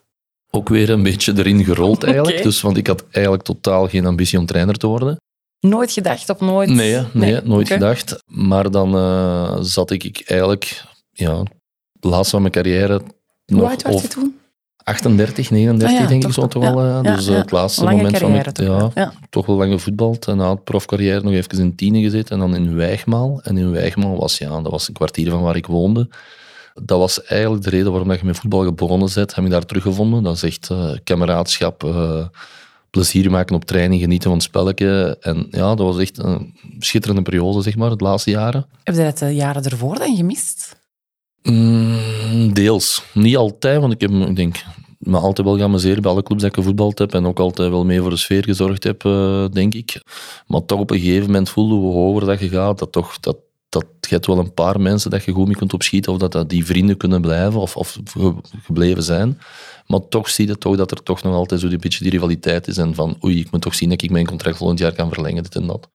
Ook 0.50 0.68
weer 0.68 0.90
een 0.90 1.02
beetje 1.02 1.33
erin 1.37 1.64
gerold 1.64 2.04
eigenlijk. 2.12 2.35
Okay. 2.35 2.47
Dus, 2.47 2.61
want 2.61 2.76
ik 2.76 2.87
had 2.87 3.04
eigenlijk 3.11 3.45
totaal 3.45 3.88
geen 3.88 4.07
ambitie 4.07 4.38
om 4.38 4.47
trainer 4.47 4.75
te 4.75 4.87
worden. 4.87 5.16
Nooit 5.60 5.92
gedacht 5.92 6.28
op 6.28 6.40
nooit? 6.40 6.68
Nee, 6.68 7.02
nee, 7.12 7.40
nooit 7.42 7.68
gedacht. 7.68 8.22
Maar 8.26 8.70
dan 8.70 8.94
uh, 8.96 9.56
zat 9.60 9.90
ik, 9.90 10.22
eigenlijk, 10.24 10.84
ja, 11.10 11.42
de 11.92 12.08
laatste 12.08 12.30
van 12.30 12.40
mijn 12.40 12.52
carrière... 12.52 13.00
Hoe 13.44 13.68
oud 13.68 13.82
was 13.82 14.02
je 14.02 14.08
toen? 14.08 14.38
38, 14.88 15.50
39 15.50 15.88
ah, 15.88 16.02
ja, 16.02 16.08
denk 16.08 16.24
ik 16.24 16.32
zo 16.32 16.46
toch 16.46 16.62
wel. 16.62 16.86
Ja, 16.86 17.02
dus 17.02 17.26
ja, 17.26 17.32
het 17.32 17.50
laatste 17.50 17.84
moment 17.84 18.18
van 18.18 18.30
mijn... 18.30 18.52
Toch, 18.52 18.94
ja, 18.94 19.12
toch 19.30 19.46
wel 19.46 19.56
lang 19.56 19.72
gevoetbald. 19.72 20.26
En 20.26 20.36
na 20.36 20.50
het 20.50 20.64
profcarrière 20.64 21.20
nog 21.20 21.32
even 21.32 21.58
in 21.58 21.74
tienen 21.74 22.02
gezeten. 22.02 22.34
En 22.34 22.38
dan 22.38 22.54
in 22.54 22.74
Wijgmaal. 22.74 23.40
En 23.42 23.56
in 23.56 23.70
Wijgmaal 23.70 24.16
was, 24.16 24.38
ja, 24.38 24.60
dat 24.60 24.70
was 24.70 24.88
een 24.88 24.94
kwartier 24.94 25.30
van 25.30 25.42
waar 25.42 25.56
ik 25.56 25.66
woonde. 25.66 26.08
Dat 26.74 26.98
was 26.98 27.24
eigenlijk 27.24 27.64
de 27.64 27.70
reden 27.70 27.90
waarom 27.90 28.10
ik 28.10 28.22
met 28.22 28.36
voetbal 28.36 28.72
begonnen 28.72 29.08
zet. 29.08 29.34
Heb 29.34 29.44
ik 29.44 29.50
daar 29.50 29.66
teruggevonden. 29.66 30.22
Dat 30.22 30.34
is 30.34 30.42
echt 30.42 30.68
uh, 30.72 30.90
kameraadschap... 31.04 31.84
Uh, 31.84 32.26
plezier 32.90 33.30
maken 33.30 33.57
op 33.57 33.64
training, 33.64 34.00
genieten 34.00 34.28
van 34.28 34.38
het 34.38 34.47
spelletje. 34.47 35.16
En 35.21 35.47
ja, 35.50 35.75
dat 35.75 35.87
was 35.87 35.99
echt 35.99 36.18
een 36.18 36.54
schitterende 36.78 37.23
periode, 37.23 37.62
zeg 37.62 37.76
maar, 37.76 37.97
de 37.97 38.04
laatste 38.04 38.30
jaren. 38.30 38.66
Heb 38.83 38.95
je 38.95 39.02
dat 39.02 39.18
de 39.18 39.35
jaren 39.35 39.64
ervoor 39.64 39.99
dan 39.99 40.16
gemist? 40.16 40.76
Mm, 41.42 42.52
deels. 42.52 43.04
Niet 43.14 43.37
altijd, 43.37 43.80
want 43.80 43.92
ik 43.92 44.00
heb, 44.00 44.11
ik 44.11 44.37
denk, 44.37 44.64
me 44.99 45.18
altijd 45.18 45.47
wel 45.47 45.57
geamuseerd 45.57 46.00
bij 46.00 46.11
alle 46.11 46.23
clubs 46.23 46.42
dat 46.42 46.50
ik 46.50 46.57
gevoetbald 46.57 46.99
heb 46.99 47.14
en 47.14 47.26
ook 47.26 47.38
altijd 47.38 47.71
wel 47.71 47.85
mee 47.85 48.00
voor 48.00 48.11
de 48.11 48.16
sfeer 48.16 48.45
gezorgd 48.45 48.85
heb, 48.85 49.04
uh, 49.04 49.45
denk 49.52 49.75
ik. 49.75 50.02
Maar 50.47 50.64
toch 50.64 50.78
op 50.78 50.90
een 50.90 50.99
gegeven 50.99 51.26
moment 51.26 51.50
voelde 51.50 51.75
hoe 51.75 51.92
hoger 51.92 52.26
dat 52.26 52.40
je 52.40 52.49
gaat, 52.49 52.78
dat 52.78 52.92
toch 52.92 53.21
dat, 53.21 53.37
dat 53.68 53.87
je 54.00 54.14
hebt 54.14 54.26
wel 54.26 54.38
een 54.38 54.54
paar 54.54 54.80
mensen 54.80 55.11
dat 55.11 55.25
je 55.25 55.33
goed 55.33 55.47
mee 55.47 55.57
kunt 55.57 55.73
opschieten 55.73 56.12
of 56.12 56.18
dat, 56.18 56.33
dat 56.33 56.49
die 56.49 56.66
vrienden 56.66 56.97
kunnen 56.97 57.21
blijven 57.21 57.61
of, 57.61 57.76
of 57.76 57.99
gebleven 58.64 59.02
zijn. 59.02 59.38
Maar 59.88 60.09
toch 60.09 60.28
zie 60.28 60.47
je 60.47 60.59
toch 60.59 60.76
dat 60.76 60.90
er 60.90 61.02
toch 61.02 61.23
nog 61.23 61.35
altijd 61.35 61.61
zo 61.61 61.66
een 61.66 61.78
beetje 61.78 62.02
die 62.02 62.11
rivaliteit 62.11 62.68
is. 62.68 62.76
En 62.76 62.95
van, 62.95 63.18
oei, 63.25 63.40
ik 63.40 63.50
moet 63.50 63.61
toch 63.61 63.75
zien 63.75 63.88
dat 63.88 64.02
ik 64.02 64.11
mijn 64.11 64.26
contract 64.26 64.57
volgend 64.57 64.78
jaar 64.78 64.92
kan 64.92 65.12
verlengen, 65.12 65.42
dit 65.42 65.54
en 65.54 65.66
dat. 65.66 65.88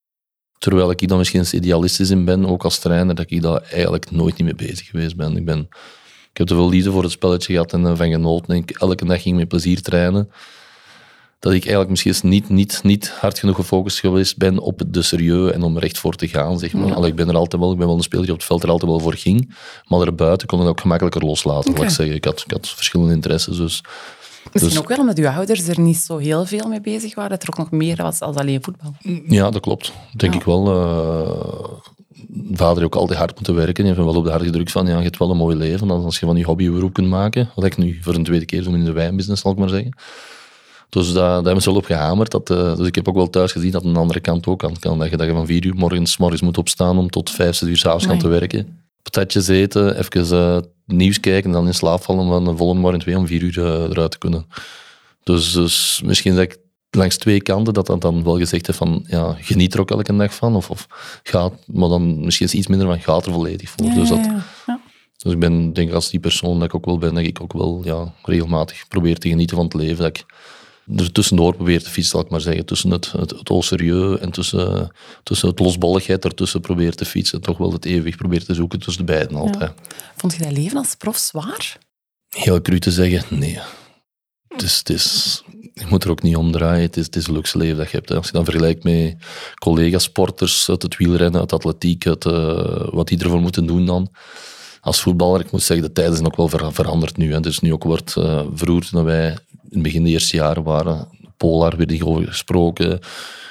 Terwijl 0.58 0.92
ik 0.92 1.08
dan 1.08 1.18
misschien 1.18 1.40
eens 1.40 1.54
idealistisch 1.54 2.10
in 2.10 2.26
ben, 2.26 2.46
ook 2.46 2.64
als 2.64 2.80
trainer, 2.80 3.16
dat 3.16 3.32
ik 3.32 3.42
daar 3.42 3.62
eigenlijk 3.62 4.12
nooit 4.12 4.38
niet 4.38 4.46
mee 4.46 4.68
bezig 4.68 4.88
geweest 4.88 5.16
ben. 5.16 5.38
Ik, 5.38 5.46
ben, 5.46 5.60
ik 6.32 6.38
heb 6.38 6.48
te 6.48 6.56
veel 6.56 6.70
liefde 6.70 6.92
voor 6.92 7.04
het 7.04 7.12
spelletje 7.12 7.54
gehad 7.54 7.74
en 7.74 7.98
van 7.98 8.12
genoten. 8.12 8.56
En 8.56 8.62
ik, 8.62 8.72
elke 8.72 9.06
dag 9.06 9.22
ging 9.22 9.38
met 9.38 9.48
plezier 9.48 9.82
trainen 9.82 10.30
dat 11.44 11.54
ik 11.54 11.62
eigenlijk 11.62 11.90
misschien 11.90 12.30
niet, 12.30 12.50
niet, 12.50 12.80
niet 12.84 13.10
hard 13.10 13.40
genoeg 13.40 13.56
gefocust 13.56 14.00
geweest 14.00 14.38
ben 14.38 14.60
op 14.60 14.82
de 14.88 15.02
serieus 15.02 15.52
en 15.52 15.64
om 15.64 15.78
er 15.78 15.84
echt 15.84 15.98
voor 15.98 16.16
te 16.16 16.28
gaan. 16.28 16.60
Zeg 16.60 16.74
maar. 16.74 16.88
Ja. 16.88 17.06
ik 17.06 17.16
ben 17.16 17.30
er 17.30 17.36
altijd 17.36 17.62
wel, 17.62 17.72
ik 17.72 17.78
ben 17.78 17.88
wel 17.88 17.96
een 17.96 18.04
speler 18.04 18.24
die 18.24 18.34
op 18.34 18.40
het 18.40 18.48
veld 18.48 18.64
er 18.64 18.70
altijd 18.70 18.92
wel 18.92 19.00
voor 19.00 19.14
ging, 19.14 19.56
maar 19.88 20.02
erbuiten 20.02 20.48
kon 20.48 20.62
ik 20.62 20.68
ook 20.68 20.82
gemakkelijker 20.82 21.26
loslaten. 21.26 21.72
Okay. 21.72 21.84
Ik, 21.84 21.90
zeggen. 21.90 22.16
Ik, 22.16 22.26
had, 22.26 22.44
ik 22.46 22.52
had 22.52 22.70
verschillende 22.70 23.14
interesses. 23.14 23.58
Dus, 23.58 23.84
Misschien 24.44 24.74
dus, 24.74 24.80
ook 24.80 24.88
wel 24.88 24.98
omdat 24.98 25.18
uw 25.18 25.28
ouders 25.28 25.68
er 25.68 25.80
niet 25.80 25.98
zo 25.98 26.18
heel 26.18 26.46
veel 26.46 26.68
mee 26.68 26.82
bezig 26.82 27.16
waren, 27.16 27.32
dat 27.32 27.44
er 27.44 27.50
ook 27.50 27.58
nog 27.58 27.72
meer 27.72 27.96
was 27.96 28.20
als 28.20 28.36
alleen 28.36 28.64
voetbal. 28.64 28.94
Ja, 29.28 29.50
dat 29.50 29.62
klopt. 29.62 29.94
Denk 30.16 30.34
ik 30.34 30.44
wel. 30.44 30.68
Uh, 30.68 31.30
vader 32.52 32.84
ook 32.84 32.96
altijd 32.96 33.20
hard 33.20 33.36
moeten 33.36 33.56
werken. 33.56 33.84
Die 33.84 33.94
heeft 33.94 34.06
wel 34.06 34.16
op 34.16 34.24
de 34.24 34.32
hart 34.32 34.44
gedrukt 34.44 34.72
van, 34.72 34.88
ja, 34.88 34.98
je 34.98 35.04
hebt 35.04 35.18
wel 35.18 35.30
een 35.30 35.38
mooi 35.38 35.56
leven 35.56 35.90
als 35.90 36.20
je 36.20 36.26
van 36.26 36.36
je 36.36 36.46
hobby 36.46 36.66
een 36.66 36.74
beroep 36.74 36.94
kunt 36.94 37.08
maken. 37.08 37.50
Wat 37.56 37.66
ik 37.66 37.78
nu 37.78 38.00
voor 38.02 38.16
een 38.16 38.24
tweede 38.24 38.46
keer 38.46 38.64
doe 38.64 38.74
in 38.74 38.86
de 38.86 38.92
wijnbusiness, 38.92 39.42
zal 39.42 39.52
ik 39.52 39.58
maar 39.58 39.70
zeggen. 39.70 39.94
Dus 40.94 41.14
daar, 41.14 41.30
daar 41.30 41.44
hebben 41.44 41.62
ze 41.62 41.70
wel 41.70 41.78
op 41.78 41.86
gehamerd. 41.86 42.32
Dat, 42.32 42.50
uh, 42.50 42.76
dus 42.76 42.88
ik 42.88 42.96
heb 42.96 43.08
ook 43.08 43.16
wel 43.16 43.30
thuis 43.30 43.52
gezien 43.52 43.72
dat 43.72 43.84
een 43.84 43.96
andere 43.96 44.20
kant 44.20 44.48
ook 44.48 44.60
kan. 44.60 44.80
kan 44.80 45.00
dat, 45.00 45.10
je, 45.10 45.18
dat 45.18 45.28
je 45.28 45.34
van 45.34 45.46
vier 45.46 45.66
uur 45.66 45.76
morgens, 45.76 46.18
morgens 46.18 46.42
moet 46.42 46.58
opstaan 46.58 46.98
om 46.98 47.10
tot 47.10 47.30
vijf, 47.30 47.56
zes 47.56 47.70
uur 47.70 47.78
s'avonds 47.78 48.06
gaan 48.06 48.18
te 48.18 48.28
werken. 48.28 48.78
Patatjes 49.02 49.48
eten, 49.48 49.98
even 49.98 50.34
uh, 50.34 50.58
nieuws 50.86 51.20
kijken 51.20 51.46
en 51.50 51.52
dan 51.52 51.68
in 51.68 51.74
slaap 51.74 52.04
vallen 52.04 52.28
om 52.28 52.46
de 52.46 52.58
volgende 52.58 52.82
morgen 52.82 53.00
twee 53.00 53.18
om 53.18 53.28
vier 53.28 53.42
uur 53.42 53.58
uh, 53.58 53.66
eruit 53.66 54.12
te 54.12 54.18
kunnen. 54.18 54.46
Dus, 55.24 55.52
dus 55.52 56.02
misschien 56.06 56.36
dat 56.36 56.44
ik 56.44 56.58
langs 56.90 57.18
twee 57.18 57.42
kanten 57.42 57.74
dat 57.74 57.86
dat 57.86 58.02
dan 58.02 58.24
wel 58.24 58.38
gezegd 58.38 58.66
heeft 58.66 58.78
van 58.78 59.04
ja, 59.08 59.36
geniet 59.40 59.74
er 59.74 59.80
ook 59.80 59.92
elke 59.92 60.16
dag 60.16 60.34
van. 60.34 60.56
Of, 60.56 60.70
of 60.70 60.88
gaat, 61.24 61.54
maar 61.66 61.90
dan 61.90 62.26
misschien 62.26 62.58
iets 62.58 62.68
minder 62.68 62.88
van 62.88 63.00
gaat 63.00 63.26
er 63.26 63.34
volledig 63.34 63.70
voor. 63.70 63.88
Ja, 63.88 63.94
dus 63.94 64.10
dat, 64.10 64.26
ja, 64.26 64.46
ja. 64.68 64.80
Dus 65.18 65.34
ik 65.34 65.40
ben, 65.40 65.74
denk 65.74 65.92
als 65.92 66.10
die 66.10 66.20
persoon 66.20 66.60
dat 66.60 66.68
ik 66.68 66.76
ook 66.76 66.86
wel 66.86 66.98
ben, 66.98 67.14
dat 67.14 67.24
ik 67.24 67.42
ook 67.42 67.54
wel 67.54 67.82
ja, 67.84 68.14
regelmatig 68.24 68.88
probeer 68.88 69.18
te 69.18 69.30
genieten 69.30 69.56
van 69.56 69.66
het 69.66 69.74
leven. 69.74 69.98
Dat 69.98 70.18
ik 70.18 70.26
er 70.96 71.12
tussendoor 71.12 71.56
probeer 71.56 71.84
te 71.84 71.90
fietsen, 71.90 72.12
zal 72.12 72.22
ik 72.22 72.30
maar 72.30 72.42
zeggen. 72.42 72.66
Tussen 72.66 72.92
het, 72.92 73.12
het, 73.12 73.30
het 73.30 73.64
serieus 73.64 74.20
en 74.20 74.32
tussen, 74.32 74.92
tussen 75.24 75.50
het 75.50 75.60
losbolligheid 75.60 76.26
ertussen 76.26 76.62
probeer 76.62 76.96
te 76.96 77.06
fietsen. 77.06 77.42
Toch 77.42 77.58
wel 77.58 77.72
het 77.72 77.86
evenwicht 77.86 78.18
probeer 78.18 78.44
te 78.44 78.54
zoeken 78.54 78.80
tussen 78.80 79.06
de 79.06 79.12
beiden 79.12 79.38
altijd. 79.38 79.72
Vond 80.16 80.34
je 80.34 80.44
dat 80.44 80.52
leven 80.52 80.78
als 80.78 80.96
prof 80.96 81.18
zwaar? 81.18 81.78
Heel 82.30 82.62
cru 82.62 82.80
te 82.80 82.92
zeggen, 82.92 83.40
nee. 83.40 83.60
Het 84.48 84.62
is, 84.62 84.78
het 84.78 84.90
is, 84.90 85.44
je 85.74 85.86
moet 85.90 86.04
er 86.04 86.10
ook 86.10 86.22
niet 86.22 86.36
om 86.36 86.52
draaien. 86.52 86.82
Het 86.82 86.98
is, 86.98 87.06
het 87.06 87.16
is 87.16 87.28
een 87.28 87.34
luxe 87.34 87.58
leven 87.58 87.78
dat 87.78 87.90
je 87.90 87.98
hebt. 87.98 88.12
Als 88.12 88.26
je 88.26 88.32
dan 88.32 88.44
vergelijkt 88.44 88.84
met 88.84 89.16
collega-sporters 89.60 90.70
uit 90.70 90.82
het 90.82 90.98
wielrennen, 90.98 91.40
uit 91.40 91.54
atletiek, 91.54 92.08
uit, 92.08 92.26
uh, 92.26 92.88
wat 92.92 93.08
die 93.08 93.20
ervoor 93.20 93.42
moeten 93.42 93.66
doen 93.66 93.86
dan 93.86 94.12
als 94.84 95.02
voetballer, 95.02 95.40
ik 95.40 95.52
moet 95.52 95.64
zeggen, 95.64 95.88
de 95.88 95.94
tijden 95.94 96.16
zijn 96.16 96.26
ook 96.26 96.36
wel 96.36 96.72
veranderd 96.72 97.18
nu. 97.18 97.34
Hè. 97.34 97.40
Dus 97.40 97.60
nu 97.60 97.74
ook 97.74 97.84
wordt 97.84 98.16
uh, 98.18 98.42
vroeger, 98.54 98.90
toen 98.90 99.04
wij 99.04 99.38
het 99.74 99.84
begin 99.84 100.04
de 100.04 100.10
eerste 100.10 100.38
jaren 100.38 100.64
waren, 100.64 101.08
Polar 101.38 101.78
werd 101.78 102.04
over 102.04 102.28
gesproken. 102.28 103.00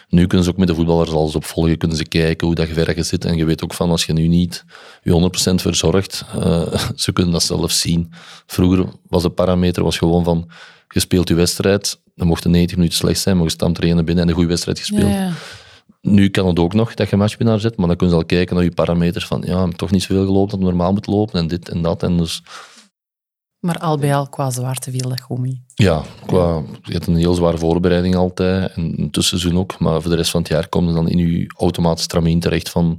Nu 0.09 0.27
kunnen 0.27 0.45
ze 0.45 0.53
ook 0.53 0.59
met 0.59 0.69
de 0.69 0.75
voetballers 0.75 1.11
alles 1.11 1.35
opvolgen, 1.35 1.79
kunnen 1.79 1.97
ze 1.97 2.05
kijken 2.05 2.47
hoe 2.47 2.57
dat 2.57 2.69
je 2.69 3.03
zit. 3.03 3.25
En 3.25 3.37
je 3.37 3.45
weet 3.45 3.65
ook 3.65 3.75
van, 3.75 3.91
als 3.91 4.05
je 4.05 4.13
nu 4.13 4.29
niet 4.29 4.65
je 5.03 5.31
100% 5.51 5.55
verzorgt, 5.55 6.25
uh, 6.37 6.75
ze 6.95 7.13
kunnen 7.13 7.33
dat 7.33 7.43
zelf 7.43 7.71
zien. 7.71 8.13
Vroeger 8.47 8.85
was 9.09 9.23
de 9.23 9.31
parameter 9.31 9.83
was 9.83 9.99
gewoon 9.99 10.25
van, 10.25 10.51
je 10.89 11.01
speelt 11.01 11.29
je 11.29 11.35
wedstrijd, 11.35 12.01
dan 12.15 12.27
mocht 12.27 12.45
90 12.45 12.77
minuten 12.77 12.99
slecht 12.99 13.21
zijn, 13.21 13.37
maar 13.37 13.47
je 13.47 13.73
trainen 13.73 14.05
binnen 14.05 14.25
en 14.25 14.29
een 14.29 14.35
goede 14.35 14.49
wedstrijd 14.49 14.79
gespeeld. 14.79 15.11
Ja, 15.11 15.23
ja. 15.25 15.33
Nu 16.01 16.29
kan 16.29 16.47
het 16.47 16.59
ook 16.59 16.75
nog 16.75 16.95
dat 16.95 17.11
je 17.11 17.17
matchwinnaar 17.17 17.61
zit, 17.61 17.77
maar 17.77 17.87
dan 17.87 17.97
kun 17.97 18.09
je 18.09 18.15
al 18.15 18.25
kijken 18.25 18.55
naar 18.55 18.65
je 18.65 18.71
parameters 18.71 19.27
van 19.27 19.43
ja, 19.47 19.69
toch 19.69 19.91
niet 19.91 20.03
zoveel 20.03 20.25
gelopen 20.25 20.59
dat 20.59 20.69
normaal 20.69 20.93
moet 20.93 21.07
lopen 21.07 21.41
en 21.41 21.49
dit 21.49 21.69
en 21.69 21.83
dat. 21.83 22.03
En 22.03 22.17
dus... 22.17 22.43
Maar 23.63 23.79
al 23.79 23.99
bij 23.99 24.15
al 24.15 24.29
qua 24.29 24.51
zwaarte 24.51 24.91
viel 24.91 25.09
dat 25.09 25.21
goed 25.21 25.39
mee. 25.39 25.63
Ja, 25.75 26.03
qua, 26.27 26.63
je 26.83 26.93
hebt 26.93 27.07
een 27.07 27.17
heel 27.17 27.35
zware 27.35 27.59
voorbereiding 27.59 28.15
altijd 28.15 28.73
en 28.73 28.95
een 28.97 29.11
tussenseizoen 29.11 29.61
ook, 29.61 29.79
maar 29.79 30.01
voor 30.03 30.11
de 30.11 30.17
rest 30.17 30.31
van 30.31 30.41
het 30.41 30.51
jaar 30.51 30.69
kom 30.69 30.87
je 30.87 30.93
dan 30.93 31.09
in 31.09 31.19
je 31.19 31.53
automatisch 31.57 32.07
tramien 32.07 32.41
terecht 32.41 32.71
van 32.71 32.99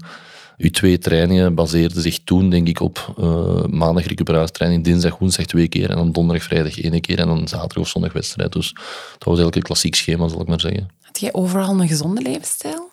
je 0.58 0.72
twee 0.72 0.98
trainingen 0.98 1.56
baseerden 1.56 2.02
zich 2.02 2.24
toen, 2.24 2.50
denk 2.50 2.68
ik, 2.68 2.80
op 2.80 3.16
uh, 3.20 3.64
maandag 3.64 4.06
recuperatietraining, 4.06 4.84
dinsdag, 4.84 5.18
woensdag 5.18 5.46
twee 5.46 5.68
keer 5.68 5.90
en 5.90 5.96
dan 5.96 6.12
donderdag, 6.12 6.46
vrijdag 6.46 6.80
één 6.80 7.02
keer 7.02 7.20
en 7.20 7.28
dan 7.28 7.48
zaterdag 7.48 7.84
of 7.84 7.88
zondag 7.88 8.14
wedstrijd. 8.14 8.52
Dus 8.52 8.74
dat 8.74 8.84
was 9.24 9.26
eigenlijk 9.26 9.56
een 9.56 9.62
klassiek 9.62 9.96
schema, 9.96 10.28
zal 10.28 10.42
ik 10.42 10.48
maar 10.48 10.60
zeggen. 10.60 10.90
Had 11.02 11.20
jij 11.20 11.34
overal 11.34 11.80
een 11.80 11.88
gezonde 11.88 12.22
levensstijl? 12.22 12.90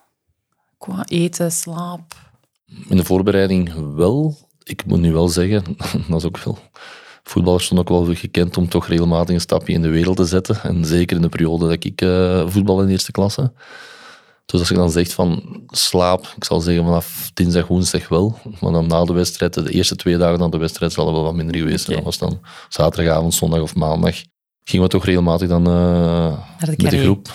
Qua 0.78 1.04
eten, 1.08 1.52
slaap? 1.52 2.14
In 2.88 2.96
de 2.96 3.04
voorbereiding 3.04 3.94
wel. 3.94 4.36
Ik 4.62 4.84
moet 4.86 5.00
nu 5.00 5.12
wel 5.12 5.28
zeggen, 5.28 5.64
dat 6.08 6.18
is 6.18 6.24
ook 6.24 6.38
wel... 6.38 6.58
Voetballers 7.30 7.66
zijn 7.66 7.78
ook 7.78 7.88
wel 7.88 8.14
gekend 8.14 8.56
om 8.56 8.68
toch 8.68 8.87
regelmatig 8.87 9.34
een 9.34 9.40
stapje 9.40 9.72
in 9.72 9.82
de 9.82 9.88
wereld 9.88 10.16
te 10.16 10.25
zetten. 10.25 10.62
En 10.62 10.84
zeker 10.84 11.16
in 11.16 11.22
de 11.22 11.28
periode 11.28 11.68
dat 11.68 11.84
ik 11.84 12.02
uh, 12.02 12.49
voetbal 12.49 12.82
in 12.82 12.88
eerste 12.88 13.12
klasse. 13.12 13.52
Dus 14.46 14.60
als 14.60 14.68
je 14.68 14.75
dan 14.75 14.90
zegt 14.90 15.12
van 15.12 15.62
slaap, 15.68 16.32
ik 16.37 16.44
zal 16.44 16.60
zeggen 16.60 16.84
vanaf 16.84 17.30
dinsdag, 17.34 17.66
woensdag 17.66 18.08
wel. 18.08 18.38
Maar 18.60 18.72
dan 18.72 18.87
na 18.87 19.04
de 19.04 19.12
wedstrijd, 19.12 19.54
de 19.54 19.70
eerste 19.70 19.96
twee 19.96 20.16
dagen 20.16 20.38
na 20.38 20.49
de 20.49 20.58
wedstrijd, 20.58 20.92
zal 20.92 21.06
er 21.06 21.12
wel 21.12 21.22
wat 21.22 21.34
minder 21.34 21.56
geweest 21.56 21.84
zijn. 21.84 21.96
Dat 21.96 22.04
was 22.04 22.18
dan 22.18 22.40
zaterdagavond, 22.68 23.34
zondag 23.34 23.60
of 23.60 23.75
maandag 23.75 24.16
gingen 24.70 24.86
we 24.86 24.92
toch 24.92 25.04
regelmatig 25.04 25.48
dan 25.48 25.68
uh, 25.68 26.32
de 26.58 26.66
met 26.66 26.90
de 26.90 27.02
groep, 27.02 27.32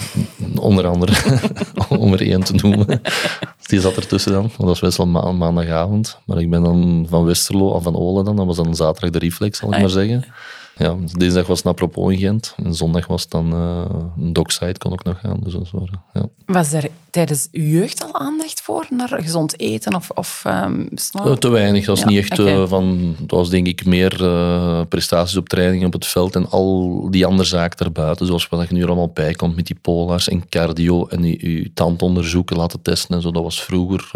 onder 0.56 0.88
andere, 0.88 1.14
om 1.90 2.14
er 2.14 2.22
één 2.22 2.44
te 2.44 2.54
noemen. 2.54 3.02
Die 3.68 3.80
zat 3.80 3.96
ertussen 3.96 4.32
dan, 4.32 4.52
dat 4.58 4.68
was 4.68 4.80
best 4.80 4.98
wel 4.98 5.08
ma 5.08 5.32
maandagavond. 5.32 6.20
Maar 6.26 6.40
ik 6.40 6.50
ben 6.50 6.64
dan 6.64 7.06
van 7.10 7.26
Westerlo, 7.26 7.68
of 7.68 7.84
van 7.84 7.96
Olen 7.96 8.26
dan, 8.26 8.36
dat 8.36 8.46
was 8.46 8.56
dan 8.56 8.76
zaterdag 8.76 9.10
de 9.10 9.20
reflex, 9.20 9.58
zal 9.58 9.74
ik 9.74 9.80
maar 9.80 9.90
zeggen. 9.90 10.26
Ja, 10.28 10.34
dinsdag 11.18 11.48
was 11.48 11.58
het 11.58 11.68
apropos 11.68 12.12
in 12.12 12.20
Gent. 12.20 12.56
En 12.64 12.76
zondag 12.76 13.08
was 13.08 13.22
het 13.22 13.32
dan 13.32 13.54
uh, 13.54 13.86
een 14.18 14.34
dockside, 14.34 14.78
kon 14.78 14.92
ook 14.92 15.04
nog 15.04 15.20
gaan. 15.20 15.40
Dus 15.44 15.54
dat 15.54 15.70
was, 15.72 15.90
ja. 16.14 16.30
was 16.46 16.74
er 16.74 16.90
tijdens 17.10 17.48
uw 17.52 17.64
jeugd 17.64 18.04
al 18.04 18.14
aandacht 18.14 18.62
voor? 18.62 18.88
Naar 18.90 19.22
gezond 19.22 19.60
eten 19.60 19.96
of, 19.96 20.10
of 20.10 20.44
um, 20.48 20.90
Te 21.40 21.50
weinig. 21.50 21.86
Dat 21.86 22.00
was 22.00 22.06
niet 22.06 22.18
echt 22.18 22.40
okay. 22.40 22.68
van... 22.68 23.16
Dat 23.20 23.40
was 23.40 23.50
denk 23.50 23.68
ik 23.68 23.86
meer 23.86 24.18
prestaties 24.90 25.38
op 25.38 25.50
training 25.50 25.86
op 25.86 25.94
het 25.94 26.06
veld 26.06 26.36
en 26.36 26.50
al 26.50 27.08
die 27.10 27.26
andere 27.26 27.48
zaken 27.48 27.78
daarbuiten. 27.78 28.26
Zoals 28.26 28.48
wat 28.48 28.68
je 28.68 28.74
nu 28.74 28.86
allemaal 28.86 29.12
bij 29.14 29.34
komt 29.34 29.56
met 29.56 29.68
die 29.68 29.80
polars 29.82 30.28
en 30.28 30.50
cardio 30.50 31.08
en 31.08 31.24
je, 31.24 31.62
je 31.62 31.74
tandonderzoeken 31.74 32.58
laten 32.58 32.82
testen 32.82 33.16
en 33.16 33.22
zo. 33.22 33.32
Dat 33.32 33.44
was 33.44 33.64
vroeger 33.64 34.10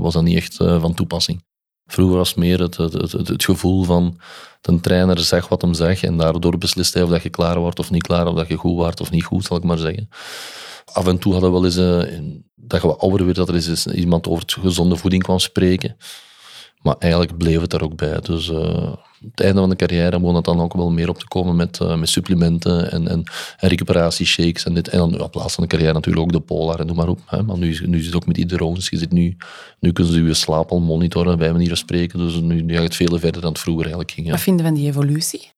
was 0.00 0.14
dat 0.14 0.22
niet 0.22 0.36
echt 0.36 0.56
van 0.56 0.94
toepassing. 0.94 1.42
Vroeger 1.90 2.16
was 2.16 2.28
het 2.28 2.38
meer 2.38 2.60
het, 2.60 2.76
het, 2.76 2.92
het, 2.92 3.12
het, 3.12 3.44
gevoel 3.44 3.84
van 3.84 4.18
de 4.60 4.80
trainer 4.80 5.18
zegt 5.18 5.48
wat 5.48 5.62
hem 5.62 5.74
zegt 5.74 6.02
en 6.02 6.16
daardoor 6.16 6.58
beslist 6.58 6.94
hij 6.94 7.02
of 7.02 7.10
dat 7.10 7.22
je 7.22 7.30
klaar 7.30 7.58
wordt 7.58 7.78
of 7.78 7.90
niet 7.90 8.02
klaar, 8.02 8.26
of 8.26 8.34
dat 8.34 8.48
je 8.48 8.56
goed 8.56 8.74
wordt 8.74 9.00
of 9.00 9.10
niet 9.10 9.24
goed, 9.24 9.44
zal 9.44 9.56
ik 9.56 9.62
maar 9.62 9.78
zeggen. 9.78 10.08
Af 10.92 11.06
en 11.06 11.18
toe 11.18 11.32
hadden 11.32 11.52
we 11.52 11.56
wel 11.56 11.64
eens, 11.64 11.76
uh, 11.76 12.20
dat 12.54 12.80
je 12.80 12.86
wat 12.86 12.98
ouder 12.98 13.24
werd, 13.24 13.36
dat 13.36 13.48
er 13.48 13.54
eens 13.54 13.86
iemand 13.86 14.28
over 14.28 14.42
gezonde 14.46 14.96
voeding 14.96 15.22
kwam 15.22 15.38
spreken. 15.38 15.96
Maar 16.82 16.96
eigenlijk 16.98 17.36
bleef 17.36 17.60
het 17.60 17.70
daar 17.70 17.82
ook 17.82 17.96
bij. 17.96 18.20
Dus 18.20 18.48
uh, 18.48 18.92
het 19.20 19.40
einde 19.40 19.60
van 19.60 19.68
de 19.68 19.76
carrière 19.76 20.18
begon 20.18 20.34
het 20.34 20.44
dan 20.44 20.60
ook 20.60 20.74
wel 20.74 20.90
meer 20.90 21.08
op 21.08 21.18
te 21.18 21.28
komen 21.28 21.56
met, 21.56 21.78
uh, 21.82 21.96
met 21.96 22.08
supplementen 22.08 22.90
en, 22.90 23.08
en, 23.08 23.24
en 23.58 23.68
recuperatieshakes 23.68 24.64
en 24.64 24.74
dit. 24.74 24.88
En 24.88 24.98
dan 24.98 25.20
op 25.20 25.30
plaats 25.30 25.54
van 25.54 25.62
de 25.64 25.70
carrière 25.70 25.92
natuurlijk 25.92 26.24
ook 26.24 26.32
de 26.32 26.40
Polar 26.40 26.80
en 26.80 26.86
noem 26.86 26.96
maar 26.96 27.08
op. 27.08 27.20
Hè. 27.26 27.42
Maar 27.42 27.58
nu, 27.58 27.78
nu 27.86 27.96
zit 27.96 28.06
het 28.06 28.14
ook 28.14 28.26
met 28.26 28.36
die 28.36 28.46
drones. 28.46 28.88
Je 28.88 28.98
zit 28.98 29.12
nu, 29.12 29.36
nu 29.80 29.92
kunnen 29.92 30.12
ze 30.12 30.22
je 30.22 30.34
slaap 30.34 30.70
al 30.70 30.80
monitoren, 30.80 31.38
bij 31.38 31.52
manier 31.52 31.68
van 31.68 31.76
spreken. 31.76 32.18
Dus 32.18 32.34
nu, 32.34 32.62
nu 32.62 32.74
gaat 32.74 32.82
het 32.82 32.96
veel 32.96 33.18
verder 33.18 33.40
dan 33.40 33.50
het 33.50 33.60
vroeger 33.60 33.84
eigenlijk 33.84 34.12
ging. 34.12 34.26
Ja. 34.26 34.32
Wat 34.32 34.42
vinden 34.42 34.64
we 34.64 34.70
van 34.70 34.80
die 34.80 34.88
evolutie? 34.88 35.50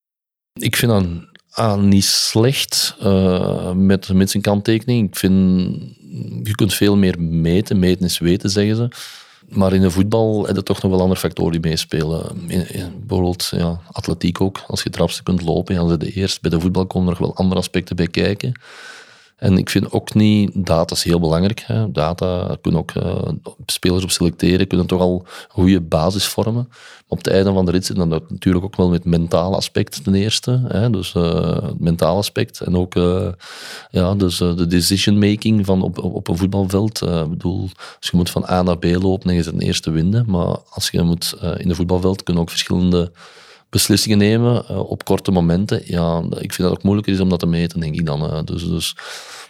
Ik 0.52 0.76
vind 0.76 0.92
dat 0.92 1.06
ah, 1.50 1.80
niet 1.80 2.04
slecht, 2.04 2.96
uh, 3.02 3.72
met, 3.72 4.12
met 4.12 4.30
zijn 4.30 4.42
kanttekening. 4.42 5.08
Ik 5.08 5.16
vind, 5.16 5.70
je 6.42 6.54
kunt 6.54 6.74
veel 6.74 6.96
meer 6.96 7.20
meten. 7.20 7.78
Meten 7.78 8.04
is 8.04 8.18
weten, 8.18 8.50
zeggen 8.50 8.76
ze. 8.76 8.88
Maar 9.52 9.72
in 9.72 9.80
de 9.80 9.90
voetbal 9.90 10.46
heb 10.46 10.56
je 10.56 10.62
toch 10.62 10.82
nog 10.82 10.90
wel 10.90 11.00
andere 11.00 11.20
factoren 11.20 11.52
die 11.52 11.70
meespelen. 11.70 12.48
In, 12.48 12.66
bijvoorbeeld 13.06 13.48
ja, 13.56 13.80
atletiek 13.92 14.40
ook. 14.40 14.64
Als 14.66 14.82
je 14.82 14.90
het 14.92 15.22
kunt 15.22 15.42
lopen, 15.42 15.74
dan 15.74 15.88
ze 15.88 15.96
de 15.96 16.12
eerst. 16.12 16.40
Bij 16.40 16.50
de 16.50 16.60
voetbal 16.60 16.86
komen 16.86 17.12
er 17.12 17.20
nog 17.20 17.28
wel 17.28 17.36
andere 17.36 17.60
aspecten 17.60 17.96
bij 17.96 18.06
kijken. 18.06 18.52
En 19.42 19.58
ik 19.58 19.70
vind 19.70 19.92
ook 19.92 20.14
niet, 20.14 20.50
data 20.54 20.94
is 20.94 21.02
heel 21.02 21.20
belangrijk. 21.20 21.62
Hè. 21.66 21.90
Data 21.92 22.56
kunnen 22.60 22.80
ook 22.80 22.94
uh, 22.94 23.28
spelers 23.66 24.04
op 24.04 24.10
selecteren, 24.10 24.66
kunnen 24.66 24.86
toch 24.86 25.00
al 25.00 25.24
goede 25.48 25.80
basis 25.80 26.26
vormen. 26.26 26.68
Op 27.06 27.18
het 27.18 27.26
einde 27.26 27.52
van 27.52 27.64
de 27.64 27.70
rit 27.70 27.86
zit 27.86 27.96
dan 27.96 28.08
natuurlijk 28.08 28.64
ook 28.64 28.76
wel 28.76 28.88
met 28.88 29.04
mentale 29.04 29.56
aspect 29.56 30.04
ten 30.04 30.14
eerste. 30.14 30.64
Hè. 30.68 30.90
Dus 30.90 31.14
uh, 31.14 31.54
het 31.62 31.80
mentale 31.80 32.16
aspect 32.16 32.60
en 32.60 32.76
ook 32.76 32.94
uh, 32.94 33.28
ja, 33.90 34.14
dus, 34.14 34.36
de 34.36 34.66
decision 34.66 35.18
making 35.18 35.66
van 35.66 35.82
op, 35.82 35.98
op 35.98 36.28
een 36.28 36.36
voetbalveld. 36.36 37.02
ik 37.02 37.30
bedoel, 37.30 37.68
als 37.98 38.10
je 38.10 38.16
moet 38.16 38.30
van 38.30 38.44
A 38.50 38.62
naar 38.62 38.78
B 38.78 38.84
lopen, 38.84 39.28
dan 39.28 39.36
is 39.36 39.46
het 39.46 39.54
een 39.54 39.60
eerste 39.60 39.90
winnen. 39.90 40.24
Maar 40.26 40.56
als 40.70 40.90
je 40.90 41.02
moet 41.02 41.36
in 41.56 41.70
een 41.70 41.76
voetbalveld 41.76 42.22
kunnen 42.22 42.42
ook 42.42 42.50
verschillende 42.50 43.12
beslissingen 43.72 44.18
nemen 44.18 44.68
op 44.68 45.04
korte 45.04 45.30
momenten. 45.30 45.82
Ja, 45.84 46.22
ik 46.30 46.52
vind 46.52 46.68
dat 46.68 46.70
ook 46.70 46.82
moeilijker 46.82 47.12
is 47.12 47.20
om 47.20 47.28
dat 47.28 47.38
te 47.38 47.46
meten, 47.46 47.80
denk 47.80 47.94
ik 47.94 48.06
dan. 48.06 48.44
dus, 48.44 48.68
dus 48.68 48.94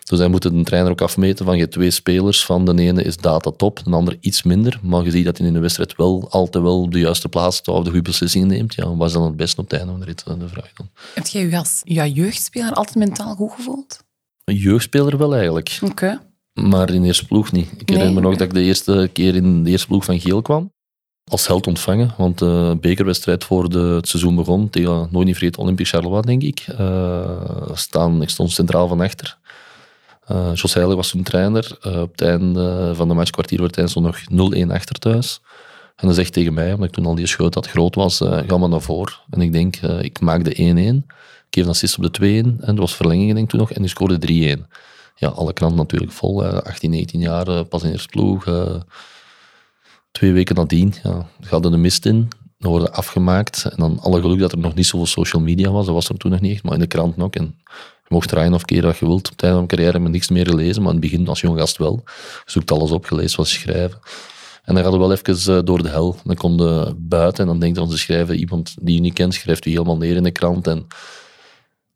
dus 0.04 0.18
hij 0.18 0.28
moet 0.28 0.42
de 0.42 0.62
trainer 0.62 0.90
ook 0.90 1.00
afmeten 1.00 1.44
van 1.44 1.56
je 1.56 1.68
twee 1.68 1.90
spelers. 1.90 2.44
Van 2.44 2.64
de 2.64 2.82
ene 2.82 3.02
is 3.02 3.16
data 3.16 3.50
top, 3.50 3.84
de 3.84 3.90
andere 3.90 4.16
iets 4.20 4.42
minder. 4.42 4.78
Maar 4.82 5.04
je 5.04 5.10
ziet 5.10 5.24
dat 5.24 5.38
hij 5.38 5.46
in 5.46 5.52
de 5.52 5.58
wedstrijd 5.58 5.96
wel 5.96 6.26
altijd 6.30 6.64
wel 6.64 6.90
de 6.90 6.98
juiste 6.98 7.28
plaats 7.28 7.62
of 7.62 7.84
de 7.84 7.90
goede 7.90 8.02
beslissingen 8.02 8.48
neemt. 8.48 8.74
Ja, 8.74 8.96
was 8.96 9.12
dan 9.12 9.24
het 9.24 9.36
beste 9.36 9.60
op 9.60 9.70
het 9.70 9.78
einde 9.78 9.92
van 9.92 10.00
de 10.00 10.06
rit? 10.06 10.24
De 10.24 10.48
vraag 10.48 10.72
dan. 10.72 10.90
Heb 11.14 11.26
jij 11.26 11.46
je 11.46 11.58
als 11.58 11.80
ja, 11.84 12.06
jeugdspeler 12.06 12.72
altijd 12.72 12.96
mentaal 12.96 13.34
goed 13.34 13.52
gevoeld? 13.52 14.04
Een 14.44 14.54
jeugdspeler 14.54 15.18
wel 15.18 15.34
eigenlijk. 15.34 15.78
Oké. 15.82 16.20
Maar 16.52 16.90
in 16.90 17.00
de 17.00 17.06
eerste 17.06 17.26
ploeg 17.26 17.52
niet. 17.52 17.68
Ik 17.78 17.88
herinner 17.88 18.14
me 18.14 18.20
nog 18.20 18.36
dat 18.36 18.46
ik 18.46 18.54
de 18.54 18.62
eerste 18.62 19.10
keer 19.12 19.34
in 19.34 19.62
de 19.62 19.70
eerste 19.70 19.86
ploeg 19.86 20.04
van 20.04 20.20
Geel 20.20 20.42
kwam. 20.42 20.72
Als 21.24 21.46
held 21.46 21.66
ontvangen, 21.66 22.14
want 22.16 22.38
de 22.38 22.78
bekerwedstrijd 22.80 23.44
voor 23.44 23.68
de, 23.70 23.78
het 23.78 24.08
seizoen 24.08 24.34
begon 24.34 24.70
tegen, 24.70 25.08
nooit 25.10 25.26
niet 25.26 25.36
vergeten, 25.36 25.62
Olympique 25.62 25.92
Charleroi, 25.92 26.22
denk 26.22 26.42
ik. 26.42 26.66
Uh, 26.80 27.70
staan, 27.72 28.22
ik 28.22 28.28
stond 28.28 28.50
centraal 28.50 28.88
van 28.88 29.00
achter. 29.00 29.38
Uh, 30.30 30.50
Jos 30.54 30.74
Heilig 30.74 30.94
was 30.96 31.10
toen 31.10 31.22
trainer. 31.22 31.78
Uh, 31.86 32.00
op 32.00 32.10
het 32.10 32.20
einde 32.20 32.94
van 32.94 33.08
de 33.08 33.14
match, 33.14 33.30
kwartier 33.30 33.58
voor 33.58 33.66
het 33.66 33.76
einde, 33.76 33.90
stond 33.90 34.06
nog 34.30 34.54
0-1 34.54 34.70
achter 34.70 34.98
thuis. 34.98 35.40
En 35.96 36.06
dan 36.06 36.14
zegt 36.14 36.32
tegen 36.32 36.54
mij, 36.54 36.72
omdat 36.72 36.88
ik 36.88 36.94
toen 36.94 37.06
al 37.06 37.14
die 37.14 37.26
schoot 37.26 37.54
had 37.54 37.68
groot 37.68 37.94
was, 37.94 38.16
ga 38.46 38.58
maar 38.58 38.68
naar 38.68 38.80
voren. 38.80 39.14
En 39.30 39.40
ik 39.40 39.52
denk, 39.52 39.76
ik 39.76 40.20
maak 40.20 40.44
de 40.44 40.54
1-1. 40.54 41.06
Ik 41.46 41.58
geef 41.58 41.64
een 41.64 41.70
assist 41.70 41.98
op 41.98 42.14
de 42.14 42.20
2-1. 42.20 42.24
En 42.60 42.74
er 42.74 42.80
was 42.80 42.94
verlenging 42.94 43.32
denk 43.32 43.44
ik 43.44 43.48
toen 43.48 43.60
nog. 43.60 43.72
En 43.72 43.80
die 43.80 43.90
scoorde 43.90 44.56
3-1. 44.58 44.60
Ja, 45.16 45.28
alle 45.28 45.52
kranten 45.52 45.78
natuurlijk 45.78 46.12
vol. 46.12 46.44
18, 46.44 46.90
19 46.90 47.20
jaar, 47.20 47.64
pas 47.64 47.82
in 47.82 47.90
eerste 47.90 48.08
ploeg. 48.08 48.44
Twee 50.12 50.32
weken 50.32 50.54
nadien 50.54 50.94
ja, 51.02 51.26
er 51.50 51.60
de 51.60 51.76
mist 51.76 52.06
in. 52.06 52.28
Dan 52.58 52.70
worden 52.70 52.92
afgemaakt. 52.92 53.64
En 53.64 53.76
dan 53.76 53.98
alle 54.00 54.20
geluk 54.20 54.38
dat 54.38 54.52
er 54.52 54.58
nog 54.58 54.74
niet 54.74 54.86
zoveel 54.86 55.06
social 55.06 55.42
media 55.42 55.70
was. 55.70 55.86
Dat 55.86 55.94
was 55.94 56.08
er 56.08 56.16
toen 56.16 56.30
nog 56.30 56.40
niet 56.40 56.52
echt, 56.52 56.62
maar 56.62 56.74
in 56.74 56.80
de 56.80 56.86
krant 56.86 57.20
ook. 57.22 57.36
En 57.36 57.54
je 58.02 58.08
mocht 58.08 58.28
draaien 58.28 58.54
of 58.54 58.64
keren 58.64 58.84
wat 58.84 58.98
je 58.98 59.06
wilt. 59.06 59.26
Op 59.26 59.32
het 59.32 59.42
einde 59.42 59.56
van 59.58 59.66
mijn 59.66 59.68
carrière 59.68 59.92
heb 59.96 60.06
ik 60.06 60.12
niks 60.12 60.28
meer 60.28 60.46
gelezen, 60.46 60.82
maar 60.82 60.92
in 60.92 61.00
het 61.00 61.10
begin 61.10 61.28
als 61.28 61.40
jong 61.40 61.58
gast 61.58 61.76
wel. 61.76 62.02
Je 62.44 62.50
zoekt 62.50 62.70
alles 62.70 62.90
op, 62.90 63.04
gelezen 63.04 63.36
wat 63.36 63.46
schrijven. 63.46 63.98
En 64.64 64.74
dan 64.74 64.82
gaat 64.84 64.92
we 64.92 64.98
wel 64.98 65.12
even 65.12 65.64
door 65.64 65.82
de 65.82 65.88
hel. 65.88 66.16
Dan 66.24 66.36
komt 66.36 66.58
buiten 67.08 67.42
en 67.42 67.46
dan 67.46 67.58
denkt 67.58 67.78
je, 67.78 67.90
ze 67.90 67.98
schrijven 67.98 68.34
iemand 68.34 68.74
die 68.80 68.94
je 68.94 69.00
niet 69.00 69.14
kent, 69.14 69.34
schrijft 69.34 69.66
u 69.66 69.70
helemaal 69.70 69.96
neer 69.96 70.16
in 70.16 70.22
de 70.22 70.30
krant. 70.30 70.66
En 70.66 70.86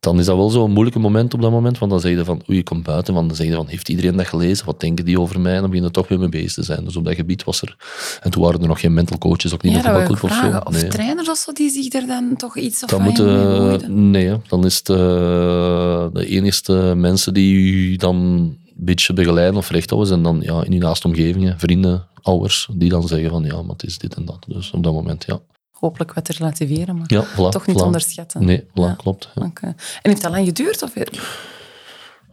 dan 0.07 0.19
is 0.19 0.27
dat 0.27 0.37
wel 0.37 0.51
zo'n 0.51 0.71
moeilijke 0.71 0.99
moment 0.99 1.35
op 1.35 1.40
dat 1.40 1.51
moment, 1.51 1.79
want 1.79 1.90
dan 1.90 2.01
zeg 2.01 2.16
je 2.16 2.25
van, 2.25 2.42
oei, 2.49 2.59
je 2.59 2.62
komt 2.62 2.83
buiten, 2.83 3.14
want 3.14 3.27
dan 3.29 3.37
zeg 3.37 3.47
je 3.47 3.55
van, 3.55 3.66
heeft 3.66 3.88
iedereen 3.88 4.16
dat 4.16 4.27
gelezen? 4.27 4.66
Wat 4.66 4.81
denken 4.81 5.05
die 5.05 5.21
over 5.21 5.40
mij? 5.40 5.55
En 5.55 5.61
dan 5.61 5.71
begin 5.71 5.85
je 5.85 5.90
toch 5.90 6.09
weer 6.09 6.19
mee 6.19 6.29
bezig 6.29 6.53
te 6.53 6.62
zijn. 6.62 6.85
Dus 6.85 6.97
op 6.97 7.05
dat 7.05 7.14
gebied 7.14 7.45
was 7.45 7.62
er, 7.62 7.77
en 8.21 8.31
toen 8.31 8.42
waren 8.42 8.61
er 8.61 8.69
nog 8.69 8.81
geen 8.81 8.95
mental 8.95 9.19
coaches, 9.19 9.55
ook 9.55 9.62
niet 9.62 9.73
ja, 9.73 9.99
met 9.99 10.23
of 10.23 10.33
zo. 10.33 10.61
Of 10.64 10.83
trainers 10.83 11.29
of 11.29 11.37
zo, 11.37 11.53
die 11.53 11.71
zich 11.71 11.92
er 11.92 12.07
dan 12.07 12.37
toch 12.37 12.57
iets 12.57 12.83
of 12.83 12.90
dan 12.90 13.03
moeten, 13.03 14.11
Nee, 14.11 14.37
dan 14.49 14.64
is 14.64 14.77
het 14.77 14.88
uh, 14.88 14.97
de 16.12 16.27
enige 16.27 16.95
mensen 16.97 17.35
die 17.35 17.55
u 17.55 17.97
dan 17.97 18.16
een 18.16 18.59
beetje 18.75 19.12
begeleiden 19.12 19.57
of 19.57 19.71
recht 19.71 19.90
houden, 19.90 20.09
zijn 20.09 20.23
dan 20.23 20.40
ja, 20.40 20.64
in 20.64 20.73
uw 20.73 20.79
naaste 20.79 21.07
omgevingen, 21.07 21.59
vrienden, 21.59 22.07
ouders, 22.23 22.69
die 22.73 22.88
dan 22.88 23.09
zeggen 23.09 23.31
van, 23.31 23.45
ja, 23.45 23.62
maar 23.62 23.77
het 23.77 23.85
is 23.85 23.99
dit 23.99 24.14
en 24.14 24.25
dat. 24.25 24.45
Dus 24.49 24.71
op 24.71 24.83
dat 24.83 24.92
moment, 24.92 25.25
ja 25.27 25.40
hopelijk 25.81 26.12
wat 26.12 26.25
te 26.25 26.33
relativeren, 26.33 26.97
maar 26.97 27.51
toch 27.51 27.67
niet 27.67 27.81
onderschatten. 27.81 28.45
Nee, 28.45 28.65
voilà, 28.65 28.97
klopt. 28.97 29.29
Ja. 29.35 29.51
En 29.62 29.77
heeft 30.03 30.25
al 30.25 30.31
lang 30.31 30.47
geduurd? 30.47 30.83
Of... 30.83 30.93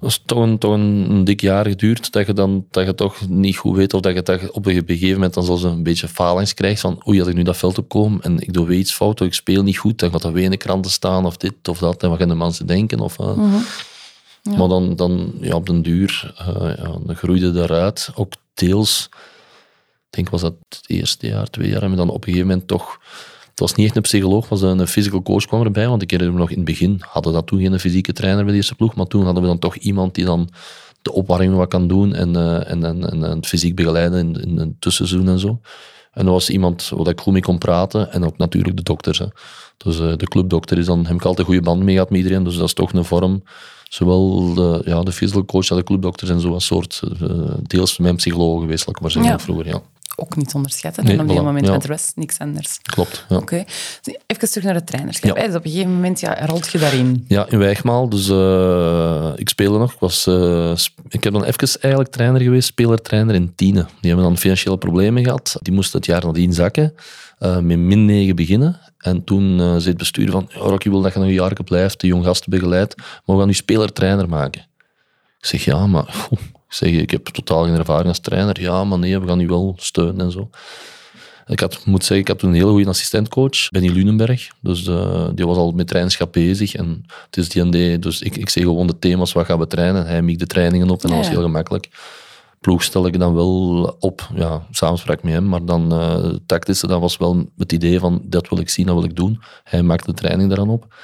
Dat 0.04 0.12
is 0.12 0.22
toch 0.26 0.40
een, 0.40 0.58
toch 0.58 0.74
een, 0.74 1.24
dik 1.24 1.42
jaar 1.42 1.66
geduurd, 1.66 2.12
dat 2.12 2.26
je 2.28 2.34
dan 2.34 2.66
dat 2.72 2.86
je 2.86 2.96
toch 2.96 3.28
niet 3.28 3.58
goed 3.58 3.76
weet 3.76 3.94
of 3.94 4.02
dat 4.02 4.14
je 4.14 4.22
dat 4.22 4.52
op 4.52 4.66
een 4.66 4.86
gegeven 4.86 5.14
moment 5.14 5.34
dan 5.34 5.44
zelfs 5.44 5.64
een 5.64 5.84
beetje 5.84 6.08
falings 6.08 6.54
krijgt 6.54 6.82
van 6.82 7.04
oei, 7.08 7.20
als 7.20 7.28
ik 7.28 7.36
nu 7.36 7.44
dat 7.44 7.58
veld 7.58 7.78
opkom 7.78 8.20
en 8.22 8.40
ik 8.40 8.54
doe 8.54 8.68
weer 8.68 8.78
iets 8.78 8.94
fout 8.94 9.22
of 9.22 9.28
ik 9.28 9.34
speel 9.34 9.64
niet 9.64 9.78
goed, 9.78 10.00
dan 10.00 10.12
gaat 10.12 10.22
dat 10.22 10.32
weer 10.32 10.44
in 10.44 10.52
de 10.52 10.58
kranten 10.58 10.92
staan 10.92 11.26
of 11.26 11.38
dit 11.38 11.68
of 11.68 11.80
dat 11.80 12.04
en 12.04 12.10
wat 12.10 12.20
gaan 12.20 12.28
de 12.28 12.36
mensen 12.36 12.68
denken. 12.68 13.00
Of, 13.00 13.20
uh, 13.20 13.38
Maar 14.44 14.68
dan, 14.68 14.96
dan 14.96 15.34
ja, 15.42 15.56
op 15.56 15.66
den 15.66 15.82
duur 15.82 16.34
uh, 16.40 16.78
ja, 16.78 16.98
dan 17.06 17.16
groeide 17.16 17.52
daaruit, 17.52 18.10
ook 18.16 18.34
deels, 18.54 19.10
ik 20.10 20.10
denk 20.10 20.30
was 20.30 20.42
dat 20.42 20.54
het 20.70 20.84
eerste 20.88 21.28
jaar, 21.28 21.50
twee 21.50 21.70
jaar, 21.70 21.84
en 21.84 21.96
dan 21.96 22.10
op 22.10 22.16
een 22.16 22.24
gegeven 22.24 22.48
moment 22.48 22.68
toch 22.68 23.00
het 23.54 23.62
was 23.62 23.76
niet 23.76 23.86
echt 23.86 23.96
een 23.96 24.02
psycholoog, 24.02 24.50
was 24.50 24.62
een 24.62 24.88
physical 24.88 25.22
coach 25.22 25.46
kwam 25.46 25.64
erbij. 25.64 25.88
Want 25.88 26.02
ik 26.02 26.12
herinner 26.12 26.36
me 26.36 26.42
nog 26.42 26.50
in 26.50 26.56
het 26.56 26.66
begin, 26.66 26.98
hadden 27.00 27.34
dat 27.34 27.48
toen 27.48 27.60
geen 27.60 27.80
fysieke 27.80 28.14
trainer 28.14 28.44
bij 28.44 28.52
de 28.52 28.58
eerste 28.58 28.76
ploeg. 28.76 28.96
Maar 28.96 29.06
toen 29.06 29.24
hadden 29.24 29.42
we 29.42 29.50
dan 29.50 29.60
toch 29.60 29.76
iemand 29.76 30.16
die 30.16 30.26
dan 30.26 30.50
de 31.02 31.12
opwarming 31.12 31.56
wat 31.56 31.68
kan 31.68 31.88
doen 31.88 32.14
en, 32.14 32.30
uh, 32.30 32.70
en, 32.72 32.84
en, 32.84 33.12
en, 33.12 33.24
en, 33.24 33.46
fysiek 33.46 33.76
begeleiden 33.76 34.20
in, 34.20 34.44
in 34.44 34.60
een 34.60 34.76
tussenseizoen 34.80 35.30
en 35.30 35.40
zo. 35.40 35.60
En 36.12 36.26
dat 36.26 36.34
was 36.34 36.50
iemand 36.50 36.92
waar 36.96 37.08
ik 37.08 37.22
goed 37.22 37.34
mee 37.34 37.42
kon 37.42 37.58
praten 37.58 38.12
en 38.12 38.26
ook 38.26 38.38
natuurlijk 38.38 38.78
de 38.78 38.84
dokters. 38.84 39.20
Hè. 39.20 39.26
Dus 39.78 40.00
uh, 40.00 40.16
de 40.16 40.28
clubdokter 40.28 40.78
is 40.78 40.86
dan, 40.86 41.06
heb 41.06 41.16
ik 41.16 41.26
altijd 41.26 41.40
een 41.40 41.46
goede 41.46 41.62
band 41.62 41.84
mee 41.84 41.94
gehad 41.94 42.10
met 42.10 42.20
iedereen. 42.20 42.44
Dus 42.44 42.56
dat 42.56 42.66
is 42.66 42.74
toch 42.74 42.94
een 42.94 43.06
vorm. 43.06 43.44
Zowel 43.90 44.54
de, 44.54 44.82
ja, 44.86 45.04
de 45.04 45.12
physical 45.12 45.46
coach 45.46 45.70
als 45.70 45.80
de 45.80 45.84
clubdokters 45.84 46.30
en 46.30 46.40
zo, 46.40 46.54
een 46.54 46.62
soort 46.62 47.02
uh, 47.22 47.54
deels 47.62 47.98
mijn 47.98 48.16
psycholoog 48.16 48.62
geweest, 48.62 48.88
laat 48.88 48.96
ik 48.96 49.02
maar 49.02 49.12
zeggen, 49.12 49.32
ja. 49.32 49.40
vroeger. 49.40 49.68
Ja 49.68 49.82
ook 50.16 50.36
niet 50.36 50.54
onderschatten. 50.54 51.04
en 51.04 51.20
op 51.20 51.28
die 51.28 51.42
moment 51.42 51.68
met 51.68 51.86
rust 51.86 52.12
niks 52.16 52.40
anders. 52.40 52.80
Klopt. 52.82 53.26
Ja. 53.30 53.36
Oké. 53.36 53.64
Even 54.28 54.50
terug 54.50 54.64
naar 54.64 54.76
het 54.76 54.88
trainerschap. 54.88 55.36
Dus 55.36 55.56
op 55.56 55.66
een 55.66 55.72
gegeven 55.72 55.94
moment 55.94 56.20
ja, 56.20 56.46
rolt 56.46 56.72
je 56.72 56.78
daarin. 56.78 57.26
Ja, 57.28 57.46
in 57.50 57.58
Wijgmaal. 57.58 58.10
Dus 58.10 58.30
uh, 58.30 59.32
ik 59.36 59.50
speelde 59.50 59.78
nog. 59.78 59.94
Ik, 59.94 60.00
was, 60.00 60.28
uh, 60.28 60.72
ik 61.10 61.24
heb 61.24 61.34
dan 61.34 61.44
even 61.44 61.82
eigenlijk 61.82 62.12
trainer 62.12 62.42
geweest, 62.42 62.68
spelertrainer 62.68 63.36
in 63.36 63.56
Tiene. 63.56 63.86
Die 64.00 64.12
hebben 64.12 64.26
dan 64.26 64.38
financiële 64.38 64.78
problemen 64.78 65.24
gehad. 65.24 65.58
Die 65.62 65.74
moesten 65.74 65.98
het 65.98 66.08
jaar 66.08 66.26
nadien 66.26 66.54
zakken. 66.54 66.94
Uh, 67.40 67.60
met 67.60 67.78
min 67.78 68.06
9 68.06 68.36
beginnen. 68.36 68.80
En 68.98 69.24
toen 69.24 69.60
uh, 69.60 69.72
zei 69.72 69.86
het 69.86 69.98
bestuur 69.98 70.32
van, 70.32 70.50
oh, 70.58 70.68
Rocky 70.68 70.90
wil 70.90 71.02
dat 71.02 71.14
je 71.14 71.20
nog 71.20 71.28
een 71.28 71.34
jaar 71.34 71.64
blijft, 71.64 72.00
de 72.00 72.08
jong 72.08 72.26
gasten 72.26 72.50
begeleidt, 72.50 72.96
maar 72.98 73.22
we 73.26 73.38
gaan 73.38 73.48
nu 73.48 73.54
speler-trainer 73.54 74.30
maken. 74.30 74.62
Ik 75.40 75.46
zeg, 75.46 75.66
ja, 75.66 75.88
maar 75.88 76.28
zeg, 76.74 76.90
ik 76.90 77.12
heb 77.12 77.26
totaal 77.26 77.64
geen 77.64 77.78
ervaring 77.78 78.08
als 78.08 78.20
trainer. 78.20 78.62
Ja, 78.62 78.84
maar 78.84 79.00
nee, 79.00 79.20
we 79.20 79.28
gaan 79.28 79.40
u 79.40 79.48
wel 79.48 79.76
steunen 79.78 80.22
en 80.22 80.32
zo. 80.32 80.50
Ik 81.48 81.60
had, 81.60 81.86
moet 81.86 82.02
zeggen, 82.02 82.20
ik 82.20 82.28
had 82.28 82.40
toen 82.40 82.50
een 82.50 82.56
hele 82.56 82.70
goede 82.70 82.90
assistentcoach, 82.90 83.70
Benny 83.70 83.90
Lunenberg. 83.90 84.48
Dus 84.62 84.88
uh, 84.88 85.28
die 85.36 85.46
was 85.46 85.58
al 85.58 85.72
met 85.72 85.88
trainerschap 85.88 86.34
bezig. 86.34 86.76
En 86.76 87.06
het 87.26 87.38
is 87.38 87.50
die 87.50 88.00
dus 88.00 88.22
ik, 88.22 88.38
ik 88.38 88.50
zeg 88.50 88.64
gewoon 88.64 88.88
de 88.88 89.00
thema's, 89.00 89.34
wat 89.34 89.46
gaan 89.46 89.60
we 89.60 89.68
trainen? 89.68 90.06
Hij 90.06 90.22
mikt 90.22 90.40
de 90.40 90.48
trainingen 90.48 90.90
op 90.90 91.04
en 91.04 91.10
dat 91.10 91.18
was 91.18 91.30
heel 91.30 91.42
gemakkelijk. 91.42 91.90
Ploeg 92.60 92.84
stel 92.84 93.06
ik 93.06 93.20
dan 93.20 93.34
wel 93.34 93.96
op, 94.00 94.30
ja, 94.36 94.68
samenspraak 94.72 95.24
met 95.24 95.34
hem, 95.34 95.48
maar 95.48 95.66
dan 95.66 95.94
uh, 95.94 96.36
tactische, 96.46 96.88
dat 96.88 97.00
was 97.00 97.18
wel 97.18 97.46
het 97.58 97.72
idee 97.72 98.00
van, 98.00 98.22
dat 98.26 98.50
wil 98.50 98.60
ik 98.60 98.70
zien, 98.70 98.86
dat 98.86 98.96
wil 98.96 99.04
ik 99.04 99.16
doen. 99.16 99.42
Hij 99.64 99.82
maakte 99.82 100.12
de 100.12 100.18
training 100.18 100.50
daaraan 100.50 100.70
op. 100.70 100.96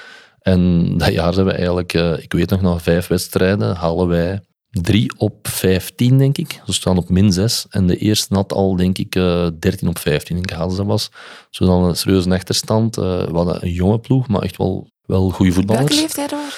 En 0.42 0.94
dat 0.98 1.14
jaar 1.14 1.34
zijn 1.34 1.46
we 1.46 1.52
eigenlijk, 1.52 1.94
uh, 1.94 2.18
ik 2.18 2.34
weet 2.34 2.50
nog, 2.50 2.62
na 2.62 2.80
vijf 2.80 3.08
wedstrijden 3.08 3.76
halen 3.76 4.08
wij 4.08 4.42
3 4.72 5.12
op 5.18 5.48
15, 5.48 6.18
denk 6.18 6.38
ik. 6.38 6.62
Ze 6.66 6.74
staan 6.74 6.98
op 6.98 7.10
min 7.10 7.32
6. 7.32 7.66
En 7.70 7.88
de 7.88 7.98
eerste 7.98 8.36
had 8.36 8.54
al, 8.54 8.76
denk 8.76 8.98
ik, 8.98 9.16
uh, 9.16 9.46
eh, 9.46 9.52
13 9.60 9.88
op 9.88 9.98
15 9.98 10.38
in 10.38 10.50
gehaald. 10.50 10.76
dat 10.78 10.86
was. 10.86 11.10
Zo 11.50 11.66
dan 11.66 11.84
een 11.84 11.96
serieuze 11.96 12.30
achterstand. 12.30 12.98
Uh, 12.98 13.04
we 13.04 13.36
hadden 13.36 13.64
een 13.64 13.72
jonge 13.72 14.00
ploeg, 14.00 14.28
maar 14.28 14.42
echt 14.42 14.58
wel, 14.58 14.90
wel 15.06 15.30
goede 15.30 15.52
voetballers. 15.52 15.88
Welke 15.88 16.02
leeftijd 16.02 16.32
hoor? 16.32 16.58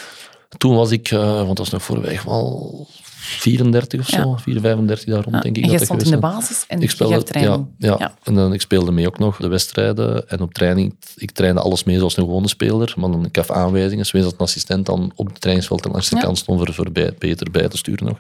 Toen 0.58 0.76
was 0.76 0.92
ik, 0.92 1.12
uh, 1.12 1.20
want 1.36 1.48
dat 1.48 1.58
was 1.58 1.70
nog 1.70 1.84
voorweg 1.84 2.24
wel 2.24 2.88
34 3.24 4.00
of 4.00 4.08
zo, 4.08 4.36
4, 4.36 4.60
35 4.60 5.06
daar 5.06 5.24
rond, 5.24 5.42
denk 5.42 5.58
ik. 5.58 5.64
En 5.64 5.72
je 5.72 5.86
stond 5.86 6.04
in 6.04 6.12
de 6.12 6.18
basis 6.18 6.66
en 6.68 6.82
ik 6.82 6.90
speelde, 6.90 7.24
training. 7.24 7.68
Ja, 7.78 8.16
en 8.24 8.34
dan, 8.36 8.54
ik 8.54 8.62
speelde 8.62 8.92
mee 8.92 9.08
ook 9.08 9.20
nog 9.20 9.38
de 9.38 9.48
wedstrijden. 9.48 10.30
En 10.30 10.42
op 10.42 10.54
training, 10.54 10.96
ik 11.16 11.32
trainde 11.32 11.62
alles 11.62 11.84
mee 11.84 11.98
zoals 11.98 12.18
een 12.18 12.24
gewone 12.24 12.48
speler, 12.48 12.94
maar 12.98 13.12
dan, 13.12 13.26
ik 13.26 13.38
gaf 13.38 13.52
aanwijzingen. 13.52 14.06
Zoals 14.06 14.26
dat 14.26 14.34
een 14.34 14.40
assistent 14.40 14.86
dan 14.86 15.12
op 15.16 15.28
het 15.28 15.42
trainingsveld 15.42 15.86
langs 15.86 16.10
de 16.10 16.20
kant 16.20 16.38
stond 16.38 16.60
voor, 16.60 16.74
voor 16.74 16.92
bij, 16.92 17.14
beter 17.20 17.52
bij 17.52 17.68
te 17.68 17.78
sturen 17.78 18.06
nog. 18.06 18.18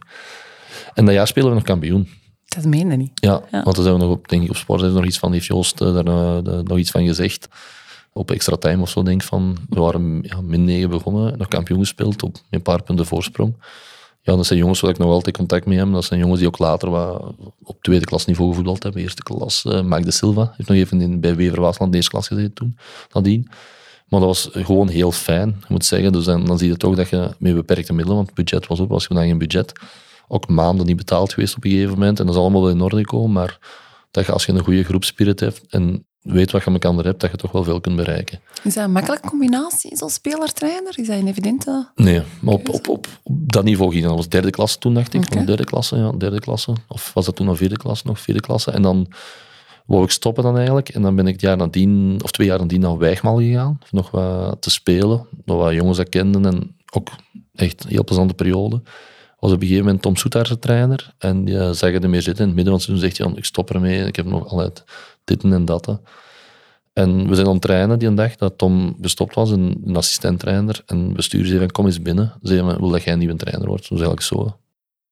En 0.94 1.06
dat 1.06 1.14
jaar 1.14 1.28
spelen 1.28 1.50
we 1.50 1.56
nog 1.56 1.64
kampioen. 1.64 2.10
Dat 2.46 2.66
meende 2.66 2.96
niet. 2.96 3.12
Ja, 3.14 3.42
want 3.52 3.76
dan 3.76 3.84
zijn 3.84 3.96
we 3.96 4.02
nog 4.02 4.12
op, 4.12 4.30
denk 4.30 4.44
ik, 4.44 4.50
op 4.50 4.56
sport 4.56 4.82
nog 4.82 5.06
iets 5.06 5.20
van, 5.20 5.34
heeft 5.34 5.46
Joost 5.46 5.82
uh, 5.82 5.94
daar 5.94 6.08
uh, 6.08 6.60
nog 6.64 6.78
iets 6.78 6.92
van 6.92 7.06
gezegd. 7.06 7.48
Op 8.14 8.32
extra 8.32 8.56
time 8.56 8.82
of 8.82 8.90
zo, 8.90 9.04
denk 9.04 9.22
ik 9.22 9.28
van, 9.28 9.58
we 9.70 9.80
waren 9.80 10.20
ja, 10.22 10.42
min 10.42 10.64
9 10.64 10.90
begonnen, 10.90 11.38
nog 11.38 11.48
kampioen 11.48 11.80
gespeeld 11.80 12.24
op 12.24 12.36
een 12.50 12.62
paar 12.62 12.84
punten 12.84 13.06
voorsprong 13.06 13.56
ja, 14.22 14.36
dat 14.36 14.46
zijn 14.46 14.60
jongens 14.60 14.80
waar 14.80 14.92
ik 14.92 14.98
nog 14.98 15.10
altijd 15.10 15.38
contact 15.38 15.66
mee 15.66 15.78
heb. 15.78 15.92
Dat 15.92 16.06
zijn 16.06 16.20
jongens 16.20 16.40
die 16.40 16.48
ook 16.48 16.58
later 16.58 16.90
wat 16.90 17.34
op 17.64 17.84
tweede 17.84 18.06
klasniveau 18.06 18.50
gevoetbald 18.50 18.84
hebben. 18.84 19.02
Eerste 19.02 19.24
klas, 19.24 19.64
uh, 19.68 20.02
de 20.02 20.12
Silva 20.12 20.54
heeft 20.58 20.70
nog 20.70 20.78
even 20.78 21.02
in, 21.02 21.20
bij 21.20 21.36
Wever 21.36 21.62
Waasland 21.62 21.92
deze 21.92 22.10
klas 22.10 22.28
gezeten 22.28 22.54
toen, 22.54 22.78
nadien. 23.14 23.48
Maar 24.08 24.20
dat 24.20 24.30
was 24.30 24.50
gewoon 24.52 24.88
heel 24.88 25.12
fijn, 25.12 25.50
ik 25.50 25.70
moet 25.70 25.86
zeggen. 25.86 26.12
Dus 26.12 26.26
dan, 26.26 26.58
zie 26.58 26.68
je 26.68 26.78
toch 26.78 26.96
dat 26.96 27.10
je 27.10 27.30
met 27.40 27.56
beperkte 27.56 27.94
middelen, 27.94 28.16
want 28.16 28.28
het 28.28 28.36
budget 28.36 28.68
was 28.68 28.80
op, 28.80 28.90
was 28.90 29.08
dan 29.08 29.18
geen 29.18 29.38
budget, 29.38 29.72
ook 30.28 30.48
maanden 30.48 30.86
niet 30.86 30.96
betaald 30.96 31.34
geweest 31.34 31.56
op 31.56 31.64
een 31.64 31.72
gegeven 31.72 31.94
moment. 31.94 32.20
En 32.20 32.26
dat 32.26 32.36
is 32.36 32.42
allemaal 32.42 32.62
wel 32.62 32.72
in 32.72 32.82
orde 32.82 32.98
gekomen, 32.98 33.32
maar 33.32 33.60
dat 34.12 34.26
je 34.26 34.32
als 34.32 34.46
je 34.46 34.52
een 34.52 34.64
goede 34.64 34.84
groepspirit 34.84 35.40
hebt 35.40 35.66
en 35.70 36.06
weet 36.22 36.52
wat 36.52 36.64
je 36.64 36.72
met 36.72 36.84
elkaar 36.84 37.06
hebt, 37.06 37.20
dat 37.20 37.32
je 37.32 37.38
toch 37.38 37.52
wel 37.52 37.64
veel 37.64 37.82
kunt 37.82 37.96
bereiken. 37.96 38.40
Is 38.64 38.74
dat 38.74 38.84
een 38.84 38.92
makkelijke 38.92 39.28
combinatie, 39.28 39.98
zo'n 39.98 40.10
speler-trainer? 40.10 41.00
Is 41.00 41.08
dat 41.08 41.20
een 41.20 41.28
evidente... 41.28 41.90
Nee, 41.96 42.22
maar 42.40 42.54
op, 42.54 42.70
op, 42.70 42.88
op, 42.88 43.08
op 43.24 43.36
dat 43.52 43.64
niveau 43.64 43.92
ging 43.92 44.04
dat. 44.04 44.16
was 44.16 44.30
derde 44.30 44.50
klasse 44.50 44.78
toen, 44.78 44.94
dacht 44.94 45.14
ik. 45.14 45.26
Okay. 45.26 45.46
Derde 45.46 45.64
klasse, 45.64 45.98
ja, 45.98 46.12
derde 46.12 46.40
klasse. 46.40 46.74
Of 46.88 47.14
was 47.14 47.26
dat 47.26 47.36
toen 47.36 47.46
nog 47.46 47.58
vierde 47.58 47.78
klasse, 47.78 48.08
nog 48.08 48.20
vierde 48.20 48.42
klasse. 48.42 48.72
En 48.72 48.82
dan 48.82 49.08
wou 49.86 50.04
ik 50.04 50.12
stoppen 50.12 50.44
dan 50.44 50.56
eigenlijk. 50.56 50.90
En 50.90 51.02
dan 51.02 51.16
ben 51.16 51.28
ik 51.28 51.34
het 51.34 51.42
jaar 51.42 51.58
nadien, 51.58 52.20
of 52.24 52.32
twee 52.32 52.48
jaar 52.48 52.60
nadien 52.60 52.80
naar 52.80 52.98
Wijgmal 52.98 53.38
gegaan. 53.38 53.80
Nog 53.92 54.12
wat 54.12 54.62
te 54.62 54.70
spelen. 54.70 55.28
Nog 55.46 55.58
wat 55.58 55.74
jongens 55.74 55.98
dat 55.98 56.10
kenden. 56.10 56.46
En 56.46 56.76
ook 56.94 57.10
echt 57.56 57.84
een 57.84 57.90
heel 57.90 58.04
plezante 58.04 58.34
periode. 58.34 58.82
Was 59.40 59.52
op 59.52 59.56
een 59.62 59.68
gegeven 59.68 59.86
moment 59.86 60.02
Tom 60.02 60.16
Soetaars 60.16 60.56
trainer. 60.60 61.14
En 61.18 61.46
die 61.46 61.74
zeggen 61.74 62.04
er 62.04 62.10
meer 62.10 62.22
zitten 62.22 62.42
in 62.42 62.48
het 62.48 62.56
midden. 62.56 62.74
Want 62.74 62.86
toen 62.86 62.98
zegt 62.98 63.18
hij, 63.18 63.32
ik 63.36 63.46
stop 63.46 63.72
ermee. 63.72 64.06
Ik 64.06 64.16
heb 64.16 64.26
nog 64.26 64.48
altijd 64.48 64.84
dit 65.24 65.44
en 65.44 65.66
dat. 65.66 66.02
En 66.94 67.28
we 67.28 67.36
zijn 67.36 67.48
aan 67.48 67.54
het 67.54 67.62
trainen 67.62 68.00
die 68.00 68.14
dag 68.14 68.36
dat 68.36 68.58
Tom 68.58 68.98
gestopt 69.02 69.36
was, 69.36 69.50
een, 69.50 69.96
assistent-trainer. 69.96 70.84
En 70.86 71.14
bestuur 71.14 71.46
zei 71.46 71.66
kom 71.68 71.86
eens 71.86 72.02
binnen. 72.02 72.34
Zei, 72.42 72.62
wil 72.62 72.90
dat 72.90 73.04
jij 73.04 73.14
een 73.14 73.20
nieuwe 73.20 73.36
trainer 73.36 73.68
wordt? 73.68 73.90
Dat 73.90 74.00
was 74.00 74.08
eigenlijk 74.08 74.28
zo. 74.28 74.60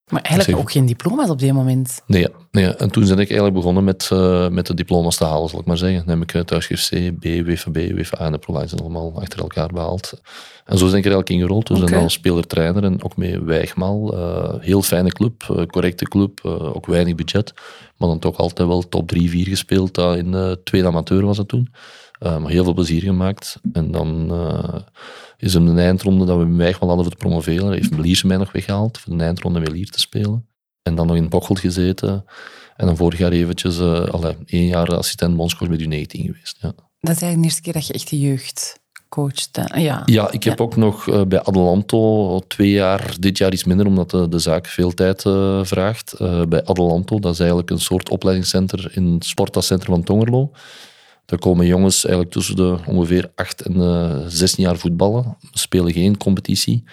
Maar 0.09 0.21
eigenlijk 0.21 0.59
ook 0.59 0.71
geen 0.71 0.85
diploma's 0.85 1.29
op 1.29 1.39
die 1.39 1.53
moment? 1.53 2.01
Nee, 2.05 2.27
nee. 2.51 2.75
en 2.75 2.91
toen 2.91 3.03
ben 3.03 3.11
ik 3.11 3.17
eigenlijk 3.17 3.53
begonnen 3.53 3.83
met, 3.83 4.09
uh, 4.13 4.47
met 4.47 4.67
de 4.67 4.73
diploma's 4.73 5.17
te 5.17 5.25
halen, 5.25 5.49
zal 5.49 5.59
ik 5.59 5.65
maar 5.65 5.77
zeggen. 5.77 6.05
Dan 6.05 6.19
heb 6.19 6.35
ik 6.35 6.45
thuisschrift 6.45 6.89
C, 6.89 7.19
B, 7.19 7.23
WFB, 7.23 7.77
WFA 7.95 8.17
en 8.17 8.31
de 8.31 8.37
provides 8.37 8.79
allemaal 8.79 9.13
achter 9.15 9.39
elkaar 9.39 9.67
behaald. 9.67 10.21
En 10.65 10.77
zo 10.77 10.85
ben 10.85 10.97
ik 10.97 11.05
er 11.05 11.11
eigenlijk 11.11 11.29
ingerold. 11.29 11.67
Dus 11.67 11.81
okay. 11.81 12.01
als 12.01 12.13
speler-trainer 12.13 12.83
en 12.83 13.03
ook 13.03 13.17
mee 13.17 13.39
Wijgmaal. 13.39 14.17
Uh, 14.17 14.53
heel 14.59 14.81
fijne 14.81 15.11
club, 15.11 15.65
correcte 15.67 16.05
club, 16.05 16.45
ook 16.45 16.85
weinig 16.85 17.15
budget. 17.15 17.53
Maar 17.97 18.07
dan 18.07 18.19
toch 18.19 18.37
altijd 18.37 18.67
wel 18.67 18.87
top 18.87 19.07
3, 19.07 19.29
4 19.29 19.47
gespeeld. 19.47 19.97
in 19.97 20.31
de 20.31 20.59
tweede 20.63 20.87
amateur 20.87 21.25
was 21.25 21.37
dat 21.37 21.47
toen. 21.47 21.73
maar 22.19 22.49
heel 22.49 22.63
veel 22.63 22.73
plezier 22.73 23.01
gemaakt. 23.01 23.59
En 23.73 23.91
dan 23.91 24.31
is 25.41 25.55
in 25.55 25.75
de 25.75 25.81
eindronde 25.81 26.25
dat 26.25 26.37
we 26.37 26.55
Wijgmaal 26.55 26.87
hadden 26.87 27.05
voor 27.05 27.15
te 27.15 27.25
promoveren. 27.25 27.71
Heeft 27.71 27.97
Lierse 27.97 28.27
mij 28.27 28.37
nog 28.37 28.51
weggehaald 28.51 28.97
voor 28.97 29.17
de 29.17 29.23
eindronde 29.23 29.59
met 29.59 29.71
Lier 29.71 29.89
te 29.89 29.99
spelen. 29.99 30.47
En 30.81 30.95
dan 30.95 31.07
nog 31.07 31.15
in 31.15 31.29
Bocholt 31.29 31.59
gezeten. 31.59 32.25
En 32.75 32.85
dan 32.85 32.97
vorig 32.97 33.19
jaar 33.19 33.31
eventjes, 33.31 33.79
uh, 33.79 34.05
alle, 34.05 34.35
één 34.45 34.65
jaar 34.65 34.97
assistent 34.97 35.35
bondscoach 35.35 35.69
met 35.69 35.81
U19 35.81 36.05
geweest. 36.07 36.57
Ja. 36.61 36.71
Dat 36.99 37.15
is 37.15 37.21
eigenlijk 37.21 37.35
de 37.35 37.43
eerste 37.43 37.61
keer 37.61 37.73
dat 37.73 37.87
je 37.87 37.93
echt 37.93 38.09
de 38.09 38.19
jeugd 38.19 38.79
gecoacht. 38.93 39.59
Ja, 39.75 40.01
ja 40.05 40.31
ik 40.31 40.43
heb 40.43 40.61
ook 40.61 40.75
nog 40.75 41.07
uh, 41.07 41.21
bij 41.21 41.43
Adelanto 41.43 42.39
twee 42.39 42.71
jaar, 42.71 43.15
dit 43.19 43.37
jaar 43.37 43.53
iets 43.53 43.63
minder, 43.63 43.85
omdat 43.85 44.09
de, 44.09 44.27
de 44.27 44.39
zaak 44.39 44.67
veel 44.67 44.93
tijd 44.93 45.25
uh, 45.25 45.63
vraagt. 45.63 46.15
Bij 46.49 46.65
Adelanto, 46.65 47.19
dat 47.19 47.33
is 47.33 47.39
eigenlijk 47.39 47.69
een 47.69 47.79
soort 47.79 48.09
opleidingscenter 48.09 48.91
in 48.93 49.05
het 49.13 49.25
sportcentrum 49.25 49.93
van 49.93 50.03
Tongerlo. 50.03 50.51
Daar 51.29 51.39
komen 51.39 51.65
jongens 51.65 52.03
eigenlijk 52.05 52.33
tussen 52.33 52.55
de 52.55 52.77
ongeveer 52.85 53.31
8 53.35 53.61
en 53.61 54.21
16 54.31 54.63
jaar 54.63 54.77
voetballen, 54.77 55.37
spelen 55.51 55.93
geen 55.93 56.17
competitie. 56.17 56.83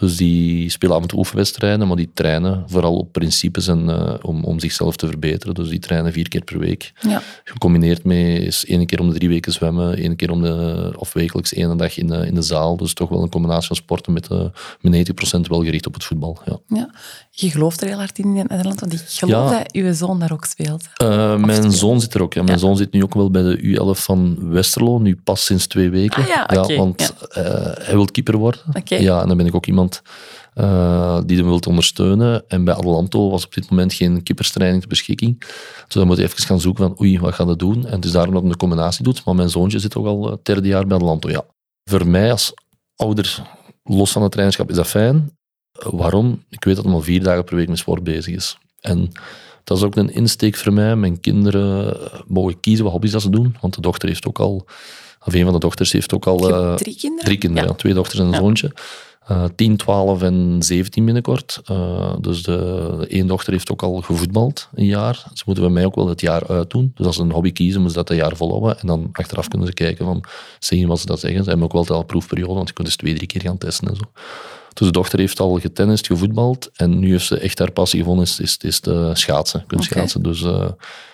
Dus 0.00 0.16
die 0.16 0.70
spelen 0.70 0.96
af 0.96 1.02
en 1.02 1.08
toe 1.08 1.18
oefenwedstrijden, 1.18 1.86
maar 1.86 1.96
die 1.96 2.10
trainen 2.14 2.64
vooral 2.66 2.96
op 2.96 3.12
principes 3.12 3.66
en, 3.66 3.88
uh, 3.88 4.14
om, 4.22 4.44
om 4.44 4.60
zichzelf 4.60 4.96
te 4.96 5.06
verbeteren. 5.06 5.54
Dus 5.54 5.68
die 5.68 5.78
trainen 5.78 6.12
vier 6.12 6.28
keer 6.28 6.44
per 6.44 6.58
week. 6.58 6.92
Ja. 7.00 7.22
Gecombineerd 7.44 8.04
met 8.04 8.16
is 8.16 8.66
één 8.66 8.86
keer 8.86 9.00
om 9.00 9.08
de 9.08 9.14
drie 9.14 9.28
weken 9.28 9.52
zwemmen, 9.52 9.96
één 9.96 10.16
keer 10.16 10.30
om 10.30 10.42
de, 10.42 10.92
of 10.96 11.12
wekelijks 11.12 11.52
één 11.52 11.76
dag 11.76 11.96
in 11.96 12.06
de, 12.06 12.26
in 12.26 12.34
de 12.34 12.42
zaal. 12.42 12.76
Dus 12.76 12.94
toch 12.94 13.08
wel 13.08 13.22
een 13.22 13.28
combinatie 13.28 13.66
van 13.66 13.76
sporten 13.76 14.12
met, 14.12 14.30
uh, 14.30 14.44
met 14.80 15.12
90% 15.38 15.40
wel 15.40 15.62
gericht 15.64 15.86
op 15.86 15.94
het 15.94 16.04
voetbal. 16.04 16.38
Ja. 16.44 16.58
ja. 16.68 16.90
Je 17.30 17.50
gelooft 17.50 17.80
er 17.80 17.88
heel 17.88 17.98
hard 17.98 18.18
in 18.18 18.36
in 18.36 18.46
Nederland, 18.48 18.80
want 18.80 18.92
ik 18.92 19.00
geloof 19.06 19.50
dat 19.50 19.72
uw 19.72 19.92
zoon 19.92 20.18
daar 20.18 20.32
ook 20.32 20.44
speelt. 20.44 20.88
Uh, 21.02 21.36
mijn 21.36 21.72
zoon 21.72 22.00
zit 22.00 22.14
er 22.14 22.22
ook. 22.22 22.34
Ja. 22.34 22.42
Mijn 22.42 22.58
zoon 22.58 22.76
zit 22.76 22.92
nu 22.92 23.02
ook 23.02 23.14
wel 23.14 23.30
bij 23.30 23.42
de 23.42 23.58
U11 23.62 24.00
van 24.00 24.50
Westerlo, 24.50 24.98
nu 24.98 25.16
pas 25.24 25.44
sinds 25.44 25.66
twee 25.66 25.90
weken. 25.90 26.22
Ah, 26.22 26.28
ja, 26.28 26.46
okay. 26.60 26.76
want 26.76 27.14
hij 27.28 27.94
wil 27.94 28.04
keeper 28.04 28.36
worden. 28.36 28.60
Ja, 28.84 29.20
en 29.22 29.28
dan 29.28 29.36
ben 29.36 29.46
ik 29.46 29.54
ook 29.54 29.66
iemand 29.66 29.83
uh, 30.54 31.20
die 31.26 31.36
hem 31.36 31.46
wilt 31.46 31.66
ondersteunen. 31.66 32.44
En 32.48 32.64
bij 32.64 32.74
Adelanto 32.74 33.30
was 33.30 33.44
op 33.44 33.54
dit 33.54 33.70
moment 33.70 33.92
geen 33.92 34.22
kipperstraining 34.22 34.80
ter 34.80 34.88
beschikking. 34.88 35.38
Dus 35.84 35.94
dan 35.94 36.06
moet 36.06 36.16
je 36.16 36.22
even 36.22 36.38
gaan 36.38 36.60
zoeken 36.60 36.84
van 36.84 37.00
oei, 37.00 37.18
wat 37.18 37.34
gaat 37.34 37.46
dat 37.46 37.58
doen? 37.58 37.86
En 37.86 37.92
het 37.92 38.04
is 38.04 38.12
daarom 38.12 38.32
dat 38.32 38.42
hij 38.42 38.50
een 38.50 38.56
combinatie 38.56 39.04
doet. 39.04 39.24
Maar 39.24 39.34
mijn 39.34 39.50
zoontje 39.50 39.78
zit 39.78 39.96
ook 39.96 40.06
al 40.06 40.30
het 40.30 40.38
eh, 40.38 40.54
derde 40.54 40.68
jaar 40.68 40.86
bij 40.86 40.96
Adelanto. 40.96 41.30
Ja. 41.30 41.44
Voor 41.90 42.06
mij 42.06 42.30
als 42.30 42.54
ouder, 42.96 43.42
los 43.82 44.12
van 44.12 44.22
het 44.22 44.30
trainerschap, 44.30 44.70
is 44.70 44.76
dat 44.76 44.86
fijn. 44.86 45.36
waarom? 45.72 46.44
Ik 46.48 46.64
weet 46.64 46.76
dat 46.76 46.84
hij 46.84 46.94
al 46.94 47.00
vier 47.00 47.22
dagen 47.22 47.44
per 47.44 47.56
week 47.56 47.68
met 47.68 47.78
sport 47.78 48.04
bezig 48.04 48.34
is. 48.34 48.58
En 48.80 49.12
dat 49.64 49.76
is 49.76 49.82
ook 49.82 49.96
een 49.96 50.12
insteek 50.12 50.56
voor 50.56 50.72
mij. 50.72 50.96
Mijn 50.96 51.20
kinderen 51.20 51.96
mogen 52.26 52.60
kiezen 52.60 52.84
wat 52.84 52.92
hobby's 52.92 53.10
dat 53.10 53.22
ze 53.22 53.30
doen. 53.30 53.56
Want 53.60 53.74
de 53.74 53.80
dochter 53.80 54.08
heeft 54.08 54.26
ook 54.26 54.38
al... 54.38 54.66
Of 55.26 55.34
een 55.34 55.44
van 55.44 55.52
de 55.52 55.58
dochters 55.58 55.92
heeft 55.92 56.14
ook 56.14 56.26
al... 56.26 56.50
Uh, 56.50 56.74
drie 56.74 56.96
kinderen? 56.96 57.24
Drie 57.24 57.38
kinderen, 57.38 57.68
ja. 57.68 57.74
Twee 57.74 57.94
dochters 57.94 58.20
en 58.20 58.26
een 58.26 58.34
zoontje. 58.34 58.72
Uh, 59.30 59.44
10, 59.54 59.76
12 59.76 60.22
en 60.22 60.56
17 60.58 61.04
binnenkort. 61.04 61.60
Uh, 61.70 62.14
dus 62.20 62.42
de, 62.42 62.56
de 62.98 63.06
één 63.06 63.26
dochter 63.26 63.52
heeft 63.52 63.70
ook 63.70 63.82
al 63.82 64.00
gevoetbald 64.00 64.68
een 64.74 64.86
jaar. 64.86 65.24
Ze 65.32 65.42
moeten 65.46 65.64
bij 65.64 65.72
mij 65.72 65.84
ook 65.84 65.94
wel 65.94 66.08
het 66.08 66.20
jaar 66.20 66.46
uitdoen. 66.46 66.92
Dus 66.94 67.06
als 67.06 67.16
ze 67.16 67.22
een 67.22 67.32
hobby 67.32 67.52
kiezen, 67.52 67.80
moeten 67.80 67.98
ze 67.98 68.06
dat 68.06 68.10
een 68.10 68.24
jaar 68.24 68.36
volhouden. 68.36 68.80
En 68.80 68.86
dan 68.86 69.08
achteraf 69.12 69.48
kunnen 69.48 69.68
ze 69.68 69.74
kijken 69.74 70.04
van, 70.04 70.24
zien 70.58 70.88
wat 70.88 71.00
ze 71.00 71.06
dat 71.06 71.20
zeggen. 71.20 71.42
Ze 71.42 71.48
hebben 71.48 71.66
ook 71.66 71.88
wel 71.88 71.96
al 71.96 72.04
proefperiode, 72.04 72.54
want 72.54 72.68
je 72.68 72.74
kunt 72.74 72.86
dus 72.86 72.96
twee, 72.96 73.14
drie 73.14 73.26
keer 73.26 73.40
gaan 73.40 73.58
testen 73.58 73.88
en 73.88 73.96
zo. 73.96 74.02
Dus 74.72 74.86
de 74.86 74.92
dochter 74.92 75.18
heeft 75.18 75.40
al 75.40 75.58
getennist, 75.58 76.06
gevoetbald. 76.06 76.70
En 76.74 76.98
nu 76.98 77.10
heeft 77.10 77.26
ze 77.26 77.38
echt 77.38 77.58
haar 77.58 77.72
passie 77.72 77.98
gevonden, 78.00 78.24
is, 78.24 78.40
is, 78.40 78.56
is 78.56 78.80
de 78.80 79.10
schaatsen. 79.14 79.64
Kunstschaatsen. 79.66 80.20
Okay. 80.20 80.32
Dus, 80.32 80.42
uh, 80.42 80.68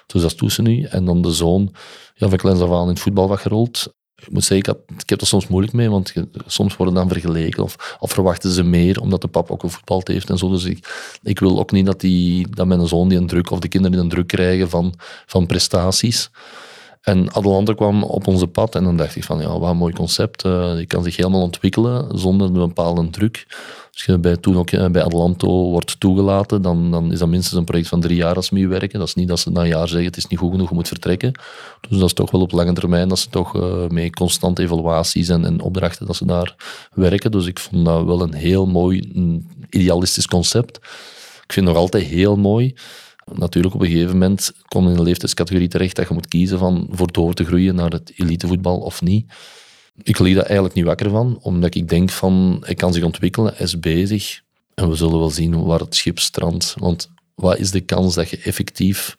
dus 0.06 0.22
dat 0.22 0.38
doet 0.38 0.52
ze 0.52 0.62
nu. 0.62 0.82
En 0.82 1.04
dan 1.04 1.22
de 1.22 1.32
zoon, 1.32 1.74
ja, 2.14 2.28
van 2.28 2.38
kleins 2.38 2.60
af 2.60 2.70
aan 2.70 2.82
in 2.82 2.88
het 2.88 3.00
voetbal 3.00 3.28
wat 3.28 3.40
gerold 3.40 3.94
ik 4.20 4.30
moet 4.30 4.44
zeggen, 4.44 4.76
ik, 4.98 5.08
heb 5.08 5.20
er 5.20 5.26
soms 5.26 5.46
moeilijk 5.46 5.72
mee, 5.74 5.90
want 5.90 6.12
soms 6.46 6.76
worden 6.76 6.94
dan 6.94 7.08
vergeleken 7.08 7.62
of, 7.62 7.96
of, 8.00 8.10
verwachten 8.12 8.50
ze 8.50 8.62
meer 8.62 9.00
omdat 9.00 9.20
de 9.20 9.28
pap 9.28 9.50
ook 9.50 9.60
gevoetbald 9.60 10.08
heeft 10.08 10.30
en 10.30 10.38
zo. 10.38 10.50
Dus 10.50 10.64
ik, 10.64 10.88
ik 11.22 11.38
wil 11.40 11.58
ook 11.58 11.72
niet 11.72 11.86
dat, 11.86 12.00
die, 12.00 12.46
dat 12.50 12.66
mijn 12.66 12.86
zoon 12.86 13.08
die 13.08 13.18
een 13.18 13.26
druk, 13.26 13.50
of 13.50 13.58
de 13.58 13.68
kinderen 13.68 13.96
die 13.96 14.04
een 14.04 14.12
druk 14.12 14.26
krijgen 14.26 14.70
van, 14.70 14.94
van 15.26 15.46
prestaties. 15.46 16.30
En 17.00 17.34
Adelante 17.34 17.74
kwam 17.74 18.02
op 18.02 18.26
onze 18.26 18.46
pad 18.46 18.74
en 18.74 18.84
dan 18.84 18.96
dacht 18.96 19.16
ik 19.16 19.24
van, 19.24 19.40
ja, 19.40 19.58
wat 19.58 19.70
een 19.70 19.76
mooi 19.76 19.94
concept. 19.94 20.44
Uh, 20.44 20.74
die 20.74 20.86
kan 20.86 21.02
zich 21.02 21.16
helemaal 21.16 21.42
ontwikkelen 21.42 22.18
zonder 22.18 22.46
een 22.46 22.52
bepaalde 22.52 23.10
druk. 23.10 23.46
Als 23.92 24.04
je 24.04 24.18
bij, 24.18 24.36
toen 24.36 24.56
ook 24.56 24.70
eh, 24.70 24.86
bij 24.86 25.02
Atlanto 25.02 25.70
wordt 25.70 26.00
toegelaten, 26.00 26.62
dan, 26.62 26.90
dan 26.90 27.12
is 27.12 27.18
dat 27.18 27.28
minstens 27.28 27.58
een 27.58 27.64
project 27.64 27.88
van 27.88 28.00
drie 28.00 28.16
jaar 28.16 28.34
als 28.34 28.46
ze 28.46 28.54
mee 28.54 28.68
werken. 28.68 28.98
Dat 28.98 29.08
is 29.08 29.14
niet 29.14 29.28
dat 29.28 29.40
ze 29.40 29.50
na 29.50 29.60
een 29.60 29.68
jaar 29.68 29.88
zeggen, 29.88 30.06
het 30.06 30.16
is 30.16 30.26
niet 30.26 30.38
goed 30.38 30.50
genoeg, 30.50 30.68
je 30.68 30.74
moet 30.74 30.88
vertrekken. 30.88 31.32
Dus 31.88 31.98
dat 31.98 32.08
is 32.08 32.14
toch 32.14 32.30
wel 32.30 32.40
op 32.40 32.52
lange 32.52 32.72
termijn 32.72 33.08
dat 33.08 33.18
ze 33.18 33.28
toch 33.28 33.54
uh, 33.56 33.86
mee 33.88 34.10
constante 34.10 34.62
evaluaties 34.62 35.28
en, 35.28 35.44
en 35.44 35.60
opdrachten, 35.60 36.06
dat 36.06 36.16
ze 36.16 36.26
daar 36.26 36.54
werken. 36.94 37.30
Dus 37.30 37.46
ik 37.46 37.58
vond 37.58 37.84
dat 37.84 38.04
wel 38.04 38.22
een 38.22 38.34
heel 38.34 38.66
mooi, 38.66 39.10
een 39.14 39.48
idealistisch 39.70 40.26
concept. 40.26 40.76
Ik 41.44 41.52
vind 41.52 41.66
het 41.66 41.74
nog 41.74 41.84
altijd 41.84 42.04
heel 42.04 42.36
mooi 42.36 42.74
natuurlijk 43.24 43.74
op 43.74 43.80
een 43.80 43.86
gegeven 43.86 44.12
moment 44.12 44.52
kom 44.68 44.84
je 44.84 44.90
in 44.90 44.96
een 44.96 45.02
leeftijdscategorie 45.02 45.68
terecht 45.68 45.96
dat 45.96 46.08
je 46.08 46.14
moet 46.14 46.28
kiezen 46.28 46.58
van 46.58 46.88
voor 46.90 47.12
door 47.12 47.34
te 47.34 47.44
groeien 47.44 47.74
naar 47.74 47.90
het 47.90 48.12
elitevoetbal 48.16 48.78
of 48.78 49.02
niet. 49.02 49.32
Ik 50.02 50.18
liet 50.18 50.34
daar 50.34 50.44
eigenlijk 50.44 50.74
niet 50.74 50.84
wakker 50.84 51.10
van, 51.10 51.38
omdat 51.42 51.74
ik 51.74 51.88
denk 51.88 52.10
van, 52.10 52.62
hij 52.64 52.74
kan 52.74 52.92
zich 52.92 53.04
ontwikkelen, 53.04 53.52
hij 53.56 53.66
is 53.66 53.80
bezig 53.80 54.40
en 54.74 54.88
we 54.88 54.94
zullen 54.94 55.18
wel 55.18 55.30
zien 55.30 55.64
waar 55.64 55.80
het 55.80 55.94
schip 55.94 56.18
strandt. 56.18 56.74
Want 56.78 57.10
wat 57.34 57.58
is 57.58 57.70
de 57.70 57.80
kans 57.80 58.14
dat 58.14 58.28
je 58.28 58.38
effectief 58.38 59.16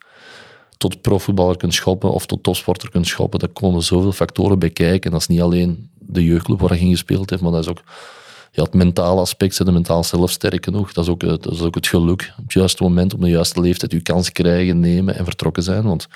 tot 0.76 1.00
profvoetballer 1.00 1.56
kunt 1.56 1.74
schoppen 1.74 2.12
of 2.12 2.26
tot 2.26 2.42
topsporter 2.42 2.90
kunt 2.90 3.06
schoppen? 3.06 3.38
Daar 3.38 3.48
komen 3.48 3.82
zoveel 3.82 4.12
factoren 4.12 4.58
bij 4.58 4.70
kijken. 4.70 5.02
En 5.02 5.10
dat 5.10 5.20
is 5.20 5.26
niet 5.26 5.40
alleen 5.40 5.90
de 5.98 6.24
jeugdclub 6.24 6.60
waar 6.60 6.78
je 6.78 6.90
gespeeld 6.90 7.30
heeft, 7.30 7.42
maar 7.42 7.52
dat 7.52 7.62
is 7.62 7.70
ook 7.70 7.82
ja, 8.54 8.62
het 8.62 8.74
mentale 8.74 9.20
aspect, 9.20 9.64
de 9.64 9.72
mentaal 9.72 10.04
zelf 10.04 10.30
sterk 10.30 10.64
genoeg. 10.64 10.92
Dat 10.92 11.04
is, 11.04 11.10
ook, 11.10 11.20
dat 11.20 11.52
is 11.52 11.60
ook 11.60 11.74
het 11.74 11.86
geluk. 11.86 12.32
Op 12.38 12.44
het 12.44 12.52
juiste 12.52 12.82
moment, 12.82 13.14
op 13.14 13.20
de 13.20 13.28
juiste 13.28 13.60
leeftijd, 13.60 13.92
je 13.92 14.00
kans 14.00 14.32
krijgen, 14.32 14.80
nemen 14.80 15.16
en 15.16 15.24
vertrokken 15.24 15.62
zijn. 15.62 15.82
Want 15.82 16.08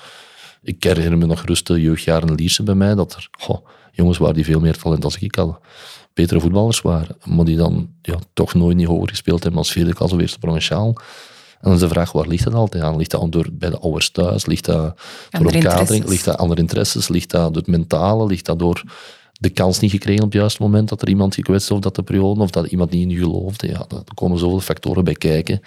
ik 0.61 0.83
herinner 0.83 1.17
me 1.17 1.25
nog 1.25 1.41
rustig 1.45 1.77
jeugdjaren 1.77 2.35
Lierse 2.35 2.63
bij 2.63 2.75
mij, 2.75 2.95
dat 2.95 3.13
er 3.13 3.29
jongens 3.91 4.17
waren 4.17 4.35
die 4.35 4.45
veel 4.45 4.59
meer 4.59 4.77
talent 4.77 5.03
als 5.03 5.17
ik 5.17 5.35
had. 5.35 5.59
Betere 6.13 6.39
voetballers 6.39 6.81
waren, 6.81 7.17
maar 7.23 7.45
die 7.45 7.57
dan 7.57 7.89
ja, 8.01 8.19
toch 8.33 8.53
nooit 8.53 8.77
niet 8.77 8.87
hoger 8.87 9.09
gespeeld 9.09 9.41
hebben 9.41 9.59
als 9.59 9.71
vierde 9.71 9.93
klas 9.93 10.11
of 10.11 10.19
eerste 10.19 10.39
provinciaal. 10.39 10.87
En 10.87 11.63
dan 11.63 11.73
is 11.73 11.79
de 11.79 11.87
vraag, 11.87 12.11
waar 12.11 12.27
ligt 12.27 12.43
dat 12.43 12.53
altijd 12.53 12.83
aan? 12.83 12.97
Ligt 12.97 13.11
dat 13.11 13.31
door, 13.31 13.47
bij 13.51 13.69
de 13.69 13.79
ouders 13.79 14.09
thuis? 14.09 14.45
Ligt 14.45 14.65
dat 14.65 14.99
door 15.29 15.53
omkadering? 15.53 16.07
Ligt 16.07 16.25
dat 16.25 16.37
andere 16.37 16.61
interesses? 16.61 17.07
Ligt 17.07 17.31
dat 17.31 17.53
door 17.53 17.61
het 17.61 17.71
mentale? 17.71 18.25
Ligt 18.25 18.45
dat 18.45 18.59
door 18.59 18.83
de 19.39 19.49
kans 19.49 19.79
niet 19.79 19.91
gekregen 19.91 20.23
op 20.23 20.31
het 20.31 20.39
juiste 20.39 20.61
moment 20.61 20.89
dat 20.89 21.01
er 21.01 21.09
iemand 21.09 21.35
gekwetst 21.35 21.71
of 21.71 21.79
dat 21.79 21.95
de 21.95 22.03
periode 22.03 22.41
of 22.41 22.49
dat 22.49 22.67
iemand 22.67 22.91
niet 22.91 23.01
in 23.01 23.09
je 23.09 23.17
geloofde? 23.17 23.67
Ja, 23.67 23.85
er 23.89 24.13
komen 24.13 24.39
zoveel 24.39 24.59
factoren 24.59 25.03
bij 25.03 25.13
kijken 25.13 25.59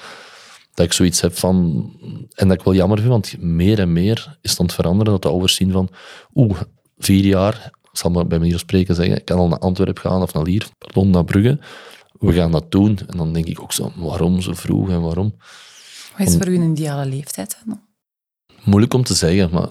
dat 0.75 0.87
ik 0.87 0.93
zoiets 0.93 1.21
heb 1.21 1.39
van... 1.39 1.85
En 2.35 2.49
dat 2.49 2.59
ik 2.59 2.65
wel 2.65 2.75
jammer 2.75 2.99
vind, 2.99 3.11
want 3.11 3.43
meer 3.43 3.79
en 3.79 3.93
meer 3.93 4.39
is 4.41 4.51
het 4.51 4.61
aan 4.61 4.67
het 4.67 4.75
veranderen 4.75 5.13
dat 5.13 5.23
de 5.23 5.29
ouders 5.29 5.55
zien 5.55 5.73
van 5.73 5.89
oeh, 6.35 6.61
vier 6.99 7.25
jaar 7.25 7.73
ik 7.93 7.99
zal 7.99 8.11
maar 8.11 8.27
bij 8.27 8.39
manier 8.39 8.53
van 8.53 8.61
spreken 8.61 8.95
zeggen, 8.95 9.17
ik 9.17 9.25
kan 9.25 9.39
al 9.39 9.49
naar 9.49 9.59
Antwerpen 9.59 10.03
gaan 10.03 10.23
of 10.23 10.33
naar 10.33 10.43
Lier, 10.43 10.69
pardon, 10.79 11.11
naar 11.11 11.25
Brugge. 11.25 11.59
We 12.19 12.33
gaan 12.33 12.51
dat 12.51 12.71
doen. 12.71 12.99
En 13.07 13.17
dan 13.17 13.33
denk 13.33 13.47
ik 13.47 13.61
ook 13.61 13.73
zo, 13.73 13.93
waarom 13.97 14.41
zo 14.41 14.53
vroeg 14.55 14.91
en 14.91 15.01
waarom? 15.01 15.35
Wat 16.19 16.29
is 16.29 16.37
voor 16.37 16.49
u 16.49 16.55
een 16.55 16.71
ideale 16.71 17.07
leeftijd 17.07 17.59
dan? 17.65 17.81
Moeilijk 18.65 18.95
om 18.95 19.05
te 19.05 19.15
zeggen, 19.15 19.51
maar 19.51 19.69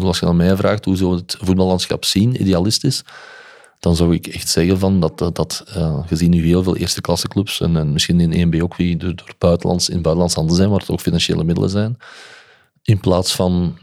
als 0.00 0.18
je 0.18 0.26
aan 0.26 0.36
mij 0.36 0.56
vraagt 0.56 0.84
hoe 0.84 0.96
zou 0.96 1.16
het 1.16 1.36
voetballandschap 1.40 2.04
zien, 2.04 2.40
idealistisch, 2.40 3.04
dan 3.78 3.96
zou 3.96 4.14
ik 4.14 4.26
echt 4.26 4.48
zeggen 4.48 4.78
van 4.78 5.00
dat, 5.00 5.18
dat, 5.18 5.64
uh, 5.76 6.06
gezien 6.06 6.30
nu 6.30 6.46
heel 6.46 6.62
veel 6.62 6.76
eerste 6.76 7.00
klasse 7.00 7.28
clubs 7.28 7.60
en, 7.60 7.76
en 7.76 7.92
misschien 7.92 8.20
in 8.20 8.52
1B 8.52 8.60
ook 8.60 8.76
wie 8.76 8.96
door, 8.96 9.34
buitenlands, 9.38 9.88
in 9.88 10.02
buitenlands 10.02 10.34
handen 10.34 10.56
zijn, 10.56 10.70
waar 10.70 10.80
het 10.80 10.90
ook 10.90 11.00
financiële 11.00 11.44
middelen 11.44 11.70
zijn, 11.70 11.96
in 12.82 13.00
plaats 13.00 13.34
van 13.34 13.78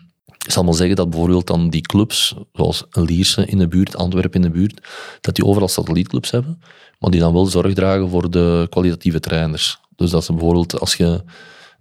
ik 0.45 0.51
zal 0.51 0.63
maar 0.63 0.73
zeggen 0.73 0.95
dat 0.95 1.09
bijvoorbeeld 1.09 1.47
dan 1.47 1.69
die 1.69 1.81
clubs, 1.81 2.35
zoals 2.53 2.83
Lierse 2.91 3.45
in 3.45 3.57
de 3.57 3.67
buurt, 3.67 3.95
Antwerpen 3.95 4.43
in 4.43 4.51
de 4.51 4.57
buurt, 4.57 4.87
dat 5.21 5.35
die 5.35 5.45
overal 5.45 5.67
satellietclubs 5.67 6.31
hebben, 6.31 6.61
maar 6.99 7.11
die 7.11 7.19
dan 7.19 7.33
wel 7.33 7.45
zorg 7.45 7.73
dragen 7.73 8.09
voor 8.09 8.31
de 8.31 8.67
kwalitatieve 8.69 9.19
trainers. 9.19 9.79
Dus 9.95 10.09
dat 10.09 10.23
ze 10.23 10.33
bijvoorbeeld, 10.33 10.79
als 10.79 10.95
je 10.95 11.23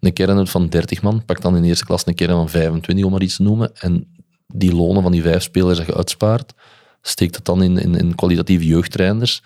een 0.01 0.12
kern 0.12 0.37
hebt 0.37 0.51
van 0.51 0.68
30 0.68 1.03
man, 1.03 1.25
pak 1.25 1.40
dan 1.40 1.57
in 1.57 1.64
eerste 1.64 1.85
klas 1.85 2.07
een 2.07 2.14
kern 2.14 2.31
van 2.31 2.48
25, 2.48 3.05
om 3.05 3.11
maar 3.11 3.22
iets 3.22 3.37
te 3.37 3.42
noemen, 3.42 3.70
en 3.75 4.07
die 4.46 4.75
lonen 4.75 5.03
van 5.03 5.12
die 5.12 5.22
vijf 5.22 5.42
spelers 5.42 5.79
dat 5.79 5.87
je 5.87 5.94
uitspaart, 5.94 6.53
steekt 7.02 7.34
het 7.34 7.44
dan 7.44 7.62
in, 7.62 7.78
in, 7.78 7.94
in 7.94 8.14
kwalitatieve 8.14 8.66
jeugdtrainers 8.66 9.42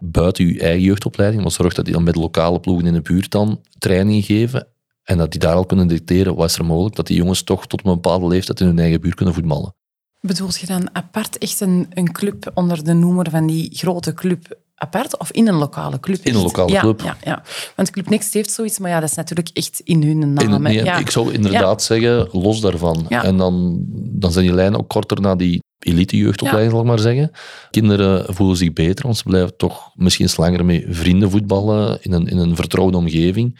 buiten 0.00 0.46
je 0.46 0.60
eigen 0.60 0.82
jeugdopleiding, 0.82 1.42
maar 1.42 1.52
zorg 1.52 1.74
dat 1.74 1.84
die 1.84 1.94
dan 1.94 2.02
met 2.02 2.16
lokale 2.16 2.60
ploegen 2.60 2.86
in 2.86 2.92
de 2.92 3.00
buurt 3.00 3.30
dan 3.30 3.60
trainingen 3.78 4.22
geven 4.22 4.66
en 5.02 5.18
dat 5.18 5.30
die 5.30 5.40
daar 5.40 5.54
al 5.54 5.66
kunnen 5.66 5.88
dicteren 5.88 6.34
wat 6.34 6.50
is 6.50 6.58
er 6.58 6.64
mogelijk, 6.64 6.96
dat 6.96 7.06
die 7.06 7.16
jongens 7.16 7.42
toch 7.42 7.66
tot 7.66 7.84
een 7.84 7.92
bepaalde 7.92 8.26
leeftijd 8.26 8.60
in 8.60 8.66
hun 8.66 8.78
eigen 8.78 9.00
buurt 9.00 9.14
kunnen 9.14 9.34
voetballen. 9.34 9.74
Bedoel 10.20 10.48
je 10.60 10.66
dan 10.66 10.88
apart 10.92 11.38
echt 11.38 11.60
een, 11.60 11.86
een 11.90 12.12
club 12.12 12.50
onder 12.54 12.84
de 12.84 12.92
noemer 12.92 13.30
van 13.30 13.46
die 13.46 13.70
grote 13.72 14.14
club 14.14 14.58
apart 14.74 15.18
of 15.18 15.30
in 15.30 15.48
een 15.48 15.54
lokale 15.54 16.00
club? 16.00 16.18
In 16.22 16.34
een 16.34 16.42
lokale 16.42 16.72
ja, 16.72 16.80
club. 16.80 17.00
Ja, 17.00 17.16
ja, 17.22 17.42
want 17.76 17.90
Club 17.90 18.08
Next 18.08 18.34
heeft 18.34 18.50
zoiets, 18.50 18.78
maar 18.78 18.90
ja, 18.90 19.00
dat 19.00 19.08
is 19.08 19.14
natuurlijk 19.14 19.50
echt 19.52 19.80
in 19.84 20.02
hun 20.02 20.32
naam. 20.32 20.66
In, 20.66 20.72
ja. 20.84 20.96
Ik 20.96 21.10
zou 21.10 21.32
inderdaad 21.32 21.82
zeggen, 21.82 22.28
los 22.32 22.60
daarvan. 22.60 23.08
En 23.08 23.36
dan, 23.36 23.84
dan 23.92 24.32
zijn 24.32 24.44
die 24.44 24.54
lijnen 24.54 24.78
ook 24.78 24.88
korter 24.88 25.20
naar 25.20 25.36
die 25.36 25.62
elite-jeugdopleiding, 25.78 26.70
zal 26.70 26.80
ik 26.80 26.86
maar 26.86 26.98
zeggen. 26.98 27.30
Kinderen 27.70 28.34
voelen 28.34 28.56
zich 28.56 28.72
beter, 28.72 29.04
want 29.04 29.16
ze 29.16 29.22
blijven 29.22 29.56
toch 29.56 29.90
misschien 29.94 30.28
langer 30.36 30.64
met 30.64 30.84
vrienden 30.88 31.30
voetballen 31.30 31.98
in 32.02 32.12
een, 32.12 32.26
in 32.26 32.38
een 32.38 32.56
vertrouwde 32.56 32.96
omgeving 32.96 33.58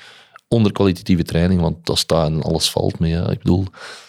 onder 0.48 0.72
kwalitatieve 0.72 1.22
training, 1.22 1.60
want 1.60 1.86
dat 1.86 1.98
staat 1.98 2.26
en 2.26 2.42
alles 2.42 2.70
valt 2.70 2.98
mee. 2.98 3.10
Ja. 3.10 3.30
Ik 3.30 3.38
bedoel, 3.38 3.64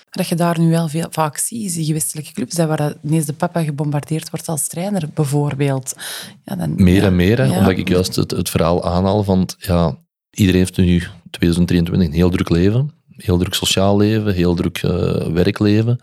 Dat 0.10 0.28
je 0.28 0.36
daar 0.36 0.60
nu 0.60 0.70
wel 0.70 0.88
veel, 0.88 1.08
vaak 1.10 1.38
ziet, 1.38 1.74
die 1.74 1.86
gewestelijke 1.86 2.32
clubs, 2.32 2.56
dat 2.56 2.68
waar 2.68 2.94
ineens 3.04 3.26
de 3.26 3.34
papa 3.34 3.64
gebombardeerd 3.64 4.30
wordt 4.30 4.48
als 4.48 4.68
trainer, 4.68 5.10
bijvoorbeeld. 5.14 5.94
Ja, 6.44 6.56
dan, 6.56 6.84
meer 6.84 7.04
en 7.04 7.16
meer, 7.16 7.38
hè, 7.38 7.58
omdat 7.58 7.78
ik 7.78 7.90
juist 7.90 8.16
het, 8.16 8.32
het 8.32 8.50
verhaal 8.50 8.84
aanhaal 8.84 9.24
van, 9.24 9.50
ja, 9.58 9.98
iedereen 10.32 10.60
heeft 10.60 10.78
nu 10.78 11.04
2023 11.30 12.08
een 12.08 12.14
heel 12.14 12.30
druk 12.30 12.50
leven, 12.50 12.94
heel 13.10 13.38
druk 13.38 13.54
sociaal 13.54 13.98
leven, 13.98 14.34
heel 14.34 14.56
druk 14.56 14.84
uh, 14.84 14.92
werkleven. 15.28 16.00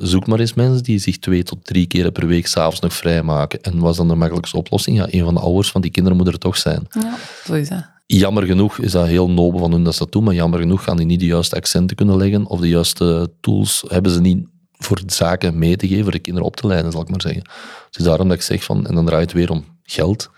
Zoek 0.00 0.26
maar 0.26 0.40
eens 0.40 0.54
mensen 0.54 0.82
die 0.82 0.98
zich 0.98 1.18
twee 1.18 1.42
tot 1.42 1.64
drie 1.64 1.86
keer 1.86 2.12
per 2.12 2.26
week 2.26 2.46
s'avonds 2.46 2.80
nog 2.80 2.92
vrijmaken. 2.92 3.60
En 3.62 3.78
was 3.78 3.96
dan 3.96 4.08
de 4.08 4.14
makkelijkste 4.14 4.56
oplossing? 4.56 4.96
Ja, 4.96 5.06
een 5.10 5.24
van 5.24 5.34
de 5.34 5.40
ouders 5.40 5.70
van 5.70 5.80
die 5.80 5.90
kinderen 5.90 6.18
moet 6.18 6.26
er 6.26 6.38
toch 6.38 6.56
zijn. 6.56 6.86
Ja, 6.90 7.18
zo 7.44 7.52
is 7.54 7.68
dat. 7.68 7.88
Jammer 8.06 8.46
genoeg 8.46 8.78
is 8.78 8.92
dat 8.92 9.06
heel 9.06 9.30
nobel 9.30 9.60
van 9.60 9.72
hun 9.72 9.84
dat 9.84 9.92
ze 9.92 9.98
dat 9.98 10.12
doen, 10.12 10.24
maar 10.24 10.34
jammer 10.34 10.60
genoeg 10.60 10.84
gaan 10.84 10.96
die 10.96 11.06
niet 11.06 11.20
de 11.20 11.26
juiste 11.26 11.56
accenten 11.56 11.96
kunnen 11.96 12.16
leggen 12.16 12.46
of 12.46 12.60
de 12.60 12.68
juiste 12.68 13.30
tools 13.40 13.84
hebben 13.88 14.12
ze 14.12 14.20
niet 14.20 14.46
voor 14.72 15.00
zaken 15.06 15.58
mee 15.58 15.76
te 15.76 15.88
geven, 15.88 16.02
voor 16.02 16.12
de 16.12 16.18
kinderen 16.18 16.48
op 16.48 16.56
te 16.56 16.66
leiden, 16.66 16.92
zal 16.92 17.00
ik 17.02 17.08
maar 17.08 17.20
zeggen. 17.20 17.42
Dus 17.90 18.04
daarom 18.04 18.28
dat 18.28 18.36
ik 18.36 18.42
zeg 18.42 18.64
van, 18.64 18.86
en 18.86 18.94
dan 18.94 19.06
draait 19.06 19.22
het 19.22 19.32
weer 19.32 19.50
om 19.50 19.64
geld. 19.82 20.30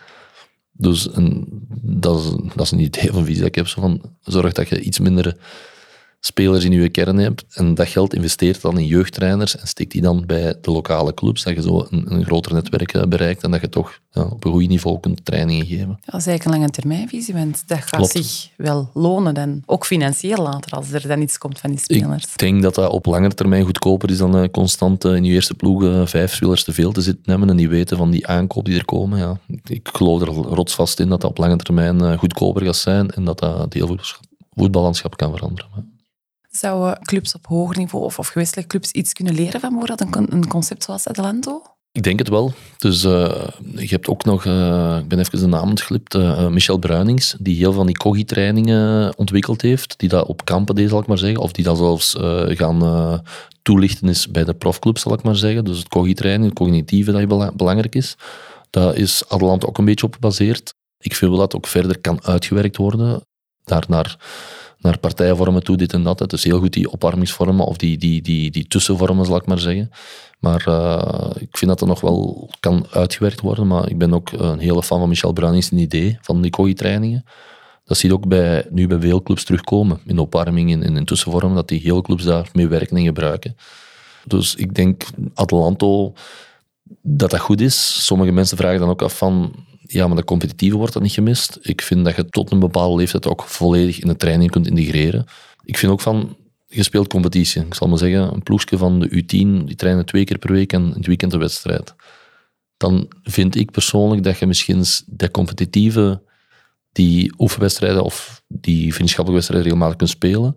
Dus 0.73 1.11
en 1.11 1.47
dat, 1.83 2.19
is, 2.19 2.31
dat 2.55 2.65
is 2.65 2.71
een 2.71 2.79
idee 2.79 3.13
van 3.13 3.25
visie 3.25 3.45
ik 3.45 3.55
heb, 3.55 3.69
zo 3.69 3.81
van, 3.81 4.01
zorg 4.23 4.53
dat 4.53 4.69
je 4.69 4.81
iets 4.81 4.99
minder 4.99 5.37
spelers 6.25 6.65
in 6.65 6.73
je 6.73 6.89
kern 6.89 7.19
hebt 7.19 7.45
en 7.51 7.75
dat 7.75 7.89
geld 7.89 8.15
investeert 8.15 8.61
dan 8.61 8.79
in 8.79 8.87
jeugdtrainers 8.87 9.57
en 9.57 9.67
steekt 9.67 9.93
die 9.93 10.03
dan 10.03 10.27
bij 10.27 10.55
de 10.61 10.71
lokale 10.71 11.15
clubs, 11.15 11.43
dat 11.43 11.55
je 11.55 11.63
zo 11.63 11.87
een, 11.91 12.13
een 12.13 12.25
groter 12.25 12.55
netwerk 12.55 12.93
eh, 12.93 13.03
bereikt 13.03 13.43
en 13.43 13.51
dat 13.51 13.61
je 13.61 13.69
toch 13.69 14.01
ja, 14.11 14.23
op 14.23 14.45
een 14.45 14.53
goed 14.53 14.69
niveau 14.69 15.01
kunt 15.01 15.25
trainingen 15.25 15.67
geven. 15.67 15.99
dat 16.05 16.21
is 16.21 16.27
eigenlijk 16.27 16.45
een 16.45 16.51
lange 16.51 16.71
termijnvisie, 16.71 17.35
want 17.35 17.63
dat 17.67 17.79
gaat 17.79 18.11
zich 18.11 18.49
wel 18.57 18.91
lonen 18.95 19.35
dan, 19.35 19.63
ook 19.67 19.87
financieel 19.87 20.43
later, 20.43 20.73
als 20.73 20.93
er 20.93 21.09
dan 21.09 21.23
iets 21.23 21.39
komt 21.39 21.59
van 21.59 21.71
die 21.71 21.79
spelers. 21.79 22.25
Ik 22.25 22.39
denk 22.39 22.63
dat 22.63 22.75
dat 22.75 22.91
op 22.91 23.07
lange 23.07 23.35
termijn 23.35 23.65
goedkoper 23.65 24.11
is 24.11 24.19
dan 24.19 24.37
uh, 24.37 24.49
constant 24.51 25.05
uh, 25.05 25.15
in 25.15 25.25
je 25.25 25.33
eerste 25.33 25.55
ploeg 25.55 26.11
vijf 26.11 26.35
spelers 26.35 26.65
te 26.65 26.73
veel 26.73 26.93
te 26.93 27.01
zitten 27.01 27.31
hebben 27.31 27.51
en 27.51 27.57
die 27.57 27.69
weten 27.69 27.97
van 27.97 28.11
die 28.11 28.27
aankoop 28.27 28.65
die 28.65 28.79
er 28.79 28.85
komen. 28.85 29.19
Ja. 29.19 29.39
Ik 29.65 29.89
geloof 29.93 30.21
er 30.21 30.29
rotsvast 30.29 31.01
in 31.01 31.09
dat 31.09 31.21
dat 31.21 31.31
op 31.31 31.39
lange 31.39 31.57
termijn 31.57 32.19
goedkoper 32.19 32.65
gaat 32.65 32.77
zijn 32.77 33.11
en 33.11 33.25
dat 33.25 33.39
dat 33.39 33.59
het 33.59 33.75
heel 33.75 33.99
voetballandschap 34.55 35.17
kan 35.17 35.33
veranderen. 35.33 35.92
Zouden 36.53 37.03
clubs 37.03 37.35
op 37.35 37.47
hoger 37.47 37.77
niveau 37.79 38.05
of, 38.05 38.19
of 38.19 38.29
gewestelijke 38.29 38.71
clubs 38.71 38.91
iets 38.91 39.13
kunnen 39.13 39.35
leren 39.35 39.61
van 39.61 39.79
bijvoorbeeld 39.79 40.17
een, 40.17 40.33
een 40.33 40.49
concept 40.49 40.85
zoals 40.85 41.07
Adelanto? 41.07 41.63
Ik 41.93 42.03
denk 42.03 42.19
het 42.19 42.29
wel. 42.29 42.53
Dus 42.79 43.05
uh, 43.05 43.49
je 43.75 43.87
hebt 43.87 44.09
ook 44.09 44.25
nog, 44.25 44.45
uh, 44.45 44.99
ik 45.01 45.09
ben 45.09 45.19
even 45.19 45.39
de 45.39 45.47
naam 45.47 45.69
ontglipt, 45.69 46.15
uh, 46.15 46.49
Michel 46.49 46.79
Bruinings, 46.79 47.37
die 47.39 47.57
heel 47.57 47.73
van 47.73 47.87
die 47.87 47.97
coggi-trainingen 47.97 49.13
ontwikkeld 49.19 49.63
heeft, 49.63 49.95
die 49.99 50.09
dat 50.09 50.27
op 50.27 50.45
kampen 50.45 50.75
deed, 50.75 50.89
zal 50.89 51.01
ik 51.01 51.07
maar 51.07 51.19
zeggen, 51.19 51.41
of 51.41 51.53
die 51.53 51.65
dat 51.65 51.77
zelfs 51.77 52.17
gaan 52.47 53.23
toelichten 53.63 54.09
is 54.09 54.29
bij 54.29 54.45
de 54.45 54.55
profclubs, 54.55 55.03
zal 55.03 55.13
ik 55.13 55.23
maar 55.23 55.37
zeggen. 55.37 55.65
Dus 55.65 55.79
het 55.79 55.89
coggi-training, 55.89 56.45
het 56.45 56.59
cognitieve 56.59 57.13
dat 57.13 57.57
belangrijk 57.57 57.95
is. 57.95 58.17
Daar 58.71 58.97
is 58.97 59.23
Adelanto 59.29 59.69
ook 59.69 59.79
een 59.79 59.85
beetje 59.85 60.07
op 60.07 60.15
gebaseerd. 60.15 60.75
Ik 60.99 61.15
vind 61.15 61.31
wel 61.31 61.41
dat 61.41 61.57
ook 61.57 61.67
verder 61.67 61.99
kan 61.99 62.25
uitgewerkt 62.25 62.77
worden, 62.77 63.27
daar 63.65 64.17
naar 64.83 64.99
partijvormen 64.99 65.65
toe, 65.65 65.77
dit 65.77 65.93
en 65.93 66.03
dat. 66.03 66.19
Het 66.19 66.33
is 66.33 66.45
heel 66.45 66.59
goed 66.59 66.73
die 66.73 66.91
opwarmingsvormen 66.91 67.67
of 67.67 67.77
die, 67.77 67.99
die, 67.99 68.23
die, 68.23 68.51
die 68.51 68.67
tussenvormen, 68.67 69.27
zal 69.27 69.37
ik 69.37 69.47
maar 69.47 69.59
zeggen. 69.59 69.91
Maar 70.41 70.65
uh, 70.69 71.31
ik 71.39 71.57
vind 71.57 71.71
dat 71.71 71.81
er 71.81 71.87
nog 71.87 72.01
wel 72.01 72.51
kan 72.61 72.87
uitgewerkt 72.91 73.41
worden. 73.41 73.67
Maar 73.67 73.91
ik 73.91 73.99
ben 73.99 74.15
ook 74.15 74.33
een 74.33 74.59
hele 74.59 74.83
fan 74.83 74.99
van 74.99 75.09
Michel 75.09 75.33
Bruinings 75.33 75.71
idee 75.71 76.19
van 76.21 76.43
die 76.43 76.51
kooi-trainingen. 76.51 77.25
Dat 77.85 77.97
zie 77.97 78.09
je 78.09 78.15
ook 78.15 78.29
bij, 78.29 78.67
nu 78.71 78.87
bij 78.87 79.01
veel 79.01 79.23
clubs 79.23 79.45
terugkomen. 79.45 80.01
In 80.07 80.19
opwarming 80.19 80.73
en 80.73 80.83
in, 80.83 80.97
in 80.97 81.05
tussenvormen, 81.05 81.55
dat 81.55 81.69
die 81.69 81.81
hele 81.81 82.03
clubs 82.03 82.25
daarmee 82.25 82.69
werken 82.69 82.97
en 82.97 83.05
gebruiken. 83.05 83.57
Dus 84.25 84.55
ik 84.55 84.75
denk, 84.75 85.05
Atlanto, 85.35 86.13
dat 87.03 87.31
dat 87.31 87.41
goed 87.41 87.61
is. 87.61 88.07
Sommige 88.07 88.33
mensen 88.33 88.57
vragen 88.57 88.81
dan 88.81 88.89
ook 88.89 89.03
af 89.03 89.17
van, 89.17 89.55
ja, 89.93 90.07
maar 90.07 90.17
de 90.17 90.25
competitieve 90.25 90.77
wordt 90.77 90.93
dat 90.93 91.03
niet 91.03 91.13
gemist. 91.13 91.59
Ik 91.63 91.83
vind 91.83 92.05
dat 92.05 92.17
je 92.17 92.29
tot 92.29 92.51
een 92.51 92.59
bepaalde 92.59 92.97
leeftijd 92.97 93.27
ook 93.27 93.43
volledig 93.43 94.01
in 94.01 94.09
de 94.09 94.17
training 94.17 94.51
kunt 94.51 94.67
integreren. 94.67 95.25
Ik 95.65 95.79
vind 95.79 95.93
ook 95.93 96.01
van, 96.01 96.37
je 96.67 96.83
speelt 96.83 97.09
competitie. 97.09 97.63
Ik 97.63 97.75
zal 97.75 97.89
maar 97.89 97.99
zeggen, 97.99 98.33
een 98.33 98.43
ploegje 98.43 98.79
van 98.79 99.01
de 99.01 99.09
U10, 99.09 99.65
die 99.65 99.77
trainen 99.77 100.07
twee 100.07 100.25
keer 100.25 100.39
per 100.39 100.53
week 100.53 100.73
en 100.73 100.83
in 100.83 100.93
het 100.93 101.07
weekend 101.07 101.33
een 101.33 101.39
wedstrijd. 101.39 101.95
Dan 102.77 103.09
vind 103.23 103.57
ik 103.57 103.71
persoonlijk 103.71 104.23
dat 104.23 104.39
je 104.39 104.47
misschien 104.47 104.85
de 105.07 105.31
competitieve, 105.31 106.23
die 106.93 107.35
oefenwedstrijden 107.39 108.05
of 108.05 108.43
die 108.49 108.95
vriendschappelijke 108.95 109.33
wedstrijden 109.33 109.67
regelmatig 109.67 109.97
kunt 109.97 110.11
spelen. 110.11 110.55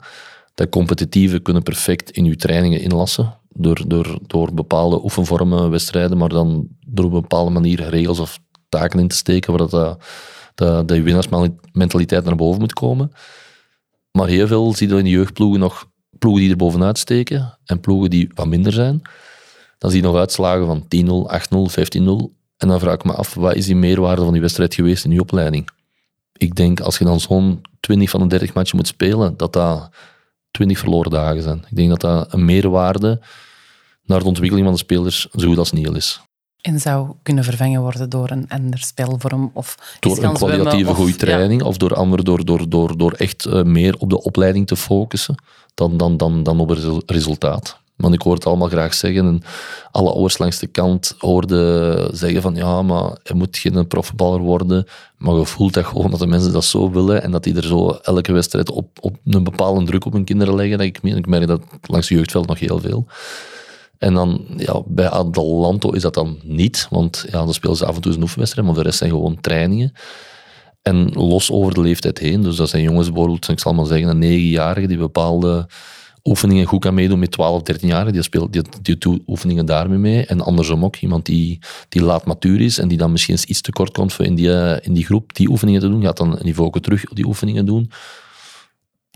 Dat 0.54 0.70
competitieve 0.70 1.40
kunnen 1.40 1.64
perfect 1.64 2.12
in 2.12 2.26
je 2.26 2.36
trainingen 2.36 2.82
inlassen. 2.82 3.40
Door, 3.50 3.84
door, 3.88 4.20
door 4.28 4.54
bepaalde 4.54 5.04
oefenvormen, 5.04 5.70
wedstrijden, 5.70 6.18
maar 6.18 6.30
dan 6.30 6.68
door 6.88 7.06
op 7.06 7.14
een 7.14 7.22
bepaalde 7.22 7.52
manier 7.52 7.90
regels 7.90 8.20
of 8.20 8.40
taken 8.80 9.00
in 9.00 9.08
te 9.08 9.16
steken 9.16 9.58
waar 9.58 9.68
dat, 9.68 10.00
dat, 10.56 10.88
dat 10.88 10.98
je 10.98 11.04
winnaarsmentaliteit 11.04 12.24
naar 12.24 12.36
boven 12.36 12.60
moet 12.60 12.74
komen. 12.74 13.12
Maar 14.12 14.28
heel 14.28 14.48
veel 14.48 14.74
zie 14.74 14.88
je 14.90 14.98
in 14.98 15.04
de 15.04 15.10
jeugdploegen 15.10 15.60
nog 15.60 15.90
ploegen 16.20 16.42
die 16.42 16.52
er 16.52 16.58
bovenuit 16.58 16.98
steken 16.98 17.58
en 17.66 17.80
ploegen 17.80 18.10
die 18.10 18.32
wat 18.34 18.48
minder 18.48 18.72
zijn. 18.72 19.02
Dan 19.78 19.92
zie 19.92 20.02
je 20.02 20.08
nog 20.08 20.16
uitslagen 20.16 20.66
van 20.66 20.82
10-0, 20.82 20.88
8-0, 21.48 22.02
15-0. 22.02 22.06
En 22.58 22.68
dan 22.68 22.80
vraag 22.80 22.94
ik 22.94 23.04
me 23.04 23.14
af, 23.14 23.34
wat 23.34 23.56
is 23.56 23.66
die 23.66 23.76
meerwaarde 23.76 24.24
van 24.24 24.32
die 24.32 24.42
wedstrijd 24.42 24.74
geweest 24.74 25.04
in 25.04 25.10
die 25.10 25.20
opleiding? 25.20 25.70
Ik 26.34 26.56
denk, 26.56 26.80
als 26.80 26.98
je 26.98 27.06
dan 27.06 27.20
zo'n 27.20 27.62
20 27.80 28.10
van 28.10 28.22
de 28.22 28.28
30 28.28 28.54
matchen 28.54 28.78
moet 28.78 28.88
spelen, 28.88 29.38
dat 29.38 29.54
dat 29.54 29.90
20 30.52 30.80
verloren 30.80 31.12
dagen 31.12 31.42
zijn. 31.42 31.66
Ik 31.70 31.76
denk 31.76 31.90
dat 31.90 32.02
dat 32.02 32.34
een 32.34 32.46
meerwaarde 32.46 33.22
naar 34.04 34.20
de 34.20 34.26
ontwikkeling 34.26 34.66
van 34.66 34.76
de 34.76 34.82
spelers 34.84 35.28
zo 35.32 35.48
goed 35.48 35.58
als 35.58 35.72
nihil 35.72 35.96
is 35.96 36.22
en 36.66 36.80
zou 36.80 37.12
kunnen 37.24 37.44
vervangen 37.44 37.82
worden 37.82 38.10
door 38.10 38.30
een 38.30 38.46
ander 38.48 38.80
spelvorm? 38.80 39.52
Of 39.54 39.98
door 40.00 40.24
een 40.24 40.34
kwalitatieve 40.34 40.94
goede 40.94 41.16
training 41.16 41.64
of 41.64 41.78
door, 41.78 41.96
ander, 41.96 42.24
door, 42.24 42.46
door, 42.46 42.70
door, 42.70 42.98
door 42.98 43.12
echt 43.12 43.46
uh, 43.46 43.64
meer 43.64 43.96
op 43.98 44.10
de 44.10 44.22
opleiding 44.24 44.68
te 44.68 44.76
focussen 44.76 45.36
dan, 45.74 45.98
dan, 45.98 46.18
dan, 46.18 46.44
dan 46.44 46.60
op 46.60 46.70
het 46.70 47.04
resultaat. 47.06 47.80
Want 47.96 48.14
ik 48.14 48.22
hoor 48.22 48.34
het 48.34 48.46
allemaal 48.46 48.68
graag 48.68 48.94
zeggen 48.94 49.26
en 49.26 49.42
alle 49.92 50.12
ouders 50.12 50.38
langs 50.38 50.60
de 50.60 50.68
kant 50.68 51.16
hoorden 51.18 52.18
zeggen 52.18 52.42
van 52.42 52.56
ja, 52.56 52.82
maar 52.82 53.18
je 53.24 53.34
moet 53.34 53.58
geen 53.58 53.88
profvoetballer 53.88 54.40
worden. 54.40 54.86
Maar 55.18 55.36
je 55.36 55.46
voelt 55.46 55.74
dat 55.74 55.86
gewoon 55.86 56.12
dat 56.12 56.20
de 56.20 56.28
mensen 56.28 56.54
dat 56.54 56.66
zo 56.66 56.92
willen 56.92 57.24
en 57.24 57.32
dat 57.32 57.44
die 57.44 57.56
er 57.56 57.64
zo 57.64 57.90
elke 57.90 58.32
wedstrijd 58.32 58.70
op, 58.70 58.88
op 59.02 59.16
een 59.26 59.44
bepaalde 59.44 59.86
druk 59.86 60.06
op 60.06 60.14
hun 60.14 60.24
kinderen 60.24 60.56
leggen. 60.56 60.80
Ik, 60.80 61.00
ik 61.02 61.28
merk 61.28 61.48
dat 61.48 61.62
langs 61.82 62.08
de 62.08 62.16
jeugdveld 62.16 62.48
nog 62.48 62.60
heel 62.60 62.80
veel. 62.80 63.08
En 63.98 64.14
dan 64.14 64.46
ja, 64.58 64.82
bij 64.86 65.10
Adelanto 65.10 65.92
is 65.92 66.02
dat 66.02 66.14
dan 66.14 66.40
niet, 66.44 66.88
want 66.90 67.26
ja, 67.32 67.38
dan 67.46 67.54
spelen 67.54 67.76
ze 67.76 67.86
af 67.86 67.96
en 67.96 68.02
toe 68.02 68.14
een 68.14 68.22
oefenwedstrijd, 68.22 68.68
maar 68.68 68.76
de 68.76 68.84
rest 68.84 68.98
zijn 68.98 69.10
gewoon 69.10 69.42
trainingen. 69.42 69.94
En 70.82 71.12
los 71.14 71.52
over 71.52 71.74
de 71.74 71.82
leeftijd 71.82 72.20
heen, 72.20 72.42
dus 72.42 72.56
dat 72.56 72.70
zijn 72.70 72.84
jongens 72.84 73.08
bijvoorbeeld, 73.08 73.50
ik 73.50 73.60
zal 73.60 73.74
maar 73.74 73.86
zeggen, 73.86 74.08
een 74.08 74.18
negenjarige 74.18 74.88
die 74.88 74.98
bepaalde 74.98 75.68
oefeningen 76.24 76.66
goed 76.66 76.80
kan 76.80 76.94
meedoen 76.94 77.20
met 77.20 77.32
12, 77.32 77.62
13-jarigen, 77.62 78.12
die 78.12 78.22
speelt 78.22 78.54
die, 78.54 78.62
die 78.82 78.98
doet 78.98 79.22
oefeningen 79.28 79.66
daarmee 79.66 79.98
mee. 79.98 80.26
En 80.26 80.42
andersom 80.42 80.84
ook, 80.84 80.96
iemand 80.96 81.26
die, 81.26 81.60
die 81.90 82.02
laat 82.02 82.26
matuur 82.26 82.62
is 82.62 82.78
en 82.78 82.88
die 82.88 82.98
dan 82.98 83.12
misschien 83.12 83.38
iets 83.48 83.62
te 83.62 83.72
kort 83.72 83.92
komt 83.92 84.14
voor 84.14 84.26
in 84.26 84.36
die, 84.36 84.82
in 84.82 84.94
die 84.94 85.06
groep 85.06 85.36
die 85.36 85.50
oefeningen 85.50 85.82
te 85.82 85.90
doen, 85.90 86.02
gaat 86.02 86.18
dan 86.18 86.32
een 86.38 86.46
niveau 86.46 86.80
terug 86.80 87.04
die 87.04 87.26
oefeningen 87.26 87.66
doen. 87.66 87.92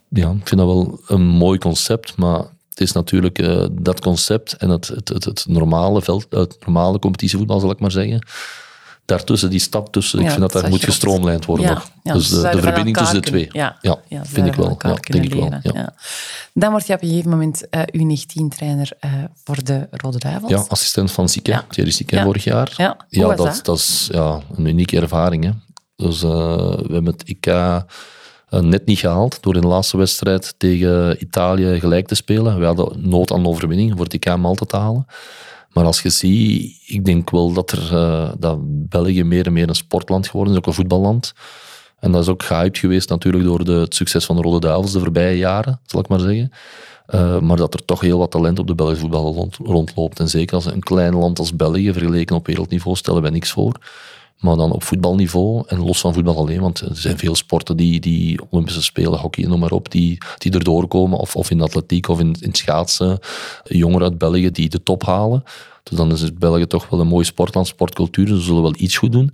Ja, 0.09 0.29
ik 0.29 0.47
vind 0.47 0.61
dat 0.61 0.69
wel 0.69 1.01
een 1.07 1.27
mooi 1.27 1.57
concept, 1.57 2.17
maar 2.17 2.45
het 2.79 2.87
is 2.87 2.93
natuurlijk 2.93 3.39
uh, 3.39 3.65
dat 3.71 3.99
concept 3.99 4.53
en 4.53 4.69
het, 4.69 4.87
het, 4.87 5.09
het, 5.09 5.25
het, 5.25 5.45
normale 5.47 6.01
veld, 6.01 6.25
het 6.29 6.57
normale 6.65 6.99
competitievoetbal, 6.99 7.59
zal 7.59 7.71
ik 7.71 7.79
maar 7.79 7.91
zeggen. 7.91 8.27
Daartussen, 9.05 9.49
die 9.49 9.59
stap 9.59 9.91
tussen, 9.91 10.19
ik 10.19 10.29
vind 10.29 10.39
dat 10.39 10.51
daar 10.51 10.69
moet 10.69 10.83
gestroomlijnd 10.83 11.45
worden. 11.45 11.65
Ja, 11.65 11.83
ja, 12.03 12.13
dus 12.13 12.29
de, 12.29 12.49
de 12.51 12.61
verbinding 12.61 12.97
tussen 12.97 13.21
de 13.21 13.27
twee. 13.27 13.47
Ja, 13.51 13.77
ja, 13.81 14.25
vind 14.25 14.47
ik 14.47 14.53
wel. 14.53 14.77
Ja, 14.79 14.95
denk 15.01 15.23
ik 15.23 15.33
wel 15.33 15.53
ja. 15.61 15.93
Dan 16.53 16.71
word 16.71 16.87
je 16.87 16.93
op 16.93 17.01
een 17.01 17.07
gegeven 17.07 17.29
moment 17.29 17.67
uh, 17.71 17.81
U19-trainer 17.81 18.91
uh, 19.05 19.11
voor 19.43 19.63
de 19.63 19.87
Rode 19.91 20.17
Duivels. 20.17 20.51
Ja, 20.51 20.65
assistent 20.67 21.11
van 21.11 21.29
Sique, 21.29 21.63
Thierry 21.69 21.91
Sique 21.91 22.21
vorig 22.21 22.43
jaar. 22.43 22.73
Ja, 22.77 22.97
ja 23.09 23.35
dat, 23.35 23.59
dat? 23.63 23.77
is 23.77 24.09
ja, 24.11 24.39
een 24.55 24.65
unieke 24.65 24.99
ervaring. 24.99 25.43
Hè. 25.43 25.51
Dus 25.95 26.21
we 26.21 26.87
hebben 26.91 27.05
het 27.05 27.23
IK 27.25 27.45
eh, 27.45 27.81
net 28.49 28.85
niet 28.85 28.99
gehaald 28.99 29.43
door 29.43 29.55
in 29.55 29.61
de 29.61 29.67
laatste 29.67 29.97
wedstrijd 29.97 30.55
tegen 30.57 31.21
Italië 31.21 31.79
gelijk 31.79 32.07
te 32.07 32.15
spelen. 32.15 32.59
We 32.59 32.65
hadden 32.65 33.09
nood 33.09 33.31
aan 33.31 33.47
overwinning 33.47 33.91
voor 33.95 34.03
het 34.03 34.13
IK 34.13 34.37
Malta 34.37 34.65
te 34.65 34.77
halen. 34.77 35.05
Maar 35.73 35.85
als 35.85 36.01
je 36.01 36.09
ziet, 36.09 36.75
ik 36.85 37.05
denk 37.05 37.29
wel 37.29 37.53
dat, 37.53 37.71
er, 37.71 37.93
uh, 37.93 38.29
dat 38.37 38.57
België 38.89 39.23
meer 39.23 39.45
en 39.45 39.53
meer 39.53 39.69
een 39.69 39.75
sportland 39.75 40.27
geworden 40.27 40.53
is, 40.53 40.59
ook 40.59 40.67
een 40.67 40.73
voetballand. 40.73 41.33
En 41.99 42.11
dat 42.11 42.21
is 42.21 42.27
ook 42.27 42.43
gehyped 42.43 42.77
geweest 42.77 43.09
natuurlijk 43.09 43.43
door 43.43 43.65
de, 43.65 43.71
het 43.71 43.95
succes 43.95 44.25
van 44.25 44.35
de 44.35 44.41
Rode 44.41 44.59
Duivels 44.59 44.91
de 44.91 44.99
voorbije 44.99 45.37
jaren, 45.37 45.79
zal 45.85 45.99
ik 45.99 46.07
maar 46.07 46.19
zeggen. 46.19 46.51
Uh, 47.15 47.39
maar 47.39 47.57
dat 47.57 47.73
er 47.73 47.85
toch 47.85 48.01
heel 48.01 48.17
wat 48.17 48.31
talent 48.31 48.59
op 48.59 48.67
de 48.67 48.75
Belgische 48.75 49.01
voetbal 49.01 49.33
rond, 49.33 49.57
rondloopt. 49.63 50.19
En 50.19 50.29
zeker 50.29 50.55
als 50.55 50.65
een 50.65 50.83
klein 50.83 51.15
land 51.15 51.39
als 51.39 51.55
België, 51.55 51.93
vergeleken 51.93 52.35
op 52.35 52.45
wereldniveau, 52.45 52.95
stellen 52.95 53.21
wij 53.21 53.31
niks 53.31 53.51
voor. 53.51 53.79
Maar 54.39 54.55
dan 54.55 54.71
op 54.71 54.83
voetbalniveau 54.83 55.63
en 55.67 55.83
los 55.83 55.99
van 55.99 56.13
voetbal 56.13 56.37
alleen, 56.37 56.61
want 56.61 56.79
er 56.79 56.95
zijn 56.95 57.17
veel 57.17 57.35
sporten 57.35 57.77
die, 57.77 57.99
die 57.99 58.39
Olympische 58.49 58.83
Spelen, 58.83 59.19
hockey, 59.19 59.45
noem 59.45 59.59
maar 59.59 59.71
op, 59.71 59.91
die, 59.91 60.17
die 60.37 60.51
erdoor 60.51 60.87
komen. 60.87 61.19
Of, 61.19 61.35
of 61.35 61.49
in 61.49 61.61
atletiek 61.61 62.07
of 62.07 62.19
in, 62.19 62.35
in 62.39 62.53
schaatsen. 62.53 63.19
Jongeren 63.63 64.07
uit 64.07 64.17
België 64.17 64.51
die 64.51 64.69
de 64.69 64.83
top 64.83 65.03
halen. 65.05 65.43
Dus 65.83 65.97
dan 65.97 66.11
is 66.11 66.33
België 66.33 66.67
toch 66.67 66.89
wel 66.89 66.99
een 66.99 67.07
mooi 67.07 67.25
sportland, 67.25 67.67
sportcultuur. 67.67 68.27
Ze 68.27 68.39
zullen 68.39 68.61
wel 68.61 68.73
iets 68.77 68.97
goed 68.97 69.11
doen. 69.11 69.33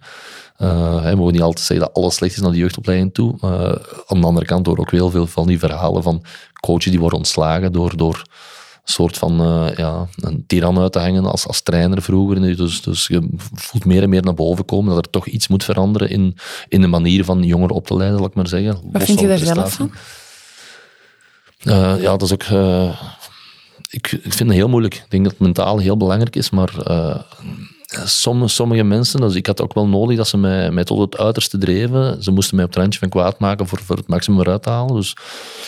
Uh, 0.62 1.04
we 1.10 1.16
mogen 1.16 1.34
niet 1.34 1.42
altijd 1.42 1.66
zeggen 1.66 1.86
dat 1.86 1.96
alles 1.96 2.16
slecht 2.16 2.36
is 2.36 2.42
naar 2.42 2.52
de 2.52 2.58
jeugdopleiding 2.58 3.14
toe. 3.14 3.36
Uh, 3.44 3.50
aan 4.08 4.22
de 4.22 4.28
andere 4.28 4.46
kant 4.46 4.66
door 4.66 4.78
ook 4.78 4.92
heel 4.92 5.10
veel 5.10 5.28
van 5.28 5.48
die 5.48 5.60
verhalen 5.60 6.04
van 6.04 6.24
coaches 6.60 6.92
die 6.92 7.00
worden 7.00 7.18
ontslagen 7.18 7.72
door, 7.72 7.98
door 7.98 8.22
soort 8.92 9.18
van 9.18 9.42
uh, 9.42 9.76
ja, 9.76 10.08
een 10.16 10.44
tiran 10.48 10.80
uit 10.80 10.92
te 10.92 11.00
hangen 11.00 11.26
als, 11.26 11.48
als 11.48 11.62
trainer 11.62 12.02
vroeger. 12.02 12.58
Dus, 12.58 12.82
dus 12.82 13.08
je 13.08 13.30
voelt 13.54 13.86
meer 13.86 14.04
en 14.04 14.10
meer 14.10 14.24
naar 14.24 14.34
boven 14.34 14.66
komen 14.66 14.96
dat 14.96 15.06
er 15.06 15.12
toch 15.12 15.28
iets 15.28 15.48
moet 15.48 15.64
veranderen 15.64 16.10
in, 16.10 16.38
in 16.68 16.82
de 16.82 16.88
manier 16.88 17.24
van 17.24 17.44
jongeren 17.44 17.76
op 17.76 17.88
te 17.88 17.96
leiden, 17.96 18.18
zal 18.18 18.28
ik 18.28 18.36
maar 18.36 18.48
zeggen. 18.48 18.80
Wat 18.92 19.04
vind 19.04 19.20
je 19.20 19.28
daar 19.28 19.38
zelf 19.38 19.74
van? 19.74 19.92
ja, 22.00 22.18
dat 22.18 22.22
is 22.22 22.34
ook 22.34 22.44
ik, 23.96 24.12
ik 24.12 24.34
vind 24.34 24.50
het 24.50 24.58
heel 24.58 24.70
moeilijk. 24.70 24.96
Ik 24.96 25.06
denk 25.10 25.24
dat 25.24 25.40
mentaal 25.40 25.78
heel 25.78 25.98
belangrijk 25.98 26.36
is, 26.36 26.50
maar 26.50 26.74
uh, 26.88 27.20
sommige, 28.06 28.52
sommige 28.52 28.84
mensen, 28.84 29.20
dus 29.20 29.36
ik 29.36 29.46
had 29.46 29.62
ook 29.62 29.74
wel 29.74 29.88
nodig 29.88 30.18
dat 30.18 30.28
ze 30.28 30.38
mij, 30.38 30.72
mij 30.72 30.84
tot 30.84 31.00
het 31.00 31.18
uiterste 31.18 31.58
dreven. 31.58 32.24
Ze 32.24 32.32
moesten 32.32 32.56
mij 32.56 32.66
op 32.66 32.72
het 32.72 32.80
randje 32.80 33.00
van 33.00 33.10
kwaad 33.10 33.40
maken 33.40 33.68
voor, 33.68 33.80
voor 33.80 33.96
het 33.96 34.08
maximum 34.08 34.40
eruit 34.40 34.64
te 34.64 34.70
halen. 34.70 34.96
Dus 34.96 35.16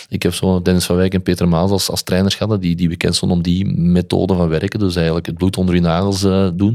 ik 0.09 0.23
heb 0.23 0.33
zo 0.33 0.61
Dennis 0.61 0.85
van 0.85 0.95
Wijk 0.95 1.13
en 1.13 1.23
Peter 1.23 1.47
Maas 1.47 1.71
als, 1.71 1.89
als 1.89 2.03
trainers 2.03 2.35
gehad, 2.35 2.61
die, 2.61 2.75
die 2.75 2.89
bekend 2.89 3.15
stonden 3.15 3.37
om 3.37 3.43
die 3.43 3.65
methode 3.65 4.35
van 4.35 4.47
werken. 4.47 4.79
Dus 4.79 4.95
eigenlijk 4.95 5.25
het 5.25 5.37
bloed 5.37 5.57
onder 5.57 5.75
je 5.75 5.81
nagels 5.81 6.23
uh, 6.23 6.49
doen. 6.53 6.73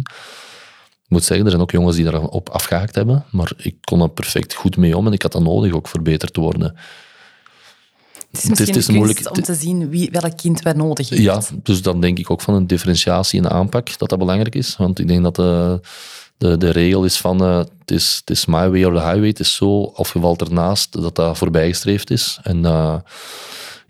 Ik 1.04 1.18
moet 1.18 1.24
zeggen, 1.24 1.44
er 1.44 1.50
zijn 1.50 1.62
ook 1.62 1.70
jongens 1.70 1.96
die 1.96 2.04
daarop 2.04 2.48
afgehaakt 2.48 2.94
hebben, 2.94 3.24
maar 3.30 3.52
ik 3.56 3.74
kon 3.80 4.00
er 4.00 4.08
perfect 4.08 4.54
goed 4.54 4.76
mee 4.76 4.96
om 4.96 5.06
en 5.06 5.12
ik 5.12 5.22
had 5.22 5.32
dat 5.32 5.42
nodig 5.42 5.72
ook 5.72 5.88
voor 5.88 6.02
beter 6.02 6.30
te 6.30 6.40
worden. 6.40 6.76
Het 8.32 8.42
is 8.42 8.48
misschien 8.48 8.74
het 8.74 8.88
is, 8.88 8.88
moeilijk 8.88 9.36
om 9.36 9.42
te 9.42 9.54
zien 9.54 9.88
wie, 9.88 10.10
welk 10.10 10.36
kind 10.36 10.62
wij 10.62 10.72
nodig 10.72 11.08
heeft. 11.08 11.22
Ja, 11.22 11.42
dus 11.62 11.82
dan 11.82 12.00
denk 12.00 12.18
ik 12.18 12.30
ook 12.30 12.40
van 12.40 12.54
een 12.54 12.66
differentiatie 12.66 13.36
in 13.36 13.42
de 13.42 13.48
aanpak, 13.48 13.98
dat 13.98 14.08
dat 14.08 14.18
belangrijk 14.18 14.54
is. 14.54 14.76
Want 14.76 14.98
ik 14.98 15.08
denk 15.08 15.22
dat 15.22 15.36
de, 15.36 15.80
de, 16.38 16.56
de 16.56 16.70
regel 16.70 17.04
is 17.04 17.16
van 17.16 17.42
uh, 17.42 17.58
het, 17.58 17.90
is, 17.90 18.16
het 18.20 18.30
is 18.30 18.46
my 18.46 18.70
way 18.70 18.84
or 18.84 18.94
the 18.94 19.00
highway. 19.00 19.28
Het 19.28 19.40
is 19.40 19.54
zo, 19.54 19.80
of 19.80 20.12
je 20.12 20.20
valt 20.20 20.40
ernaast, 20.40 20.92
dat 20.92 21.16
dat 21.16 21.38
voorbijgestreefd 21.38 22.10
is. 22.10 22.38
En 22.42 22.58
uh, 22.58 22.94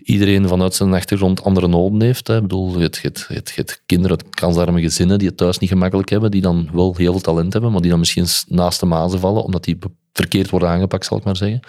iedereen 0.03 0.47
vanuit 0.47 0.73
zijn 0.73 0.93
achtergrond 0.93 1.43
andere 1.43 1.67
noden 1.67 2.01
heeft. 2.01 2.27
Hè. 2.27 2.35
Ik 2.35 2.41
bedoel, 2.41 2.79
het, 2.79 3.01
het, 3.01 3.27
het, 3.55 3.81
kinderen 3.85 4.17
uit 4.17 4.35
kansarme 4.35 4.81
gezinnen 4.81 5.19
die 5.19 5.27
het 5.27 5.37
thuis 5.37 5.57
niet 5.57 5.69
gemakkelijk 5.69 6.09
hebben, 6.09 6.31
die 6.31 6.41
dan 6.41 6.69
wel 6.73 6.95
heel 6.97 7.11
veel 7.11 7.21
talent 7.21 7.53
hebben, 7.53 7.71
maar 7.71 7.81
die 7.81 7.89
dan 7.89 7.99
misschien 7.99 8.27
naast 8.47 8.79
de 8.79 8.85
mazen 8.85 9.19
vallen, 9.19 9.43
omdat 9.43 9.63
die 9.63 9.77
verkeerd 10.13 10.49
worden 10.49 10.69
aangepakt, 10.69 11.05
zal 11.05 11.17
ik 11.17 11.23
maar 11.23 11.37
zeggen. 11.37 11.59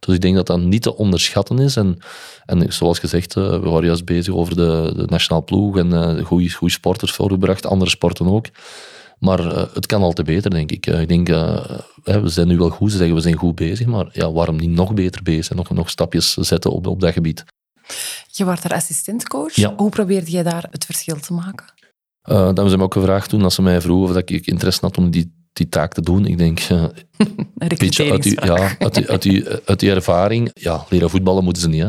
Dus 0.00 0.14
ik 0.14 0.20
denk 0.20 0.34
dat 0.34 0.46
dat 0.46 0.60
niet 0.60 0.82
te 0.82 0.96
onderschatten 0.96 1.58
is. 1.58 1.76
En, 1.76 1.98
en 2.46 2.72
zoals 2.72 2.98
gezegd, 2.98 3.36
uh, 3.36 3.50
we 3.50 3.68
waren 3.68 3.86
juist 3.86 4.04
bezig 4.04 4.34
over 4.34 4.56
de, 4.56 4.92
de 4.96 5.04
nationale 5.06 5.44
ploeg 5.44 5.76
en 5.76 5.92
uh, 5.92 6.24
goede 6.24 6.70
sporters 6.70 7.12
voorgebracht, 7.12 7.66
andere 7.66 7.90
sporten 7.90 8.26
ook. 8.26 8.46
Maar 9.18 9.40
uh, 9.40 9.64
het 9.74 9.86
kan 9.86 10.02
altijd 10.02 10.26
beter, 10.26 10.50
denk 10.50 10.70
ik. 10.70 10.86
ik 10.86 11.08
denk, 11.08 11.28
we 12.04 12.28
zijn 12.28 12.48
nu 12.48 12.58
wel 12.58 12.68
goed, 12.68 12.90
ze 12.90 12.96
zeggen 12.96 13.14
we 13.14 13.22
zijn 13.22 13.36
goed 13.36 13.54
bezig, 13.54 13.86
maar 13.86 14.08
ja, 14.12 14.32
waarom 14.32 14.56
niet 14.56 14.70
nog 14.70 14.94
beter 14.94 15.22
bezig 15.22 15.50
en 15.50 15.56
nog, 15.56 15.70
nog 15.70 15.90
stapjes 15.90 16.34
zetten 16.34 16.72
op, 16.72 16.86
op 16.86 17.00
dat 17.00 17.12
gebied? 17.12 17.44
Je 18.30 18.44
wordt 18.44 18.64
er 18.64 18.72
assistentcoach. 18.72 19.54
Ja. 19.54 19.74
Hoe 19.76 19.90
probeerde 19.90 20.30
je 20.30 20.42
daar 20.42 20.66
het 20.70 20.84
verschil 20.84 21.20
te 21.20 21.32
maken? 21.32 21.66
Uh, 22.24 22.36
dan 22.36 22.44
hebben 22.44 22.70
ze 22.70 22.76
me 22.76 22.82
ook 22.82 22.92
gevraagd 22.92 23.28
toen 23.28 23.40
dat 23.40 23.52
ze 23.52 23.62
mij 23.62 23.80
vroegen 23.80 24.16
of 24.16 24.22
ik 24.22 24.46
interesse 24.46 24.80
had 24.80 24.98
om 24.98 25.10
die 25.10 25.38
die 25.52 25.68
taak 25.68 25.92
te 25.92 26.02
doen. 26.02 26.26
Ik 26.26 26.38
denk, 26.38 26.60
uh, 26.68 26.84
beetje 27.56 28.10
uit 28.10 28.22
die, 28.22 28.44
ja, 28.44 28.76
uit, 28.78 29.08
uit, 29.08 29.22
die, 29.22 29.44
uit 29.64 29.80
die 29.80 29.90
ervaring, 29.90 30.50
ja, 30.54 30.84
leren 30.88 31.10
voetballen 31.10 31.44
moeten 31.44 31.62
ze 31.62 31.68
niet. 31.68 31.82
Hè. 31.82 31.88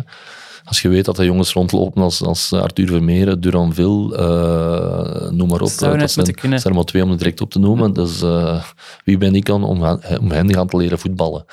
Als 0.63 0.81
je 0.81 0.89
weet 0.89 1.05
dat 1.05 1.17
er 1.17 1.25
jongens 1.25 1.53
rondlopen 1.53 2.01
als, 2.01 2.21
als 2.21 2.53
Arthur 2.53 2.87
Vermeeren, 2.87 3.41
Duranville, 3.41 4.17
uh, 4.17 5.31
noem 5.31 5.47
maar 5.47 5.61
op. 5.61 5.69
Zou 5.69 5.97
dat 5.97 6.11
zijn, 6.11 6.35
kunnen. 6.35 6.59
zijn 6.59 6.73
er 6.73 6.79
maar 6.79 6.87
twee 6.87 7.03
om 7.03 7.09
het 7.09 7.19
direct 7.19 7.41
op 7.41 7.51
te 7.51 7.59
noemen. 7.59 7.93
Dus 7.93 8.21
uh, 8.21 8.63
wie 9.03 9.17
ben 9.17 9.35
ik 9.35 9.45
dan 9.45 9.63
om, 9.63 9.83
om 10.19 10.31
hen 10.31 10.53
gaan 10.53 10.67
te 10.67 10.77
leren 10.77 10.99
voetballen? 10.99 11.45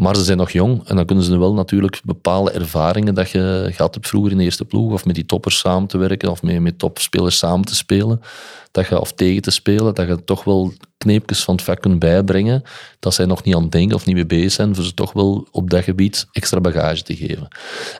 Maar 0.00 0.16
ze 0.16 0.24
zijn 0.24 0.38
nog 0.38 0.50
jong 0.50 0.88
en 0.88 0.96
dan 0.96 1.04
kunnen 1.04 1.24
ze 1.24 1.38
wel 1.38 1.54
natuurlijk 1.54 2.00
bepaalde 2.04 2.50
ervaringen 2.50 3.14
dat 3.14 3.30
je 3.30 3.68
gehad 3.70 3.94
hebt 3.94 4.08
vroeger 4.08 4.30
in 4.30 4.38
de 4.38 4.44
eerste 4.44 4.64
ploeg, 4.64 4.92
of 4.92 5.04
met 5.04 5.14
die 5.14 5.26
toppers 5.26 5.58
samen 5.58 5.88
te 5.88 5.98
werken, 5.98 6.30
of 6.30 6.42
met, 6.42 6.60
met 6.60 6.78
topspelers 6.78 7.38
samen 7.38 7.64
te 7.64 7.74
spelen, 7.74 8.20
dat 8.70 8.88
je, 8.88 9.00
of 9.00 9.12
tegen 9.12 9.42
te 9.42 9.50
spelen, 9.50 9.94
dat 9.94 10.08
je 10.08 10.24
toch 10.24 10.44
wel 10.44 10.72
kneepjes 10.98 11.44
van 11.44 11.54
het 11.54 11.64
vak 11.64 11.80
kunt 11.80 11.98
bijbrengen, 11.98 12.62
dat 12.98 13.14
zij 13.14 13.24
nog 13.24 13.44
niet 13.44 13.54
aan 13.54 13.62
het 13.62 13.72
denken 13.72 13.96
of 13.96 14.06
niet 14.06 14.14
mee 14.14 14.26
bezig 14.26 14.52
zijn, 14.52 14.74
voor 14.74 14.84
ze 14.84 14.94
toch 14.94 15.12
wel 15.12 15.48
op 15.50 15.70
dat 15.70 15.84
gebied 15.84 16.26
extra 16.32 16.60
bagage 16.60 17.02
te 17.02 17.16
geven. 17.16 17.48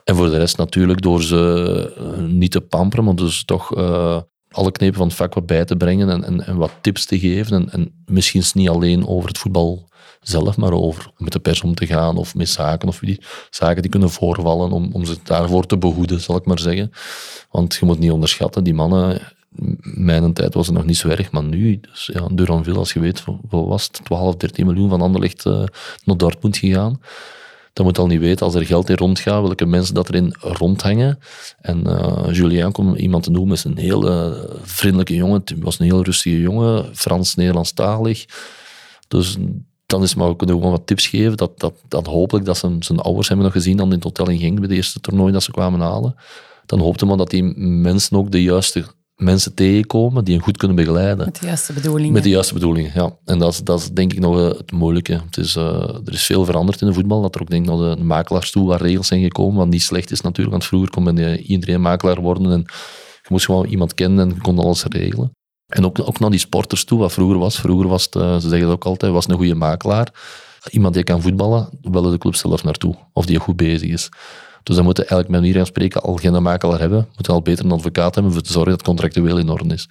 En 0.05 0.17
voor 0.17 0.31
de 0.31 0.39
rest 0.39 0.57
natuurlijk 0.57 1.03
door 1.03 1.23
ze 1.23 1.93
eh, 1.97 2.25
niet 2.25 2.51
te 2.51 2.61
pamperen, 2.61 3.05
maar 3.05 3.15
dus 3.15 3.45
toch 3.45 3.77
uh, 3.77 4.21
alle 4.51 4.73
knepen 4.73 4.97
van 4.97 5.07
het 5.07 5.17
vak 5.17 5.35
wat 5.35 5.47
bij 5.47 5.65
te 5.65 5.77
brengen 5.77 6.09
en, 6.09 6.25
en, 6.25 6.47
en 6.47 6.57
wat 6.57 6.73
tips 6.81 7.05
te 7.07 7.19
geven. 7.19 7.57
En, 7.57 7.73
en 7.73 8.05
misschien 8.07 8.43
niet 8.53 8.69
alleen 8.69 9.07
over 9.07 9.29
het 9.29 9.39
voetbal 9.39 9.89
zelf, 10.21 10.57
maar 10.57 10.73
over 10.73 11.11
met 11.17 11.33
de 11.33 11.39
pers 11.39 11.63
om 11.63 11.75
te 11.75 11.87
gaan 11.87 12.17
of 12.17 12.35
met 12.35 12.49
zaken 12.49 12.89
of 12.89 12.99
die 12.99 13.21
zaken 13.51 13.83
die 13.83 13.91
kunnen 13.91 14.11
voorvallen 14.11 14.73
om, 14.73 14.91
om 14.93 15.05
ze 15.05 15.17
daarvoor 15.23 15.67
te 15.67 15.79
behoeden, 15.79 16.21
zal 16.21 16.37
ik 16.37 16.45
maar 16.45 16.59
zeggen. 16.59 16.93
Want 17.51 17.75
je 17.75 17.87
moet 17.87 17.99
niet 17.99 18.11
onderschatten, 18.11 18.65
die 18.65 18.75
mannen, 18.75 19.21
mijn 19.81 20.33
tijd 20.33 20.55
was 20.55 20.67
het 20.67 20.77
nog 20.77 20.85
niet 20.85 20.97
zo 20.97 21.09
erg, 21.09 21.31
maar 21.31 21.43
nu, 21.43 21.81
dus 21.81 22.11
ja, 22.13 22.29
Duranville, 22.33 22.79
als 22.79 22.93
je 22.93 23.01
weet, 23.01 23.25
wat 23.25 23.67
was 23.67 23.85
het, 23.85 24.01
12, 24.05 24.37
13 24.37 24.67
miljoen 24.67 24.89
van 24.89 25.01
Anderlecht 25.01 25.45
uh, 25.45 25.65
naar 26.05 26.17
Dortmund 26.17 26.57
gegaan. 26.57 27.01
Dan 27.73 27.85
moet 27.85 27.99
al 27.99 28.07
niet 28.07 28.21
weten, 28.21 28.47
als 28.47 28.55
er 28.55 28.67
geld 28.67 28.89
in 28.89 28.97
rondgaat, 28.97 29.43
welke 29.43 29.67
mensen 29.67 29.95
dat 29.95 30.09
erin 30.09 30.35
rondhangen. 30.41 31.19
En 31.61 31.83
uh, 31.87 32.29
Julien 32.31 32.73
komt 32.73 32.99
iemand 32.99 33.23
te 33.23 33.31
noemen, 33.31 33.55
is 33.55 33.65
een 33.65 33.79
heel 33.79 34.11
uh, 34.11 34.39
vriendelijke 34.63 35.15
jongen. 35.15 35.41
Het 35.45 35.55
was 35.59 35.79
een 35.79 35.85
heel 35.85 36.05
rustige 36.05 36.41
jongen, 36.41 36.97
Frans-Nederlandstalig. 36.97 38.25
Dus 39.09 39.37
dan 39.91 40.03
is 40.03 40.15
maar 40.15 40.29
ook 40.29 40.43
gewoon 40.43 40.71
wat 40.71 40.87
tips 40.87 41.07
geven. 41.07 41.37
Dat, 41.37 41.61
dat, 41.61 41.75
dat 41.89 42.07
hopelijk 42.07 42.47
dat 42.47 42.57
ze 42.57 42.77
zijn 42.79 42.99
ouders 42.99 43.29
hebben 43.29 43.47
nog 43.47 43.55
gezien 43.55 43.77
dan 43.77 43.87
in 43.87 43.95
het 43.95 44.05
hotel 44.05 44.29
in 44.29 44.39
Genk 44.39 44.59
bij 44.59 44.69
de 44.69 44.75
eerste 44.75 45.01
toernooi 45.01 45.33
dat 45.33 45.43
ze 45.43 45.51
kwamen 45.51 45.81
halen. 45.81 46.15
Dan 46.67 46.81
hoopte 46.81 47.07
man 47.07 47.19
dat 47.19 47.31
die 47.31 47.43
mensen 47.59 48.17
ook 48.17 48.31
de 48.31 48.43
juiste 48.43 48.85
mensen 49.21 49.55
tegenkomen 49.55 50.25
die 50.25 50.35
hen 50.35 50.43
goed 50.45 50.57
kunnen 50.57 50.77
begeleiden. 50.77 51.25
Met 51.25 51.41
de 51.41 51.47
juiste 51.47 51.73
bedoelingen. 51.73 52.13
Met 52.13 52.23
de 52.23 52.29
juiste 52.29 52.55
bedoelingen, 52.55 52.91
ja. 52.95 53.17
En 53.25 53.39
dat 53.39 53.53
is, 53.53 53.65
dat 53.65 53.81
is 53.81 53.91
denk 53.91 54.13
ik 54.13 54.19
nog 54.19 54.39
eh, 54.39 54.59
het 54.59 54.73
moeilijke. 54.73 55.13
Het 55.13 55.37
is, 55.37 55.57
uh, 55.57 55.65
er 56.05 56.13
is 56.13 56.25
veel 56.25 56.45
veranderd 56.45 56.81
in 56.81 56.87
de 56.87 56.93
voetbal. 56.93 57.23
Dat 57.23 57.35
er 57.35 57.41
ook 57.41 57.51
denk 57.51 57.69
ik 57.69 57.71
naar 57.71 57.97
de 57.97 58.03
makelaars 58.03 58.51
toe 58.51 58.67
waar 58.67 58.83
regels 58.83 59.07
zijn 59.07 59.23
gekomen, 59.23 59.57
wat 59.57 59.69
niet 59.69 59.83
slecht 59.83 60.11
is 60.11 60.21
natuurlijk. 60.21 60.51
Want 60.51 60.65
vroeger 60.65 60.91
kon 60.91 61.03
men 61.03 61.41
iedereen 61.41 61.81
makelaar 61.81 62.21
worden 62.21 62.53
en 62.53 62.65
je 63.23 63.29
moest 63.29 63.45
gewoon 63.45 63.67
iemand 63.67 63.95
kennen 63.95 64.29
en 64.29 64.35
je 64.35 64.41
kon 64.41 64.59
alles 64.59 64.85
regelen. 64.85 65.33
En 65.71 65.85
ook, 65.85 65.99
ook 66.01 66.19
naar 66.19 66.31
die 66.31 66.39
sporters 66.39 66.85
toe, 66.85 66.99
wat 66.99 67.13
vroeger 67.13 67.39
was. 67.39 67.61
Vroeger 67.61 67.89
was 67.89 68.05
het, 68.05 68.15
eh, 68.15 68.35
ze 68.35 68.49
zeggen 68.49 68.69
het 68.69 68.77
ook 68.77 68.85
altijd, 68.85 69.13
was 69.13 69.29
een 69.29 69.37
goede 69.37 69.55
makelaar. 69.55 70.09
Iemand 70.71 70.95
die 70.95 71.05
kan 71.05 71.23
voetballen, 71.23 71.69
willen 71.83 72.11
de 72.11 72.19
club 72.19 72.35
zelf 72.35 72.65
naartoe. 72.65 72.95
Of 73.13 73.27
die 73.27 73.39
goed 73.39 73.57
bezig 73.57 73.91
is. 73.91 74.09
Dus 74.63 74.77
dan 74.77 74.85
moeten 74.85 75.07
eigenlijk 75.07 75.31
met 75.31 75.41
manier 75.41 75.57
van 75.57 75.67
spreken 75.67 76.03
al 76.03 76.17
geen 76.17 76.43
makelaar 76.43 76.79
hebben. 76.79 77.09
Moeten 77.15 77.35
al 77.35 77.43
beter 77.43 77.65
een 77.65 77.73
advocaat 77.73 78.15
hebben 78.15 78.33
voor 78.33 78.43
te 78.43 78.53
zorgen 78.53 78.71
dat 78.71 78.81
het 78.81 78.89
contractueel 78.89 79.39
in 79.39 79.49
orde 79.49 79.75
is. 79.75 79.89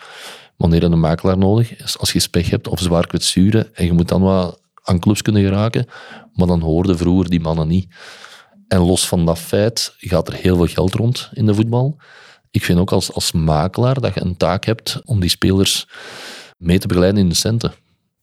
Wanneer 0.57 0.83
een 0.83 0.99
makelaar 0.99 1.37
nodig 1.37 1.75
is, 1.75 1.97
als 1.97 2.11
je 2.11 2.19
spech 2.19 2.49
hebt 2.49 2.67
of 2.67 2.79
zwaar 2.79 3.07
kwetsuren 3.07 3.75
en 3.75 3.85
je 3.85 3.93
moet 3.93 4.07
dan 4.07 4.21
wat 4.21 4.61
aan 4.83 4.99
clubs 4.99 5.21
kunnen 5.21 5.43
geraken, 5.43 5.85
maar 6.33 6.47
dan 6.47 6.61
hoorden 6.61 6.97
vroeger 6.97 7.29
die 7.29 7.39
mannen 7.39 7.67
niet. 7.67 7.95
En 8.67 8.79
los 8.79 9.07
van 9.07 9.25
dat 9.25 9.39
feit 9.39 9.93
gaat 9.97 10.27
er 10.27 10.33
heel 10.33 10.55
veel 10.55 10.65
geld 10.65 10.93
rond 10.93 11.29
in 11.33 11.45
de 11.45 11.53
voetbal 11.53 11.97
ik 12.51 12.63
vind 12.63 12.79
ook 12.79 12.91
als, 12.91 13.13
als 13.13 13.31
makelaar 13.31 14.01
dat 14.01 14.13
je 14.13 14.21
een 14.21 14.37
taak 14.37 14.65
hebt 14.65 15.01
om 15.05 15.19
die 15.19 15.29
spelers 15.29 15.87
mee 16.57 16.79
te 16.79 16.87
begeleiden 16.87 17.21
in 17.21 17.29
de 17.29 17.35
centen. 17.35 17.73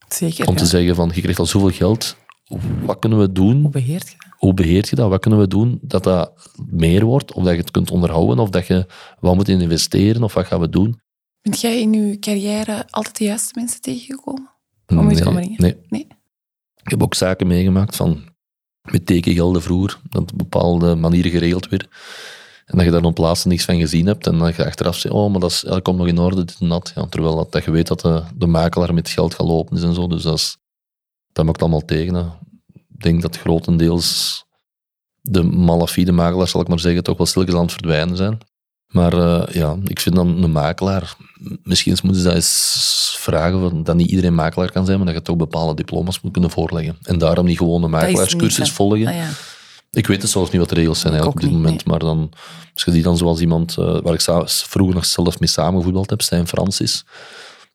Zeker. 0.09 0.49
Om 0.49 0.57
te 0.57 0.67
zeggen 0.67 0.95
van, 0.95 1.11
je 1.15 1.21
krijgt 1.21 1.39
al 1.39 1.47
zoveel 1.47 1.71
geld, 1.71 2.17
wat 2.83 2.99
kunnen 2.99 3.19
we 3.19 3.33
doen? 3.33 3.61
Hoe 3.61 3.71
beheert 3.71 4.09
je 4.09 4.15
dat? 4.19 4.35
Hoe 4.39 4.55
beheert 4.55 4.89
je 4.89 4.97
dat? 4.97 5.09
Wat 5.11 5.21
kunnen 5.21 5.41
we 5.41 5.49
doen 5.49 5.79
dat 5.83 6.05
dat 6.05 6.33
meer 6.71 7.05
wordt? 7.05 7.33
Of 7.33 7.45
dat 7.45 7.53
je 7.53 7.61
het 7.61 7.71
kunt 7.71 7.91
onderhouden? 7.91 8.39
Of 8.39 8.51
dat 8.51 8.67
je 8.67 8.87
wat 9.21 9.35
moet 9.35 9.49
investeren? 9.49 10.23
Of 10.23 10.35
wat 10.35 10.47
gaan 10.47 10.61
we 10.61 10.69
doen? 10.69 11.01
Bent 11.43 11.61
jij 11.61 11.81
in 11.81 11.93
je 11.93 12.19
carrière 12.19 12.87
altijd 12.91 13.19
de 13.19 13.25
juiste 13.25 13.53
mensen 13.55 13.81
tegengekomen? 13.81 14.51
Om 14.87 15.07
nee, 15.07 15.17
te 15.17 15.31
nee. 15.31 15.77
nee. 15.89 16.07
Ik 16.83 16.91
heb 16.91 17.03
ook 17.03 17.15
zaken 17.15 17.47
meegemaakt 17.47 17.97
van 17.97 18.25
met 18.83 19.07
tekengelden 19.07 19.63
vroeger, 19.63 19.99
dat 20.11 20.23
op 20.23 20.39
bepaalde 20.39 20.95
manieren 20.95 21.31
geregeld 21.31 21.69
werd. 21.69 21.89
En 22.67 22.77
dat 22.77 22.85
je 22.85 22.91
daar 22.91 23.03
op 23.03 23.19
laatste 23.19 23.49
niks 23.49 23.65
van 23.65 23.79
gezien 23.79 24.07
hebt. 24.07 24.27
En 24.27 24.39
dat 24.39 24.57
je 24.57 24.67
achteraf 24.67 24.97
zegt, 24.97 25.15
oh, 25.15 25.31
maar 25.31 25.41
dat, 25.41 25.51
is, 25.51 25.61
dat 25.61 25.83
komt 25.83 25.99
nog 25.99 26.07
in 26.07 26.19
orde, 26.19 26.45
dit 26.45 26.57
en 26.61 26.69
dat. 26.69 26.93
Ja, 26.95 27.07
terwijl 27.07 27.37
dat, 27.37 27.53
dat 27.53 27.65
je 27.65 27.71
weet 27.71 27.87
dat 27.87 28.01
de, 28.01 28.23
de 28.35 28.47
makelaar 28.47 28.95
met 28.95 29.09
geld 29.09 29.35
gaat 29.35 29.47
lopen 29.47 29.77
is 29.77 29.83
en 29.83 29.95
zo. 29.95 30.07
Dus 30.07 30.23
dat, 30.23 30.35
is, 30.35 30.57
dat 31.33 31.45
maakt 31.45 31.61
allemaal 31.61 31.85
tegen. 31.85 32.33
Ik 32.73 33.03
denk 33.03 33.23
dat 33.23 33.39
grotendeels 33.39 34.45
de 35.21 35.43
malafide 35.43 36.13
makelaars, 36.13 36.51
zal 36.51 36.61
ik 36.61 36.69
maar 36.69 36.81
zeggen, 36.81 37.03
toch 37.03 37.17
wel 37.17 37.27
stilletjes 37.27 37.57
aan 37.57 37.63
het 37.63 37.73
verdwijnen 37.73 38.17
zijn. 38.17 38.39
Maar 38.87 39.15
uh, 39.15 39.43
ja, 39.53 39.77
ik 39.85 40.01
vind 40.01 40.15
dan 40.15 40.43
een 40.43 40.53
makelaar, 40.53 41.17
misschien 41.63 41.97
moeten 42.03 42.23
ze 42.23 42.27
dat 42.27 42.37
eens 42.37 43.17
vragen 43.19 43.85
dat 43.85 43.97
niet 43.97 44.11
iedereen 44.11 44.35
makelaar 44.35 44.73
kan 44.73 44.85
zijn, 44.87 44.97
maar 44.97 45.07
dat 45.07 45.17
je 45.17 45.23
toch 45.23 45.37
bepaalde 45.37 45.75
diploma's 45.75 46.21
moet 46.21 46.33
kunnen 46.33 46.51
voorleggen. 46.51 46.99
En 47.03 47.19
daarom 47.19 47.47
niet 47.47 47.59
gewoon 47.59 47.83
een 47.83 47.91
makelaarscursus 47.91 48.73
volgen. 48.73 49.07
Ah, 49.07 49.15
ja. 49.15 49.29
Ik 49.97 50.07
weet 50.07 50.23
het 50.23 50.31
zelfs 50.31 50.51
niet 50.51 50.61
wat 50.61 50.69
de 50.69 50.75
regels 50.75 51.01
zijn 51.01 51.13
eigenlijk 51.13 51.45
op 51.45 51.51
dit 51.51 51.61
moment, 51.61 51.85
maar 51.85 51.99
dan, 51.99 52.31
als 52.75 52.85
je 52.85 52.91
die 52.91 53.03
dan 53.03 53.17
zoals 53.17 53.41
iemand 53.41 53.77
uh, 53.79 54.01
waar 54.01 54.15
ik 54.15 54.21
vroeger 54.47 54.95
nog 54.95 55.05
zelf 55.05 55.41
mee 55.41 55.49
samengevoetbald 55.49 56.11
heb, 56.11 56.23
Stijn 56.23 56.47
Francis, 56.47 57.05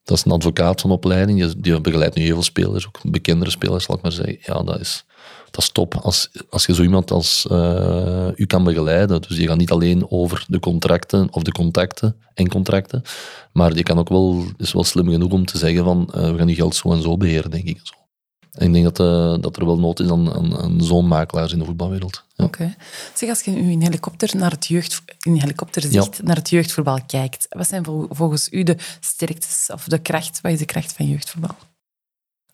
dat 0.04 0.16
is 0.16 0.24
een 0.24 0.32
advocaat 0.32 0.80
van 0.80 0.90
opleiding, 0.90 1.44
die, 1.44 1.60
die 1.60 1.80
begeleidt 1.80 2.14
nu 2.14 2.22
heel 2.22 2.34
veel 2.34 2.42
spelers, 2.42 2.86
ook 2.86 2.98
bekendere 3.02 3.50
spelers, 3.50 3.84
zal 3.84 3.94
ik 3.94 4.02
maar 4.02 4.12
zeggen. 4.12 4.38
Ja, 4.40 4.62
dat 4.62 4.80
is, 4.80 5.04
dat 5.50 5.62
is 5.62 5.70
top. 5.70 5.94
Als, 5.94 6.30
als 6.50 6.66
je 6.66 6.74
zo 6.74 6.82
iemand 6.82 7.10
als 7.10 7.46
uh, 7.52 8.28
u 8.34 8.46
kan 8.46 8.64
begeleiden, 8.64 9.22
dus 9.22 9.36
je 9.36 9.46
gaat 9.46 9.58
niet 9.58 9.70
alleen 9.70 10.10
over 10.10 10.44
de 10.48 10.60
contracten 10.60 11.28
of 11.30 11.42
de 11.42 11.52
contacten 11.52 12.16
en 12.34 12.48
contracten, 12.48 13.02
maar 13.52 13.76
je 13.76 13.82
kan 13.82 13.98
ook 13.98 14.08
wel, 14.08 14.44
is 14.56 14.72
wel 14.72 14.84
slim 14.84 15.10
genoeg 15.10 15.32
om 15.32 15.46
te 15.46 15.58
zeggen 15.58 15.84
van, 15.84 16.12
uh, 16.16 16.30
we 16.30 16.38
gaan 16.38 16.48
je 16.48 16.54
geld 16.54 16.74
zo 16.74 16.92
en 16.92 17.02
zo 17.02 17.16
beheren, 17.16 17.50
denk 17.50 17.64
ik. 17.64 17.80
Zo. 17.82 18.01
En 18.52 18.66
ik 18.66 18.72
denk 18.72 18.96
dat, 18.96 19.00
uh, 19.00 19.42
dat 19.42 19.56
er 19.56 19.66
wel 19.66 19.78
nood 19.78 20.00
is 20.00 20.10
aan, 20.10 20.32
aan, 20.32 20.56
aan 20.58 20.80
zo'n 20.80 21.06
makelaars 21.06 21.52
in 21.52 21.58
de 21.58 21.64
voetbalwereld. 21.64 22.24
Ja. 22.34 22.44
Oké. 22.44 22.74
Zeg, 23.14 23.28
als 23.28 23.40
je 23.40 23.50
nu 23.50 23.70
in 23.70 23.82
helikopter 23.82 24.36
naar 24.36 24.50
het 24.50 24.66
jeugd, 24.66 25.02
in 25.20 25.34
helikopterzicht 25.34 26.16
ja. 26.16 26.24
naar 26.24 26.36
het 26.36 26.50
jeugdvoetbal 26.50 26.98
kijkt, 27.06 27.46
wat 27.48 27.68
zijn 27.68 27.84
volgens 28.08 28.48
u 28.50 28.62
de 28.62 28.76
sterktes 29.00 29.70
of 29.72 29.84
de 29.84 29.98
kracht, 29.98 30.40
wat 30.40 30.52
is 30.52 30.58
de 30.58 30.64
kracht 30.64 30.92
van 30.92 31.08
jeugdvoetbal? 31.08 31.56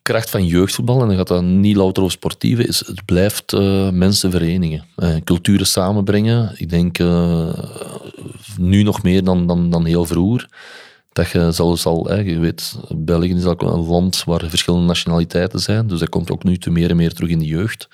kracht 0.09 0.31
van 0.31 0.47
jeugdvoetbal, 0.47 1.01
en 1.01 1.09
dan 1.09 1.17
gaat 1.17 1.29
dat 1.29 1.43
niet 1.43 1.77
louter 1.77 2.03
over 2.03 2.15
sportieve, 2.15 2.67
is 2.67 2.87
het 2.87 3.05
blijft 3.05 3.53
uh, 3.53 3.91
mensen 3.91 4.31
verenigen. 4.31 4.85
Uh, 4.97 5.17
culturen 5.25 5.67
samenbrengen. 5.67 6.53
Ik 6.57 6.69
denk 6.69 6.99
uh, 6.99 7.53
nu 8.59 8.83
nog 8.83 9.03
meer 9.03 9.25
dan, 9.25 9.47
dan, 9.47 9.71
dan 9.71 9.85
heel 9.85 10.05
vroeger. 10.05 10.49
Dat 11.19 11.31
je 11.31 11.53
zelfs 11.53 11.87
al, 11.87 12.21
je 12.21 12.39
weet, 12.39 12.79
België 12.97 13.35
is 13.35 13.45
ook 13.45 13.63
een 13.63 13.87
land 13.87 14.25
waar 14.25 14.45
verschillende 14.49 14.87
nationaliteiten 14.87 15.61
zijn, 15.61 15.87
dus 15.87 15.99
dat 15.99 16.09
komt 16.09 16.31
ook 16.31 16.45
nu 16.45 16.59
te 16.59 16.71
meer 16.71 16.91
en 16.91 16.97
meer 16.97 17.13
terug 17.13 17.31
in 17.31 17.39
de 17.39 17.47
jeugd. 17.47 17.89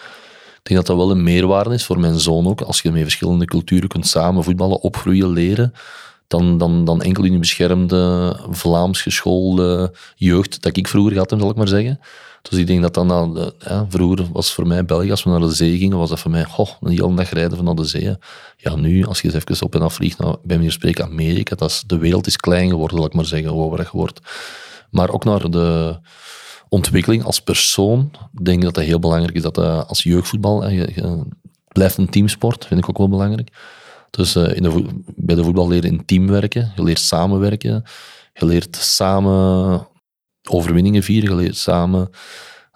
Ik 0.54 0.60
denk 0.62 0.80
dat 0.80 0.86
dat 0.86 0.96
wel 0.96 1.10
een 1.10 1.22
meerwaarde 1.22 1.74
is 1.74 1.84
voor 1.84 2.00
mijn 2.00 2.20
zoon 2.20 2.46
ook, 2.46 2.60
als 2.60 2.82
je 2.82 2.90
met 2.90 3.02
verschillende 3.02 3.44
culturen 3.44 3.88
kunt 3.88 4.06
samen 4.06 4.44
voetballen, 4.44 4.80
opgroeien, 4.80 5.28
leren 5.28 5.72
dan, 6.28 6.58
dan, 6.58 6.84
dan 6.84 7.02
enkel 7.02 7.24
in 7.24 7.32
de 7.32 7.38
beschermde 7.38 8.36
Vlaams 8.50 9.02
geschoolde 9.02 9.94
jeugd 10.16 10.62
dat 10.62 10.76
ik 10.76 10.88
vroeger 10.88 11.16
had, 11.18 11.34
zal 11.38 11.50
ik 11.50 11.56
maar 11.56 11.68
zeggen. 11.68 12.00
Dus 12.48 12.58
ik 12.58 12.66
denk 12.66 12.82
dat 12.82 12.94
dan, 12.94 13.06
nou, 13.06 13.86
vroeger 13.88 14.26
was 14.32 14.52
voor 14.52 14.66
mij 14.66 14.84
België, 14.84 15.10
als 15.10 15.24
we 15.24 15.30
naar 15.30 15.40
de 15.40 15.54
zee 15.54 15.78
gingen, 15.78 15.98
was 15.98 16.08
dat 16.08 16.20
voor 16.20 16.30
mij 16.30 16.44
goh, 16.44 16.70
een 16.80 16.90
hele 16.90 17.14
dag 17.14 17.30
rijden 17.30 17.56
van 17.56 17.64
naar 17.64 17.74
de 17.74 17.84
zee. 17.84 18.16
Ja, 18.56 18.76
nu, 18.76 19.06
als 19.06 19.20
je 19.20 19.32
eens 19.32 19.44
even 19.44 19.66
op 19.66 19.74
en 19.74 19.82
af 19.82 19.94
vliegt 19.94 20.18
naar, 20.18 20.36
bij 20.42 20.70
spreken, 20.70 21.04
Amerika, 21.04 21.54
dat 21.54 21.70
is, 21.70 21.84
de 21.86 21.98
wereld 21.98 22.26
is 22.26 22.36
klein 22.36 22.68
geworden, 22.68 22.96
zal 22.96 23.06
ik 23.06 23.14
maar 23.14 23.24
zeggen, 23.24 23.52
over 23.52 23.78
je 23.78 23.88
wordt. 23.92 24.20
Maar 24.90 25.10
ook 25.10 25.24
naar 25.24 25.50
de 25.50 25.98
ontwikkeling 26.68 27.24
als 27.24 27.40
persoon, 27.40 28.10
denk 28.42 28.58
ik 28.58 28.64
dat 28.64 28.74
dat 28.74 28.84
heel 28.84 28.98
belangrijk 28.98 29.36
is, 29.36 29.42
dat 29.42 29.54
dat 29.54 29.88
als 29.88 30.02
jeugdvoetbal, 30.02 30.68
je, 30.68 30.92
je, 30.94 31.24
blijft 31.68 31.96
een 31.96 32.10
teamsport, 32.10 32.66
vind 32.66 32.80
ik 32.80 32.88
ook 32.88 32.98
wel 32.98 33.08
belangrijk 33.08 33.50
dus 34.16 34.36
uh, 34.36 34.56
in 34.56 34.62
de 34.62 34.84
bij 35.16 35.34
de 35.34 35.44
voetbal 35.44 35.68
leren 35.68 35.90
in 35.90 36.04
team 36.04 36.26
werken, 36.26 36.72
je 36.76 36.82
leert 36.82 37.00
samenwerken, 37.00 37.84
je 38.34 38.46
leert 38.46 38.76
samen 38.76 39.86
overwinningen 40.48 41.02
vieren, 41.02 41.30
je 41.30 41.36
leert 41.36 41.56
samen 41.56 42.10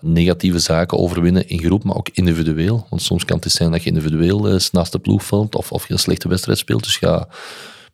negatieve 0.01 0.59
zaken 0.59 0.99
overwinnen 0.99 1.49
in 1.49 1.59
groep, 1.59 1.85
maar 1.85 1.97
ook 1.97 2.09
individueel. 2.13 2.87
Want 2.91 3.03
soms 3.03 3.25
kan 3.25 3.39
het 3.41 3.53
zijn 3.53 3.71
dat 3.71 3.83
je 3.83 3.89
individueel 3.89 4.53
uh, 4.53 4.61
naast 4.73 4.93
de 4.93 4.99
ploeg 4.99 5.27
valt 5.27 5.55
of, 5.55 5.73
of 5.73 5.87
je 5.87 5.93
een 5.93 5.99
slechte 5.99 6.29
wedstrijd 6.29 6.59
speelt. 6.59 6.85
Dus 6.85 6.97
ga 6.97 7.29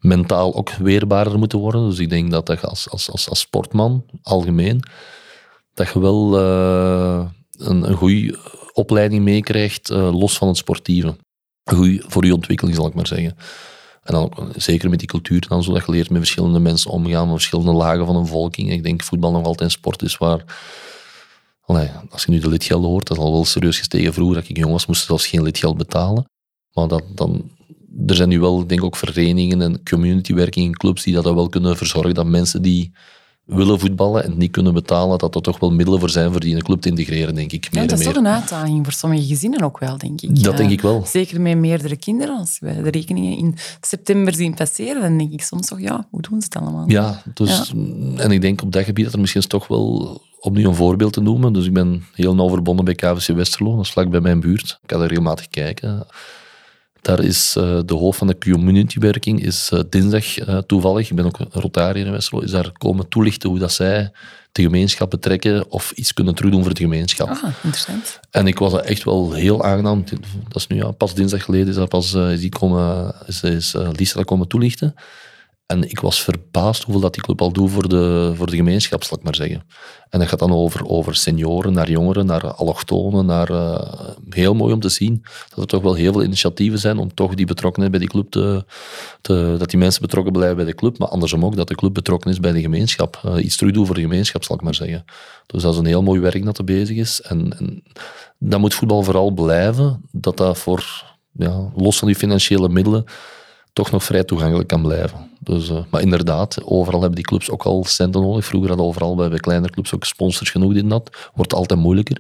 mentaal 0.00 0.54
ook 0.54 0.70
weerbaarder 0.70 1.38
moeten 1.38 1.58
worden. 1.58 1.88
Dus 1.88 1.98
ik 1.98 2.08
denk 2.08 2.30
dat, 2.30 2.46
dat 2.46 2.60
je 2.60 2.66
als, 2.66 2.90
als, 2.90 3.10
als, 3.10 3.28
als 3.28 3.40
sportman, 3.40 4.04
algemeen, 4.22 4.82
dat 5.74 5.88
je 5.92 6.00
wel 6.00 6.40
uh, 6.40 7.24
een, 7.58 7.88
een 7.88 7.96
goede 7.96 8.38
opleiding 8.72 9.24
meekrijgt, 9.24 9.90
uh, 9.90 10.18
los 10.18 10.38
van 10.38 10.48
het 10.48 10.56
sportieve 10.56 11.16
goed 11.64 12.04
voor 12.06 12.24
je 12.24 12.34
ontwikkeling, 12.34 12.76
zal 12.76 12.86
ik 12.86 12.94
maar 12.94 13.06
zeggen. 13.06 13.36
En 14.04 14.14
dan 14.14 14.32
zeker 14.56 14.90
met 14.90 14.98
die 14.98 15.08
cultuur, 15.08 15.48
dan, 15.48 15.62
zodat 15.62 15.86
je 15.86 15.92
leert 15.92 16.10
met 16.10 16.18
verschillende 16.18 16.58
mensen 16.58 16.90
omgaan, 16.90 17.24
met 17.24 17.34
verschillende 17.34 17.72
lagen 17.72 18.06
van 18.06 18.16
een 18.16 18.26
volking. 18.26 18.70
Ik 18.70 18.82
denk 18.82 19.02
voetbal 19.02 19.32
nog 19.32 19.44
altijd 19.44 19.60
een 19.60 19.70
sport 19.70 20.02
is 20.02 20.16
waar... 20.16 20.44
Als 22.10 22.24
je 22.24 22.30
nu 22.30 22.38
de 22.38 22.48
lidgeld 22.48 22.84
hoort, 22.84 23.06
dat 23.06 23.16
is 23.16 23.22
al 23.22 23.32
wel 23.32 23.44
serieus 23.44 23.78
gestegen. 23.78 24.12
Vroeger, 24.12 24.34
dat 24.34 24.48
ik 24.48 24.56
jong 24.56 24.72
was, 24.72 24.86
moest 24.86 25.04
zelfs 25.06 25.26
geen 25.26 25.42
lidgeld 25.42 25.76
betalen. 25.76 26.24
Maar 26.72 26.88
dat, 26.88 27.02
dan, 27.14 27.50
er 28.06 28.14
zijn 28.14 28.28
nu 28.28 28.40
wel, 28.40 28.66
denk 28.66 28.80
ik, 28.80 28.84
ook 28.84 28.96
verenigingen 28.96 29.62
en 29.62 29.82
communitywerking 29.84 30.66
in 30.66 30.76
clubs 30.76 31.02
die 31.02 31.14
dat 31.14 31.24
wel 31.24 31.48
kunnen 31.48 31.76
verzorgen, 31.76 32.14
dat 32.14 32.26
mensen 32.26 32.62
die 32.62 32.92
willen 33.44 33.80
voetballen 33.80 34.24
en 34.24 34.38
niet 34.38 34.50
kunnen 34.50 34.74
betalen, 34.74 35.18
dat 35.18 35.34
er 35.34 35.42
toch 35.42 35.58
wel 35.58 35.70
middelen 35.70 36.00
voor 36.00 36.10
zijn 36.10 36.30
voor 36.30 36.40
die 36.40 36.50
in 36.50 36.56
de 36.56 36.64
club 36.64 36.80
te 36.80 36.88
integreren, 36.88 37.34
denk 37.34 37.52
ik. 37.52 37.72
Meer 37.72 37.82
ja, 37.82 37.88
dat 37.88 37.98
is 37.98 38.04
toch 38.04 38.16
een 38.16 38.26
uitdaging 38.26 38.84
voor 38.84 38.92
sommige 38.92 39.26
gezinnen 39.26 39.62
ook 39.62 39.78
wel, 39.78 39.98
denk 39.98 40.20
ik. 40.20 40.42
Dat 40.42 40.56
denk 40.56 40.70
ik 40.70 40.80
wel. 40.80 41.06
Zeker 41.06 41.40
met 41.40 41.58
meerdere 41.58 41.96
kinderen. 41.96 42.38
Als 42.38 42.58
we 42.60 42.82
de 42.82 42.90
rekeningen 42.90 43.38
in 43.38 43.54
september 43.80 44.34
zien 44.34 44.54
passeren, 44.54 45.02
dan 45.02 45.18
denk 45.18 45.32
ik 45.32 45.42
soms 45.42 45.66
toch, 45.66 45.80
ja, 45.80 46.06
hoe 46.10 46.22
doen 46.22 46.40
ze 46.40 46.46
het 46.50 46.56
allemaal? 46.62 46.88
Ja, 46.88 47.22
dus, 47.34 47.72
en 48.16 48.30
ik 48.30 48.40
denk 48.40 48.62
op 48.62 48.72
dat 48.72 48.84
gebied 48.84 49.04
dat 49.04 49.14
er 49.14 49.20
misschien 49.20 49.42
toch 49.42 49.66
wel 49.66 50.20
opnieuw 50.40 50.68
een 50.68 50.74
voorbeeld 50.74 51.12
te 51.12 51.20
noemen. 51.20 51.52
Dus 51.52 51.66
ik 51.66 51.72
ben 51.72 52.04
heel 52.14 52.34
nauw 52.34 52.48
verbonden 52.48 52.84
bij 52.84 52.94
KVC 52.94 53.34
Westerlo, 53.34 53.76
dat 53.76 53.84
is 53.84 53.90
vlak 53.90 54.10
bij 54.10 54.20
mijn 54.20 54.40
buurt. 54.40 54.78
Ik 54.82 54.90
ga 54.90 54.98
er 54.98 55.06
regelmatig 55.06 55.48
kijken. 55.48 56.06
Daar 57.04 57.20
is 57.20 57.54
uh, 57.58 57.78
de 57.86 57.94
hoofd 57.94 58.18
van 58.18 58.26
de 58.26 58.38
communitywerking 58.38 59.42
is 59.42 59.70
uh, 59.74 59.80
dinsdag 59.88 60.38
uh, 60.38 60.58
toevallig, 60.58 61.10
ik 61.10 61.16
ben 61.16 61.24
ook 61.24 61.38
Rotariër 61.50 62.06
in 62.06 62.12
Westerlo, 62.12 62.42
is 62.42 62.50
daar 62.50 62.72
komen 62.72 63.08
toelichten 63.08 63.48
hoe 63.48 63.58
dat 63.58 63.72
zij 63.72 64.10
de 64.52 64.62
gemeenschap 64.62 65.10
betrekken 65.10 65.70
of 65.70 65.90
iets 65.90 66.12
kunnen 66.12 66.34
terugdoen 66.34 66.62
voor 66.62 66.74
de 66.74 66.80
gemeenschap. 66.80 67.28
Ah, 67.28 67.42
interessant. 67.44 68.20
En 68.30 68.46
ik 68.46 68.58
was 68.58 68.80
echt 68.80 69.04
wel 69.04 69.32
heel 69.32 69.64
aangenaam. 69.64 70.04
Dat 70.48 70.56
is 70.56 70.66
nu 70.66 70.76
ja, 70.76 70.90
pas 70.90 71.14
dinsdag 71.14 71.44
geleden 71.44 71.68
is 71.68 71.74
dat 71.74 71.88
pas 71.88 72.14
is 72.14 72.40
die 72.40 72.50
komen, 72.50 73.14
is, 73.26 73.42
is 73.42 73.74
Lisa 73.92 74.16
dat 74.16 74.24
komen 74.24 74.48
toelichten. 74.48 74.94
En 75.66 75.90
ik 75.90 76.00
was 76.00 76.22
verbaasd 76.22 76.82
hoeveel 76.82 77.02
dat 77.02 77.14
die 77.14 77.22
club 77.22 77.40
al 77.40 77.52
doet 77.52 77.70
voor 77.70 77.88
de, 77.88 78.32
voor 78.34 78.46
de 78.46 78.56
gemeenschap, 78.56 79.04
zal 79.04 79.18
ik 79.18 79.24
maar 79.24 79.34
zeggen. 79.34 79.66
En 80.08 80.18
dat 80.18 80.28
gaat 80.28 80.38
dan 80.38 80.52
over, 80.52 80.86
over 80.86 81.14
senioren, 81.14 81.72
naar 81.72 81.90
jongeren, 81.90 82.26
naar 82.26 82.52
allochtonen, 82.52 83.26
naar... 83.26 83.50
Uh, 83.50 83.80
heel 84.30 84.54
mooi 84.54 84.72
om 84.72 84.80
te 84.80 84.88
zien 84.88 85.22
dat 85.48 85.58
er 85.58 85.66
toch 85.66 85.82
wel 85.82 85.94
heel 85.94 86.12
veel 86.12 86.22
initiatieven 86.22 86.78
zijn 86.78 86.98
om 86.98 87.14
toch 87.14 87.34
die 87.34 87.46
betrokkenheid 87.46 87.90
bij 87.92 88.00
die 88.00 88.10
club 88.10 88.30
te... 88.30 88.64
te 89.20 89.54
dat 89.58 89.70
die 89.70 89.78
mensen 89.78 90.02
betrokken 90.02 90.32
blijven 90.32 90.56
bij 90.56 90.64
de 90.64 90.74
club, 90.74 90.98
maar 90.98 91.08
andersom 91.08 91.44
ook 91.44 91.56
dat 91.56 91.68
de 91.68 91.74
club 91.74 91.94
betrokken 91.94 92.30
is 92.30 92.40
bij 92.40 92.52
de 92.52 92.60
gemeenschap. 92.60 93.22
Uh, 93.26 93.44
iets 93.44 93.56
terugdoen 93.56 93.86
voor 93.86 93.94
de 93.94 94.00
gemeenschap, 94.00 94.44
zal 94.44 94.56
ik 94.56 94.62
maar 94.62 94.74
zeggen. 94.74 95.04
Dus 95.46 95.62
dat 95.62 95.72
is 95.72 95.78
een 95.78 95.86
heel 95.86 96.02
mooi 96.02 96.20
werk 96.20 96.44
dat 96.44 96.58
er 96.58 96.64
bezig 96.64 96.96
is. 96.96 97.20
En, 97.20 97.58
en 97.58 97.82
dat 98.38 98.60
moet 98.60 98.74
voetbal 98.74 99.02
vooral 99.02 99.30
blijven, 99.30 100.02
dat 100.12 100.36
dat 100.36 100.58
voor... 100.58 101.12
Ja, 101.36 101.70
los 101.76 101.98
van 101.98 102.08
die 102.08 102.16
financiële 102.16 102.68
middelen 102.68 103.04
toch 103.74 103.90
nog 103.90 104.04
vrij 104.04 104.24
toegankelijk 104.24 104.68
kan 104.68 104.82
blijven. 104.82 105.30
Dus, 105.38 105.70
uh, 105.70 105.78
maar 105.90 106.00
inderdaad, 106.00 106.64
overal 106.64 107.00
hebben 107.00 107.16
die 107.16 107.24
clubs 107.24 107.50
ook 107.50 107.62
al 107.62 107.84
centen 107.84 108.20
nodig. 108.20 108.44
Vroeger 108.44 108.68
hadden 108.68 108.86
overal 108.86 109.14
bij, 109.14 109.28
bij 109.28 109.38
kleinere 109.38 109.72
clubs 109.72 109.94
ook 109.94 110.04
sponsors 110.04 110.50
genoeg 110.50 110.74
in 110.74 110.88
dat. 110.88 111.30
Wordt 111.34 111.54
altijd 111.54 111.80
moeilijker. 111.80 112.18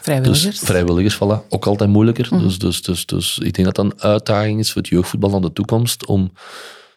Vrijwilligers. 0.00 0.42
Dus, 0.42 0.58
vrijwilligers, 0.58 1.16
voilà. 1.16 1.48
Ook 1.48 1.66
altijd 1.66 1.90
moeilijker. 1.90 2.28
Mm. 2.30 2.38
Dus, 2.38 2.58
dus, 2.58 2.82
dus, 2.82 3.06
dus 3.06 3.38
ik 3.38 3.54
denk 3.54 3.66
dat 3.66 3.74
dat 3.74 3.84
een 3.84 4.00
uitdaging 4.00 4.60
is 4.60 4.72
voor 4.72 4.82
het 4.82 4.90
jeugdvoetbal 4.90 5.30
van 5.30 5.42
de 5.42 5.52
toekomst 5.52 6.06
om... 6.06 6.32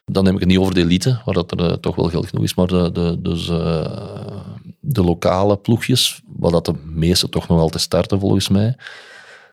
Dan 0.05 0.25
heb 0.25 0.33
ik 0.33 0.39
het 0.39 0.49
niet 0.49 0.57
over 0.57 0.73
de 0.73 0.81
elite, 0.81 1.21
waar 1.25 1.33
dat 1.33 1.51
er 1.51 1.59
uh, 1.59 1.71
toch 1.71 1.95
wel 1.95 2.09
geld 2.09 2.27
genoeg 2.27 2.43
is, 2.43 2.55
maar 2.55 2.67
de, 2.67 2.91
de, 2.91 3.17
dus, 3.21 3.49
uh, 3.49 3.85
de 4.79 5.03
lokale 5.03 5.57
ploegjes, 5.57 6.21
waar 6.37 6.51
dat 6.51 6.65
de 6.65 6.73
meeste 6.83 7.29
toch 7.29 7.47
nog 7.47 7.59
altijd 7.59 7.81
starten 7.81 8.19
volgens 8.19 8.49
mij. 8.49 8.75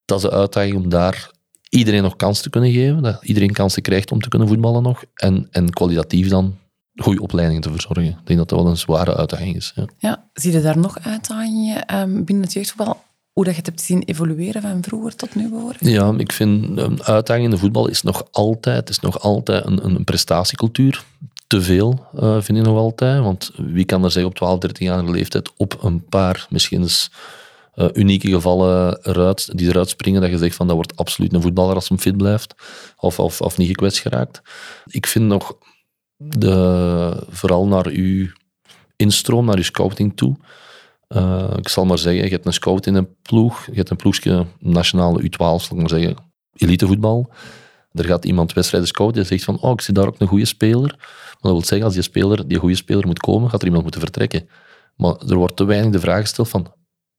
Dat 0.05 0.19
is 0.19 0.25
de 0.25 0.31
uitdaging 0.31 0.77
om 0.77 0.89
daar 0.89 1.31
iedereen 1.75 2.03
nog 2.03 2.17
kans 2.17 2.41
te 2.41 2.51
kunnen 2.51 2.73
geven, 2.73 3.03
dat 3.03 3.19
iedereen 3.23 3.53
kansen 3.53 3.83
krijgt 3.83 4.13
om 4.13 4.21
te 4.21 4.29
kunnen 4.29 4.49
voetballen 4.49 4.83
nog, 4.83 5.05
en, 5.15 5.49
en 5.51 5.71
kwalitatief 5.71 6.29
dan 6.29 6.59
goede 6.97 7.21
opleidingen 7.21 7.63
te 7.63 7.71
verzorgen. 7.71 8.05
Ik 8.05 8.17
denk 8.25 8.39
dat 8.39 8.49
dat 8.49 8.59
wel 8.59 8.69
een 8.69 8.77
zware 8.77 9.17
uitdaging 9.17 9.57
is. 9.57 9.73
Ja, 9.75 9.85
ja 9.99 10.29
zie 10.33 10.53
je 10.53 10.61
daar 10.61 10.79
nog 10.79 10.99
uitdagingen 10.99 12.01
um, 12.01 12.25
binnen 12.25 12.45
het 12.45 12.53
jeugdvoetbal? 12.53 13.03
Hoe 13.33 13.45
dat 13.45 13.53
je 13.53 13.59
het 13.59 13.69
hebt 13.69 13.81
zien 13.81 14.03
evolueren 14.03 14.63
van 14.63 14.83
vroeger 14.83 15.17
tot 15.17 15.35
nu 15.35 15.49
bijvoorbeeld? 15.49 15.79
Ja, 15.81 16.15
ik 16.17 16.33
vind 16.33 16.79
een 16.79 17.03
uitdaging 17.03 17.45
in 17.45 17.51
de 17.51 17.59
voetbal 17.59 17.89
is 17.89 18.03
nog 18.03 18.29
altijd, 18.31 18.89
is 18.89 19.01
nog 19.01 19.21
altijd 19.21 19.67
een, 19.67 19.85
een 19.85 20.05
prestatiecultuur. 20.05 21.05
Te 21.47 21.63
veel, 21.63 22.07
uh, 22.15 22.41
vind 22.41 22.59
ik 22.59 22.65
nog 22.65 22.79
altijd. 22.79 23.23
Want 23.23 23.51
wie 23.57 23.85
kan 23.85 24.05
er 24.05 24.11
zeggen 24.11 24.31
op 24.31 24.37
12, 24.37 24.59
13-jarige 24.67 25.11
leeftijd 25.11 25.51
op 25.57 25.83
een 25.83 26.05
paar, 26.05 26.47
misschien 26.51 26.81
eens 26.81 27.11
uh, 27.77 27.89
unieke 27.93 28.29
gevallen 28.29 29.01
die 29.53 29.69
eruit 29.69 29.89
springen, 29.89 30.21
dat 30.21 30.31
je 30.31 30.39
zegt 30.39 30.57
van 30.57 30.67
dat 30.67 30.77
wordt 30.77 30.97
absoluut 30.97 31.33
een 31.33 31.43
voetballer 31.43 31.75
als 31.75 31.89
hem 31.89 31.99
fit 31.99 32.17
blijft 32.17 32.55
of, 32.97 33.19
of, 33.19 33.41
of 33.41 33.57
niet 33.57 33.69
gekwetst 33.69 34.01
geraakt. 34.01 34.43
Ik 34.87 35.07
vind 35.07 35.25
nog, 35.25 35.57
de, 36.17 37.27
vooral 37.29 37.67
naar 37.67 37.87
uw 37.87 38.29
instroom, 38.97 39.45
naar 39.45 39.57
uw 39.57 39.63
scouting 39.63 40.17
toe, 40.17 40.37
uh, 41.09 41.51
ik 41.57 41.69
zal 41.69 41.85
maar 41.85 41.99
zeggen, 41.99 42.25
je 42.25 42.31
hebt 42.31 42.47
een 42.47 42.53
scout 42.53 42.87
in 42.87 42.95
een 42.95 43.17
ploeg, 43.23 43.67
je 43.67 43.75
hebt 43.75 43.91
een 43.91 43.97
ploegje 43.97 44.47
nationale 44.59 45.23
U12, 45.23 45.37
zal 45.37 45.69
ik 45.71 45.77
maar 45.77 45.89
zeggen, 45.89 46.17
elitevoetbal. 46.57 47.33
Er 47.93 48.05
gaat 48.05 48.25
iemand 48.25 48.53
wedstrijden 48.53 48.89
scouten 48.89 49.17
die 49.17 49.25
zegt 49.25 49.45
van, 49.45 49.61
oh, 49.61 49.73
ik 49.73 49.81
zie 49.81 49.95
daar 49.95 50.07
ook 50.07 50.21
een 50.21 50.27
goede 50.27 50.45
speler. 50.45 50.95
Maar 50.99 51.39
dat 51.41 51.53
wil 51.53 51.65
zeggen, 51.65 51.83
als 51.83 51.95
die 51.95 52.03
speler, 52.03 52.49
die 52.49 52.59
goede 52.59 52.75
speler 52.75 53.07
moet 53.07 53.19
komen, 53.19 53.51
gaat 53.51 53.61
er 53.61 53.67
iemand 53.67 53.83
moeten 53.83 54.01
vertrekken. 54.01 54.49
Maar 54.97 55.17
er 55.29 55.37
wordt 55.37 55.57
te 55.57 55.65
weinig 55.65 55.93
de 55.93 56.01
vraag 56.01 56.21
gesteld 56.21 56.49
van, 56.49 56.73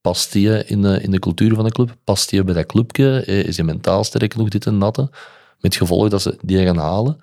past 0.06 0.32
die 0.32 0.66
in 0.66 0.82
de, 0.82 1.02
in 1.02 1.12
de 1.12 1.20
cultuur 1.20 1.56
van 1.56 1.64
de 1.64 1.72
club? 1.72 1.96
Past 2.04 2.30
die 2.30 2.44
bij 2.44 2.54
dat 2.54 2.66
clubje? 2.66 3.24
Eh, 3.26 3.44
is 3.44 3.56
hij 3.56 3.66
mentaal 3.66 4.04
sterk 4.04 4.32
genoeg, 4.34 4.50
dit 4.50 4.66
en 4.66 4.80
dat? 4.80 5.10
Met 5.60 5.76
gevolg 5.76 6.10
dat 6.10 6.22
ze 6.22 6.38
die 6.42 6.66
gaan 6.66 6.78
halen. 6.78 7.22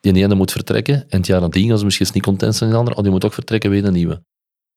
Die 0.00 0.14
ene 0.14 0.34
moet 0.34 0.52
vertrekken. 0.52 0.94
En 0.94 1.18
het 1.18 1.26
jaar 1.26 1.40
nadien, 1.40 1.70
als 1.70 1.78
ze 1.78 1.84
misschien 1.84 2.08
niet 2.12 2.22
content 2.22 2.56
zijn 2.56 2.74
in 2.74 2.84
de 2.84 2.94
oh, 2.94 3.02
die 3.02 3.10
moet 3.10 3.24
ook 3.24 3.32
vertrekken, 3.32 3.70
weer 3.70 3.84
een 3.84 3.92
nieuwe. 3.92 4.22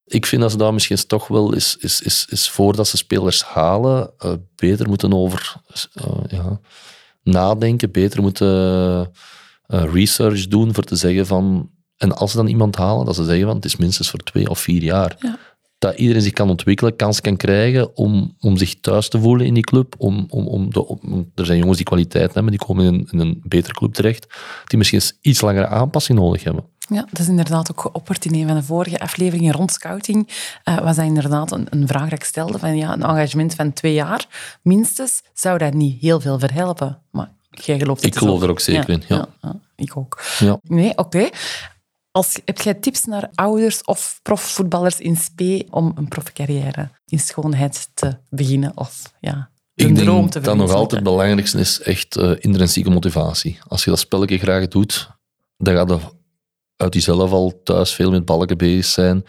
Ik 0.05 0.25
vind 0.25 0.41
dat 0.41 0.51
ze 0.51 0.57
daar 0.57 0.73
misschien 0.73 1.07
toch 1.07 1.27
wel 1.27 1.53
is, 1.53 1.77
is, 1.79 2.01
is, 2.01 2.27
is 2.29 2.49
voordat 2.49 2.87
ze 2.87 2.97
spelers 2.97 3.43
halen, 3.43 4.13
uh, 4.25 4.33
beter 4.55 4.87
moeten 4.87 5.13
over 5.13 5.55
uh, 5.95 6.23
ja, 6.27 6.59
nadenken, 7.23 7.91
beter 7.91 8.21
moeten 8.21 9.11
research 9.67 10.47
doen 10.47 10.73
voor 10.73 10.83
te 10.83 10.95
zeggen 10.95 11.27
van... 11.27 11.69
En 11.97 12.15
als 12.15 12.31
ze 12.31 12.37
dan 12.37 12.47
iemand 12.47 12.75
halen, 12.75 13.05
dat 13.05 13.15
ze 13.15 13.23
zeggen 13.23 13.45
van 13.45 13.55
het 13.55 13.65
is 13.65 13.75
minstens 13.75 14.09
voor 14.09 14.19
twee 14.19 14.49
of 14.49 14.59
vier 14.59 14.83
jaar. 14.83 15.15
Ja. 15.19 15.37
Dat 15.81 15.97
iedereen 15.97 16.21
zich 16.21 16.33
kan 16.33 16.49
ontwikkelen, 16.49 16.95
kans 16.95 17.21
kan 17.21 17.37
krijgen 17.37 17.97
om, 17.97 18.35
om 18.39 18.57
zich 18.57 18.79
thuis 18.79 19.09
te 19.09 19.19
voelen 19.19 19.45
in 19.45 19.53
die 19.53 19.63
club. 19.63 19.95
Om, 19.97 20.25
om, 20.29 20.47
om, 20.47 20.73
de, 20.73 20.87
om 20.87 21.31
er 21.35 21.45
zijn 21.45 21.57
jongens 21.57 21.77
die 21.77 21.85
kwaliteit 21.85 22.33
hebben, 22.33 22.51
die 22.51 22.65
komen 22.65 22.85
in 22.85 22.93
een, 22.93 23.07
in 23.11 23.19
een 23.19 23.41
betere 23.43 23.73
club 23.73 23.93
terecht, 23.93 24.27
die 24.65 24.77
misschien 24.77 25.01
iets 25.21 25.41
langere 25.41 25.67
aanpassing 25.67 26.19
nodig 26.19 26.43
hebben. 26.43 26.63
Ja, 26.89 27.07
dat 27.11 27.19
is 27.19 27.27
inderdaad 27.27 27.71
ook 27.71 27.81
geopperd 27.81 28.25
in 28.25 28.33
een 28.33 28.47
van 28.47 28.55
de 28.55 28.63
vorige 28.63 28.99
afleveringen 28.99 29.53
rond 29.53 29.71
scouting. 29.71 30.29
Uh, 30.65 30.79
was 30.79 30.95
dat 30.95 31.05
inderdaad 31.05 31.51
een, 31.51 31.67
een 31.69 31.87
vraag 31.87 32.09
dat 32.09 32.19
ik 32.19 32.23
stelde 32.23 32.59
van 32.59 32.77
ja, 32.77 32.93
een 32.93 33.03
engagement 33.03 33.55
van 33.55 33.73
twee 33.73 33.93
jaar 33.93 34.27
minstens, 34.61 35.21
zou 35.33 35.57
dat 35.57 35.73
niet 35.73 36.01
heel 36.01 36.19
veel 36.19 36.39
verhelpen? 36.39 36.99
Maar 37.11 37.31
jij 37.49 37.79
gelooft 37.79 38.05
Ik 38.05 38.15
geloof 38.15 38.41
er 38.41 38.49
ook 38.49 38.59
zeker 38.59 38.89
in, 38.89 39.03
ja. 39.07 39.27
ja. 39.41 39.59
ik 39.75 39.97
ook. 39.97 40.21
Ja. 40.39 40.59
Nee, 40.63 40.97
oké. 40.97 41.29
Als, 42.11 42.39
heb 42.45 42.61
jij 42.61 42.73
tips 42.73 43.05
naar 43.05 43.29
ouders 43.35 43.83
of 43.83 44.19
profvoetballers 44.21 44.99
in 44.99 45.17
SP 45.25 45.41
om 45.69 45.91
een 45.95 46.07
profcarrière 46.07 46.89
in 47.05 47.19
schoonheid 47.19 47.89
te 47.93 48.17
beginnen? 48.29 48.71
Of 48.75 49.13
ja, 49.19 49.51
ik 49.87 49.95
denk 49.95 50.33
dat 50.33 50.55
nog 50.55 50.71
altijd 50.71 50.91
het 50.91 51.03
belangrijkste 51.03 51.59
is 51.59 51.81
echt 51.81 52.17
uh, 52.17 52.31
intrinsieke 52.39 52.89
motivatie. 52.89 53.59
Als 53.67 53.83
je 53.83 53.89
dat 53.89 53.99
spelletje 53.99 54.37
graag 54.37 54.67
doet, 54.67 55.09
dan 55.57 55.75
gaat 55.75 55.87
dat 55.87 56.15
uit 56.75 56.93
jezelf 56.93 57.31
al 57.31 57.61
thuis 57.63 57.93
veel 57.93 58.11
met 58.11 58.25
balken 58.25 58.57
bezig 58.57 58.85
zijn. 58.85 59.25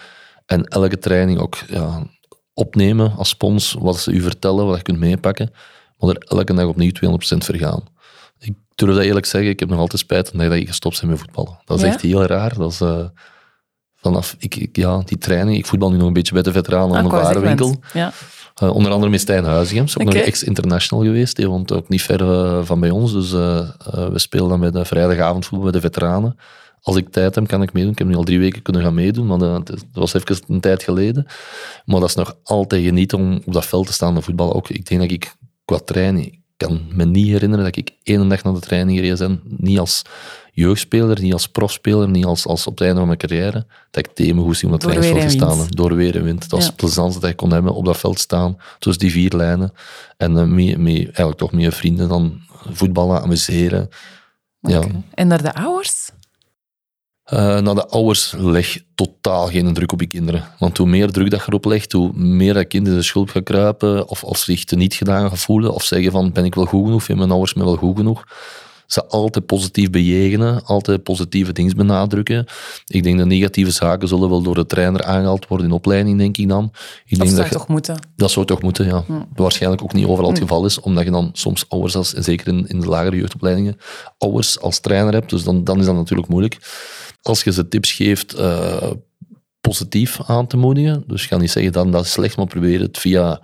En 0.46 0.64
elke 0.64 0.98
training 0.98 1.38
ook 1.38 1.56
ja, 1.68 2.06
opnemen 2.54 3.16
als 3.16 3.28
spons, 3.28 3.76
wat 3.78 3.98
ze 3.98 4.12
u 4.12 4.20
vertellen, 4.20 4.66
wat 4.66 4.76
je 4.76 4.82
kunt 4.82 4.98
meepakken. 4.98 5.50
Maar 5.98 6.10
er 6.10 6.22
elke 6.28 6.54
dag 6.54 6.66
opnieuw 6.66 6.90
200% 6.90 6.96
vergaan. 7.36 7.84
Ik 8.72 8.78
durf 8.78 8.94
dat 8.94 9.04
eerlijk 9.04 9.26
zeggen, 9.26 9.50
ik 9.50 9.60
heb 9.60 9.68
nog 9.68 9.78
altijd 9.78 10.00
spijt 10.00 10.38
dat 10.38 10.52
ik 10.52 10.68
gestopt 10.68 11.00
ben 11.00 11.10
met 11.10 11.18
voetballen. 11.18 11.58
Dat 11.64 11.78
is 11.78 11.84
echt 11.84 12.00
heel 12.00 12.24
raar. 12.24 12.54
Dat 12.54 12.72
is, 12.72 12.80
uh, 12.80 13.04
vanaf 13.96 14.36
ik, 14.38 14.68
ja, 14.72 15.02
die 15.04 15.18
training, 15.18 15.58
ik 15.58 15.66
voetbal 15.66 15.90
nu 15.90 15.96
nog 15.96 16.06
een 16.06 16.12
beetje 16.12 16.34
bij 16.34 16.42
de 16.42 16.52
veteranen 16.52 16.96
aan 16.96 17.04
de 17.04 17.10
warenwinkel. 17.10 17.80
Ja. 17.92 18.12
Uh, 18.62 18.74
onder 18.74 18.92
andere 18.92 19.10
met 19.10 19.20
Stijn 19.20 19.44
Huizigem, 19.44 19.84
is 19.84 19.98
ook 19.98 20.04
nog 20.04 20.14
ex-international 20.14 21.04
geweest. 21.04 21.36
Die 21.36 21.48
woont 21.48 21.72
ook 21.72 21.88
niet 21.88 22.02
ver 22.02 22.20
uh, 22.20 22.64
van 22.64 22.80
bij 22.80 22.90
ons. 22.90 23.12
Dus 23.12 23.30
we 23.30 24.12
spelen 24.14 24.48
dan 24.48 24.60
bij 24.60 24.70
de 24.70 24.84
vrijdagavondvoetbal 24.84 25.70
bij 25.70 25.80
de 25.80 25.86
veteranen 25.86 26.36
als 26.82 26.96
ik 26.96 27.08
tijd 27.08 27.34
heb, 27.34 27.46
kan 27.46 27.62
ik 27.62 27.72
meedoen. 27.72 27.92
Ik 27.92 27.98
heb 27.98 28.06
nu 28.06 28.14
al 28.14 28.24
drie 28.24 28.38
weken 28.38 28.62
kunnen 28.62 28.82
gaan 28.82 28.94
meedoen, 28.94 29.26
maar 29.26 29.38
dat, 29.38 29.84
was 29.92 30.14
even 30.14 30.36
een 30.46 30.60
tijd 30.60 30.82
geleden. 30.82 31.26
Maar 31.84 32.00
dat 32.00 32.08
is 32.08 32.14
nog 32.14 32.36
altijd 32.42 32.84
genieten 32.84 33.18
om 33.18 33.40
op 33.44 33.52
dat 33.52 33.66
veld 33.66 33.86
te 33.86 33.92
staan 33.92 34.14
met 34.14 34.24
voetbal. 34.24 34.54
Ook, 34.54 34.68
ik 34.68 34.88
denk 34.88 35.00
dat 35.00 35.10
ik 35.10 35.34
qua 35.64 35.78
training, 35.78 36.41
kan 36.66 36.80
me 36.92 37.04
niet 37.04 37.26
herinneren 37.26 37.64
dat 37.64 37.76
ik 37.76 37.90
één 38.02 38.28
dag 38.28 38.42
naar 38.42 38.54
de 38.54 38.60
training 38.60 38.98
gereden 38.98 39.18
ben. 39.18 39.56
Niet 39.58 39.78
als 39.78 40.02
jeugdspeler, 40.52 41.20
niet 41.20 41.32
als 41.32 41.48
profspeler, 41.48 42.08
niet 42.08 42.24
als, 42.24 42.46
als 42.46 42.66
op 42.66 42.72
het 42.72 42.82
einde 42.82 42.98
van 42.98 43.06
mijn 43.06 43.18
carrière. 43.18 43.66
Dat 43.90 44.08
ik 44.18 44.34
me 44.34 44.42
goed 44.42 44.64
om 44.64 44.70
dat 44.70 44.80
trainingsveld 44.80 45.22
te 45.22 45.36
staan. 45.36 45.66
Door 45.68 45.94
weer 45.94 46.16
en 46.16 46.24
wind. 46.24 46.40
Dat 46.40 46.50
was 46.50 46.66
het 46.66 46.76
plezantste 46.76 47.20
dat 47.20 47.30
ik 47.30 47.36
kon 47.36 47.52
hebben, 47.52 47.74
op 47.74 47.84
dat 47.84 47.98
veld 47.98 48.18
staan, 48.18 48.56
tussen 48.78 49.02
die 49.02 49.12
vier 49.12 49.32
lijnen. 49.36 49.72
En 50.16 50.32
uh, 50.32 50.42
mee, 50.42 50.78
mee, 50.78 51.04
eigenlijk 51.04 51.38
toch 51.38 51.52
meer 51.52 51.72
vrienden 51.72 52.08
dan 52.08 52.40
voetballen, 52.70 53.22
amuseren. 53.22 53.88
Ja. 54.60 54.82
En 55.14 55.26
naar 55.26 55.42
de 55.42 55.54
ouders? 55.54 56.01
Uh, 57.32 57.74
de 57.74 57.86
ouders 57.86 58.34
leg 58.36 58.78
totaal 58.94 59.46
geen 59.46 59.74
druk 59.74 59.92
op 59.92 60.00
je 60.00 60.06
kinderen. 60.06 60.44
Want 60.58 60.76
hoe 60.76 60.86
meer 60.86 61.10
druk 61.10 61.30
dat 61.30 61.40
je 61.40 61.46
erop 61.48 61.64
legt, 61.64 61.92
hoe 61.92 62.12
meer 62.12 62.54
dat 62.54 62.66
kinderen 62.66 62.98
de 62.98 63.04
schuld 63.04 63.30
gaan 63.30 63.42
kruipen, 63.42 64.08
of, 64.08 64.24
of 64.24 64.38
zich 64.38 64.64
te 64.64 64.76
niet 64.76 64.94
gedaan 64.94 65.28
gaan 65.28 65.38
voelen, 65.38 65.74
of 65.74 65.84
zeggen 65.84 66.12
van, 66.12 66.32
ben 66.32 66.44
ik 66.44 66.54
wel 66.54 66.64
goed 66.64 66.84
genoeg, 66.84 67.02
vinden 67.02 67.26
mijn 67.26 67.38
ouders 67.38 67.54
me 67.54 67.64
wel 67.64 67.76
goed 67.76 67.96
genoeg. 67.96 68.24
Ze 68.86 69.06
altijd 69.06 69.46
positief 69.46 69.90
bejegenen, 69.90 70.64
altijd 70.64 71.02
positieve 71.02 71.52
dingen 71.52 71.76
benadrukken. 71.76 72.46
Ik 72.86 73.02
denk 73.02 73.18
dat 73.18 73.26
negatieve 73.26 73.70
zaken 73.70 74.08
zullen 74.08 74.28
wel 74.28 74.42
door 74.42 74.54
de 74.54 74.66
trainer 74.66 75.04
aangehaald 75.04 75.48
worden 75.48 75.66
in 75.66 75.72
opleiding, 75.72 76.18
denk 76.18 76.36
ik 76.36 76.48
dan. 76.48 76.72
Ik 77.06 77.18
dat 77.18 77.28
zou 77.28 77.48
toch 77.48 77.68
moeten? 77.68 78.08
Dat 78.16 78.30
zou 78.30 78.46
toch 78.46 78.62
moeten, 78.62 78.86
ja. 78.86 79.04
Hm. 79.06 79.12
Waarschijnlijk 79.34 79.82
ook 79.82 79.92
niet 79.92 80.06
overal 80.06 80.30
het 80.30 80.38
geval 80.38 80.64
is, 80.64 80.80
omdat 80.80 81.04
je 81.04 81.10
dan 81.10 81.30
soms 81.32 81.64
ouders, 81.68 81.96
als, 81.96 82.10
zeker 82.10 82.48
in, 82.48 82.68
in 82.68 82.80
de 82.80 82.86
lagere 82.86 83.16
jeugdopleidingen, 83.16 83.76
ouders 84.18 84.60
als 84.60 84.80
trainer 84.80 85.12
hebt, 85.12 85.30
dus 85.30 85.44
dan, 85.44 85.64
dan 85.64 85.78
is 85.78 85.86
dat 85.86 85.94
natuurlijk 85.94 86.28
moeilijk 86.28 86.58
als 87.22 87.42
je 87.42 87.52
ze 87.52 87.68
tips 87.68 87.92
geeft, 87.92 88.38
uh, 88.38 88.90
positief 89.60 90.20
aan 90.26 90.46
te 90.46 90.56
moedigen. 90.56 91.04
Dus 91.06 91.26
ga 91.26 91.36
niet 91.36 91.50
zeggen 91.50 91.72
dat 91.72 91.92
dat 91.92 92.04
is 92.04 92.12
slecht, 92.12 92.36
maar 92.36 92.46
probeer 92.46 92.80
het 92.80 92.98
via 92.98 93.40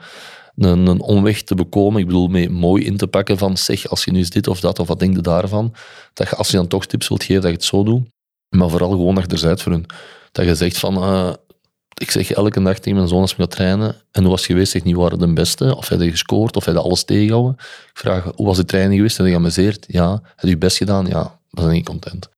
een, 0.56 0.86
een, 0.86 1.00
omweg 1.00 1.42
te 1.42 1.54
bekomen. 1.54 2.00
Ik 2.00 2.06
bedoel, 2.06 2.28
mee 2.28 2.50
mooi 2.50 2.84
in 2.84 2.96
te 2.96 3.06
pakken 3.06 3.38
van 3.38 3.56
zeg, 3.56 3.88
als 3.88 4.04
je 4.04 4.10
nu 4.10 4.18
eens 4.18 4.30
dit 4.30 4.46
of 4.46 4.60
dat, 4.60 4.78
of 4.78 4.88
wat 4.88 4.98
denk 4.98 5.16
je 5.16 5.22
daarvan? 5.22 5.74
Dat 6.14 6.28
je, 6.28 6.36
als 6.36 6.50
je 6.50 6.56
dan 6.56 6.66
toch 6.66 6.86
tips 6.86 7.08
wilt 7.08 7.24
geven, 7.24 7.42
dat 7.42 7.50
je 7.50 7.56
het 7.56 7.64
zo 7.64 7.82
doet. 7.82 8.08
Maar 8.48 8.68
vooral 8.68 8.90
gewoon 8.90 9.18
achterzijds 9.18 9.62
voor 9.62 9.72
hun. 9.72 9.86
Dat 10.32 10.44
je 10.44 10.54
zegt 10.54 10.78
van, 10.78 10.96
uh, 10.96 11.32
ik 11.94 12.10
zeg 12.10 12.30
elke 12.30 12.62
dag 12.62 12.78
tegen 12.78 12.94
mijn 12.94 13.08
zoon 13.08 13.20
als 13.20 13.36
we 13.36 13.42
gaan 13.42 13.50
trainen, 13.50 13.94
en 14.10 14.22
hoe 14.22 14.30
was 14.30 14.40
het 14.40 14.50
geweest? 14.50 14.72
Zeg 14.72 14.84
niet, 14.84 14.96
waren 14.96 15.18
de 15.18 15.32
beste? 15.32 15.76
Of 15.76 15.88
heb 15.88 16.00
je 16.00 16.10
gescoord? 16.10 16.56
Of 16.56 16.64
heb 16.64 16.74
je 16.74 16.80
alles 16.80 17.04
tegengehouden? 17.04 17.54
Ik 17.92 17.98
vraag, 17.98 18.32
hoe 18.34 18.46
was 18.46 18.56
de 18.56 18.64
training 18.64 18.96
geweest? 18.96 19.16
Heb 19.16 19.26
je 19.26 19.32
geamuseerd? 19.32 19.84
Ja. 19.88 20.10
Heb 20.12 20.44
je 20.44 20.48
je 20.48 20.58
best 20.58 20.76
gedaan? 20.76 21.06
Ja. 21.06 21.40
Dan 21.50 21.66
ben 21.66 21.74
ik 21.74 21.84
content. 21.84 22.28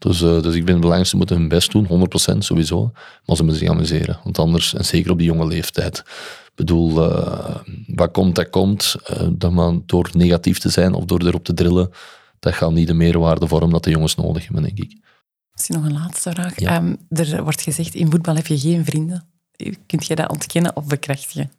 Dus, 0.00 0.20
uh, 0.20 0.42
dus 0.42 0.54
ik 0.54 0.64
ben 0.64 0.72
het 0.72 0.80
belangrijkste, 0.80 1.16
moeten 1.16 1.36
hun 1.36 1.48
best 1.48 1.72
doen, 1.72 1.86
100% 2.34 2.38
sowieso. 2.38 2.90
Maar 3.26 3.36
ze 3.36 3.42
moeten 3.42 3.60
zich 3.60 3.68
amuseren. 3.68 4.20
Want 4.24 4.38
anders, 4.38 4.74
en 4.74 4.84
zeker 4.84 5.10
op 5.10 5.18
die 5.18 5.26
jonge 5.26 5.46
leeftijd. 5.46 5.98
Ik 6.46 6.52
bedoel, 6.54 7.10
uh, 7.10 7.56
wat 7.86 8.10
komt, 8.10 8.34
dat 8.34 8.50
komt. 8.50 8.96
Uh, 9.10 9.28
dat 9.32 9.52
man 9.52 9.82
door 9.86 10.10
negatief 10.12 10.58
te 10.58 10.68
zijn 10.68 10.94
of 10.94 11.04
door 11.04 11.26
erop 11.26 11.44
te 11.44 11.54
drillen, 11.54 11.90
dat 12.38 12.54
gaat 12.54 12.72
niet 12.72 12.86
de 12.86 12.94
meerwaarde 12.94 13.48
vormen 13.48 13.70
dat 13.70 13.84
de 13.84 13.90
jongens 13.90 14.14
nodig 14.14 14.44
hebben, 14.44 14.62
denk 14.62 14.78
ik. 14.78 14.96
Misschien 15.52 15.76
nog 15.76 15.84
een 15.84 15.92
laatste 15.92 16.30
vraag. 16.30 16.60
Um, 16.60 16.96
er 17.08 17.42
wordt 17.42 17.62
gezegd, 17.62 17.94
in 17.94 18.10
voetbal 18.10 18.34
heb 18.34 18.46
je 18.46 18.58
geen 18.58 18.84
vrienden. 18.84 19.24
Kunt 19.86 20.06
je 20.06 20.14
dat 20.14 20.30
ontkennen 20.30 20.76
of 20.76 20.86
bekrachtigen? 20.86 21.50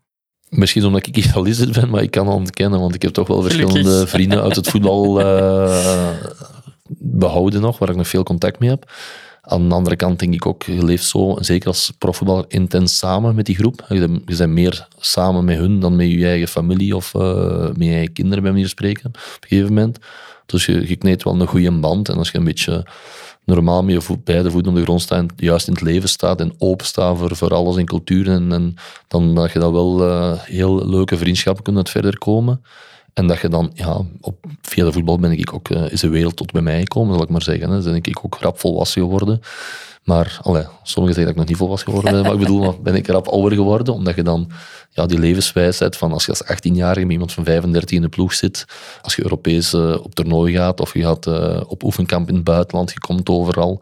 Misschien 0.50 0.86
omdat 0.86 1.08
ik 1.08 1.18
idealist 1.18 1.72
ben, 1.72 1.90
maar 1.90 2.02
ik 2.02 2.12
kan 2.12 2.28
het 2.28 2.36
ontkennen, 2.36 2.80
want 2.80 2.96
ik 2.96 3.02
heb 3.02 3.14
toch 3.14 3.28
wel 3.28 3.42
verschillende 3.42 4.08
vrienden 4.08 4.42
uit 4.42 4.56
het 4.56 4.68
voetbal 4.70 5.20
behouden 7.00 7.62
nog, 7.62 7.78
waar 7.78 7.90
ik 7.90 7.96
nog 7.96 8.08
veel 8.08 8.24
contact 8.24 8.60
mee 8.60 8.70
heb. 8.70 8.92
Aan 9.42 9.70
de 9.70 9.76
andere 9.76 9.96
kant 9.96 10.20
denk 10.20 10.34
ik 10.34 10.46
ook, 10.46 10.64
je 10.64 10.86
leeft 10.86 11.06
zo, 11.06 11.36
zeker 11.40 11.68
als 11.68 11.94
profvoetballer, 11.98 12.46
intens 12.48 12.98
samen 12.98 13.36
met 13.36 13.46
die 13.46 13.56
groep. 13.56 13.86
Je, 13.90 14.22
bent 14.26 14.52
meer 14.52 14.88
samen 14.98 15.46
met 15.46 15.58
hun 15.58 15.80
dan 15.80 15.96
met 15.96 16.12
je 16.12 16.26
eigen 16.26 16.48
familie 16.48 16.96
of 16.96 17.14
uh, 17.14 17.68
met 17.68 17.88
je 17.88 17.94
eigen 17.94 18.14
kinderen, 18.14 18.44
bij 18.44 18.52
manier 18.52 18.68
spreken, 18.68 19.06
op 19.06 19.16
een 19.16 19.48
gegeven 19.48 19.74
moment. 19.74 20.00
Dus 20.46 20.66
je, 20.66 20.88
je 20.88 20.96
kneedt 20.96 21.24
wel 21.24 21.42
een 21.42 21.48
goede 21.48 21.72
band. 21.72 22.10
En 22.10 22.18
als 22.18 22.32
je 22.32 22.38
een 22.38 22.44
beetje 22.44 22.86
normaal 23.46 23.84
met 23.84 24.08
je 24.08 24.18
beide 24.24 24.52
voeten 24.52 24.72
op 24.72 24.78
de 24.78 24.84
grond 24.84 25.02
staat, 25.02 25.26
juist 25.36 25.68
in 25.68 25.74
het 25.74 25.82
leven 25.82 26.10
staat 26.10 26.40
en 26.40 26.54
open 26.58 26.86
staat 26.86 27.18
voor, 27.18 27.54
alles 27.54 27.76
in 27.76 27.86
cultuur, 27.86 28.30
en, 28.30 28.76
dan 29.08 29.36
dat 29.36 29.52
je 29.52 29.60
dat 29.60 29.72
wel 29.72 30.08
uh, 30.08 30.34
heel 30.40 30.90
leuke 30.90 31.18
vriendschappen 31.18 31.64
kunt 31.64 31.90
verder 31.90 32.18
komen. 32.18 32.64
En 33.14 33.28
dat 33.28 33.40
je 33.40 33.50
dan, 33.50 33.72
ja, 33.74 34.02
op, 34.22 34.46
via 34.62 34.86
de 34.86 34.92
voetbal 34.92 35.20
ben 35.20 35.32
ik 35.32 35.54
ook, 35.54 35.70
uh, 35.70 35.92
is 35.92 36.02
de 36.02 36.10
wereld 36.10 36.36
tot 36.36 36.52
bij 36.52 36.62
mij 36.62 36.80
gekomen, 36.80 37.14
zal 37.14 37.24
ik 37.24 37.30
maar 37.30 37.42
zeggen. 37.42 37.70
Hè. 37.70 37.82
Dan 37.82 37.92
ben 37.92 38.04
ik 38.04 38.20
ook 38.26 38.38
rap 38.40 38.60
volwassen 38.60 39.02
geworden. 39.02 39.42
Maar, 40.04 40.40
allee, 40.42 40.64
sommigen 40.84 41.16
zeggen 41.16 41.24
dat 41.24 41.30
ik 41.30 41.36
nog 41.36 41.46
niet 41.46 41.58
volwassen 41.58 41.88
geworden 41.88 42.12
ben, 42.12 42.22
maar 42.22 42.34
ik 42.34 42.40
bedoel, 42.40 42.80
ben 42.82 42.96
ik 42.96 43.08
rap 43.08 43.28
ouder 43.28 43.58
geworden, 43.58 43.94
omdat 43.94 44.16
je 44.16 44.24
dan 44.24 44.52
ja, 44.90 45.06
die 45.06 45.20
levenswijsheid 45.20 45.98
van 45.98 46.12
als 46.12 46.26
je 46.26 46.32
als 46.32 46.44
18-jarige 46.44 47.02
met 47.02 47.12
iemand 47.12 47.34
van 47.34 47.44
35 47.44 47.96
in 47.96 48.02
de 48.02 48.10
ploeg 48.10 48.34
zit, 48.34 48.66
als 49.02 49.16
je 49.16 49.24
Europees 49.24 49.74
uh, 49.74 49.96
op 50.04 50.16
toernooi 50.16 50.54
gaat, 50.54 50.80
of 50.80 50.94
je 50.94 51.02
gaat 51.02 51.28
uh, 51.28 51.62
op 51.68 51.84
oefenkamp 51.84 52.30
in 52.30 52.36
het 52.36 52.44
buitenland, 52.44 52.92
je 52.92 53.00
komt 53.00 53.30
overal. 53.30 53.82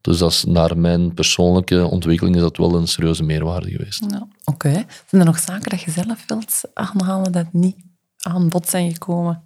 Dus 0.00 0.18
dat 0.18 0.30
is, 0.30 0.44
naar 0.44 0.78
mijn 0.78 1.14
persoonlijke 1.14 1.86
ontwikkeling 1.86 2.36
is 2.36 2.42
dat 2.42 2.56
wel 2.56 2.74
een 2.74 2.88
serieuze 2.88 3.22
meerwaarde 3.22 3.70
geweest. 3.70 4.04
Ja, 4.10 4.26
Oké. 4.44 4.72
Zijn 5.06 5.20
er 5.20 5.24
nog 5.24 5.38
zaken 5.38 5.70
dat 5.70 5.80
je 5.80 5.90
zelf 5.90 6.24
wilt 6.26 6.60
aanhalen 6.74 7.32
dat 7.32 7.46
niet 7.52 7.76
aan 8.28 8.48
bod 8.48 8.68
zijn 8.68 8.92
gekomen? 8.92 9.42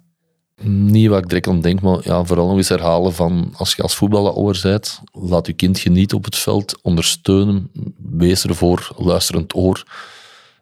Niet 0.61 1.09
wat 1.09 1.19
ik 1.19 1.27
direct 1.27 1.47
aan 1.47 1.61
denk, 1.61 1.81
maar 1.81 1.99
ja, 2.03 2.23
vooral 2.23 2.47
nog 2.47 2.57
eens 2.57 2.69
herhalen 2.69 3.13
van 3.13 3.53
als 3.57 3.75
je 3.75 3.81
als 3.81 3.95
voetballer 3.95 4.33
ouder 4.33 4.59
bent, 4.63 5.01
laat 5.11 5.47
je 5.47 5.53
kind 5.53 5.79
genieten 5.79 6.17
op 6.17 6.25
het 6.25 6.35
veld, 6.35 6.79
ondersteunen, 6.81 7.71
wees 7.97 8.43
ervoor, 8.43 8.91
luisterend 8.97 9.55
oor. 9.55 9.83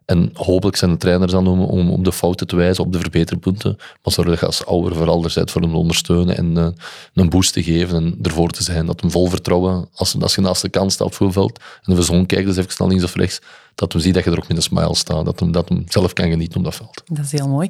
En 0.05 0.29
hopelijk 0.33 0.77
zijn 0.77 0.91
de 0.91 0.97
trainers 0.97 1.31
dan 1.31 1.47
om, 1.47 1.59
om 1.59 1.89
op 1.89 2.03
de 2.03 2.11
fouten 2.11 2.47
te 2.47 2.55
wijzen, 2.55 2.83
op 2.83 2.93
de 2.93 2.99
verbeterpunten. 2.99 3.75
Maar 3.77 4.13
zorg 4.13 4.27
dat 4.27 4.39
je 4.39 4.45
als 4.45 4.65
ouder 4.65 4.95
vooral 4.95 5.23
er 5.23 5.31
bent 5.35 5.51
voor 5.51 5.61
hem 5.61 5.71
te 5.71 5.77
ondersteunen 5.77 6.37
en 6.37 6.57
uh, 6.57 6.67
een 7.13 7.29
boost 7.29 7.53
te 7.53 7.63
geven 7.63 7.95
en 7.95 8.17
ervoor 8.21 8.49
te 8.49 8.63
zijn. 8.63 8.85
Dat 8.85 9.01
hem 9.01 9.11
vol 9.11 9.27
vertrouwen, 9.27 9.89
als, 9.93 10.15
als 10.19 10.35
je 10.35 10.41
naast 10.41 10.61
de 10.61 10.69
kant 10.69 10.91
staat 10.91 11.07
op 11.07 11.13
voetbalveld 11.13 11.59
en 11.83 11.95
de 11.95 12.01
zon 12.01 12.25
kijkt, 12.25 12.47
dus 12.47 12.57
even 12.57 12.71
snel 12.71 12.87
links 12.87 13.03
of 13.03 13.15
rechts, 13.15 13.41
dat 13.75 13.93
hem 13.93 14.01
ziet 14.01 14.13
dat 14.13 14.23
je 14.23 14.31
er 14.31 14.37
ook 14.37 14.47
met 14.47 14.57
een 14.57 14.63
smile 14.63 14.95
staat. 14.95 15.25
Dat 15.25 15.39
hem, 15.39 15.51
dat 15.51 15.69
hem 15.69 15.83
zelf 15.87 16.13
kan 16.13 16.29
genieten 16.29 16.57
op 16.57 16.63
dat 16.63 16.75
veld. 16.75 17.01
Dat 17.05 17.25
is 17.25 17.31
heel 17.31 17.47
mooi. 17.47 17.69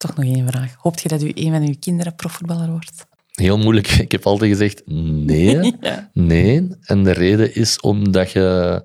Toch 0.00 0.16
nog 0.16 0.24
één 0.24 0.48
vraag. 0.48 0.74
Hoopt 0.78 1.00
je 1.00 1.08
dat 1.08 1.22
u 1.22 1.32
een 1.34 1.50
van 1.50 1.62
uw 1.62 1.74
kinderen 1.80 2.14
profvoetballer 2.14 2.70
wordt? 2.70 3.06
Heel 3.30 3.58
moeilijk. 3.58 3.88
Ik 4.06 4.12
heb 4.12 4.26
altijd 4.26 4.50
gezegd 4.50 4.82
nee. 4.86 5.76
Nee. 6.12 6.68
En 6.82 7.04
de 7.04 7.10
reden 7.10 7.54
is 7.54 7.80
omdat 7.80 8.30
je 8.30 8.82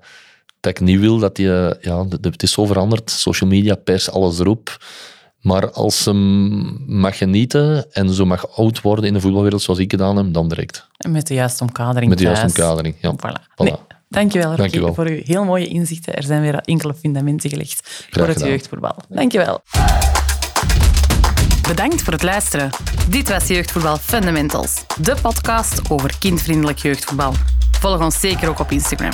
dat 0.59 0.71
ik 0.71 0.79
niet 0.79 0.99
wil 0.99 1.19
dat 1.19 1.37
je... 1.37 1.77
Ja, 1.81 2.05
het 2.21 2.43
is 2.43 2.51
zo 2.51 2.65
veranderd. 2.65 3.11
Social 3.11 3.49
media, 3.49 3.75
pers, 3.75 4.11
alles 4.11 4.39
erop. 4.39 4.77
Maar 5.41 5.71
als 5.71 6.03
ze 6.03 6.13
mag 6.87 7.17
genieten 7.17 7.85
en 7.91 8.13
zo 8.13 8.25
mag 8.25 8.57
oud 8.57 8.81
worden 8.81 9.05
in 9.05 9.13
de 9.13 9.19
voetbalwereld 9.19 9.61
zoals 9.61 9.79
ik 9.79 9.91
gedaan 9.91 10.17
heb, 10.17 10.33
dan 10.33 10.47
direct. 10.47 10.87
En 10.97 11.11
met 11.11 11.27
de 11.27 11.33
juiste 11.33 11.63
omkadering. 11.63 12.09
Met 12.09 12.17
de 12.17 12.23
juiste 12.23 12.45
omkadering, 12.45 12.95
ja. 13.01 13.13
Voilà. 13.13 13.41
voilà. 13.41 13.63
Nee, 13.63 13.75
dankjewel, 14.09 14.55
dankjewel 14.55 14.93
voor 14.93 15.05
uw 15.05 15.21
heel 15.23 15.43
mooie 15.43 15.67
inzichten. 15.67 16.15
Er 16.15 16.23
zijn 16.23 16.41
weer 16.41 16.55
enkele 16.55 16.93
fundamenten 16.93 17.49
gelegd 17.49 18.07
voor 18.09 18.27
het 18.27 18.39
jeugdvoetbal. 18.39 18.95
Dankjewel. 19.09 19.61
Bedankt 21.67 22.01
voor 22.01 22.13
het 22.13 22.23
luisteren. 22.23 22.69
Dit 23.09 23.29
was 23.29 23.47
Jeugdvoetbal 23.47 23.97
Fundamentals, 23.97 24.85
de 24.99 25.15
podcast 25.21 25.81
over 25.89 26.17
kindvriendelijk 26.19 26.77
jeugdvoetbal. 26.77 27.33
Volg 27.79 28.01
ons 28.01 28.19
zeker 28.19 28.49
ook 28.49 28.59
op 28.59 28.71
Instagram. 28.71 29.11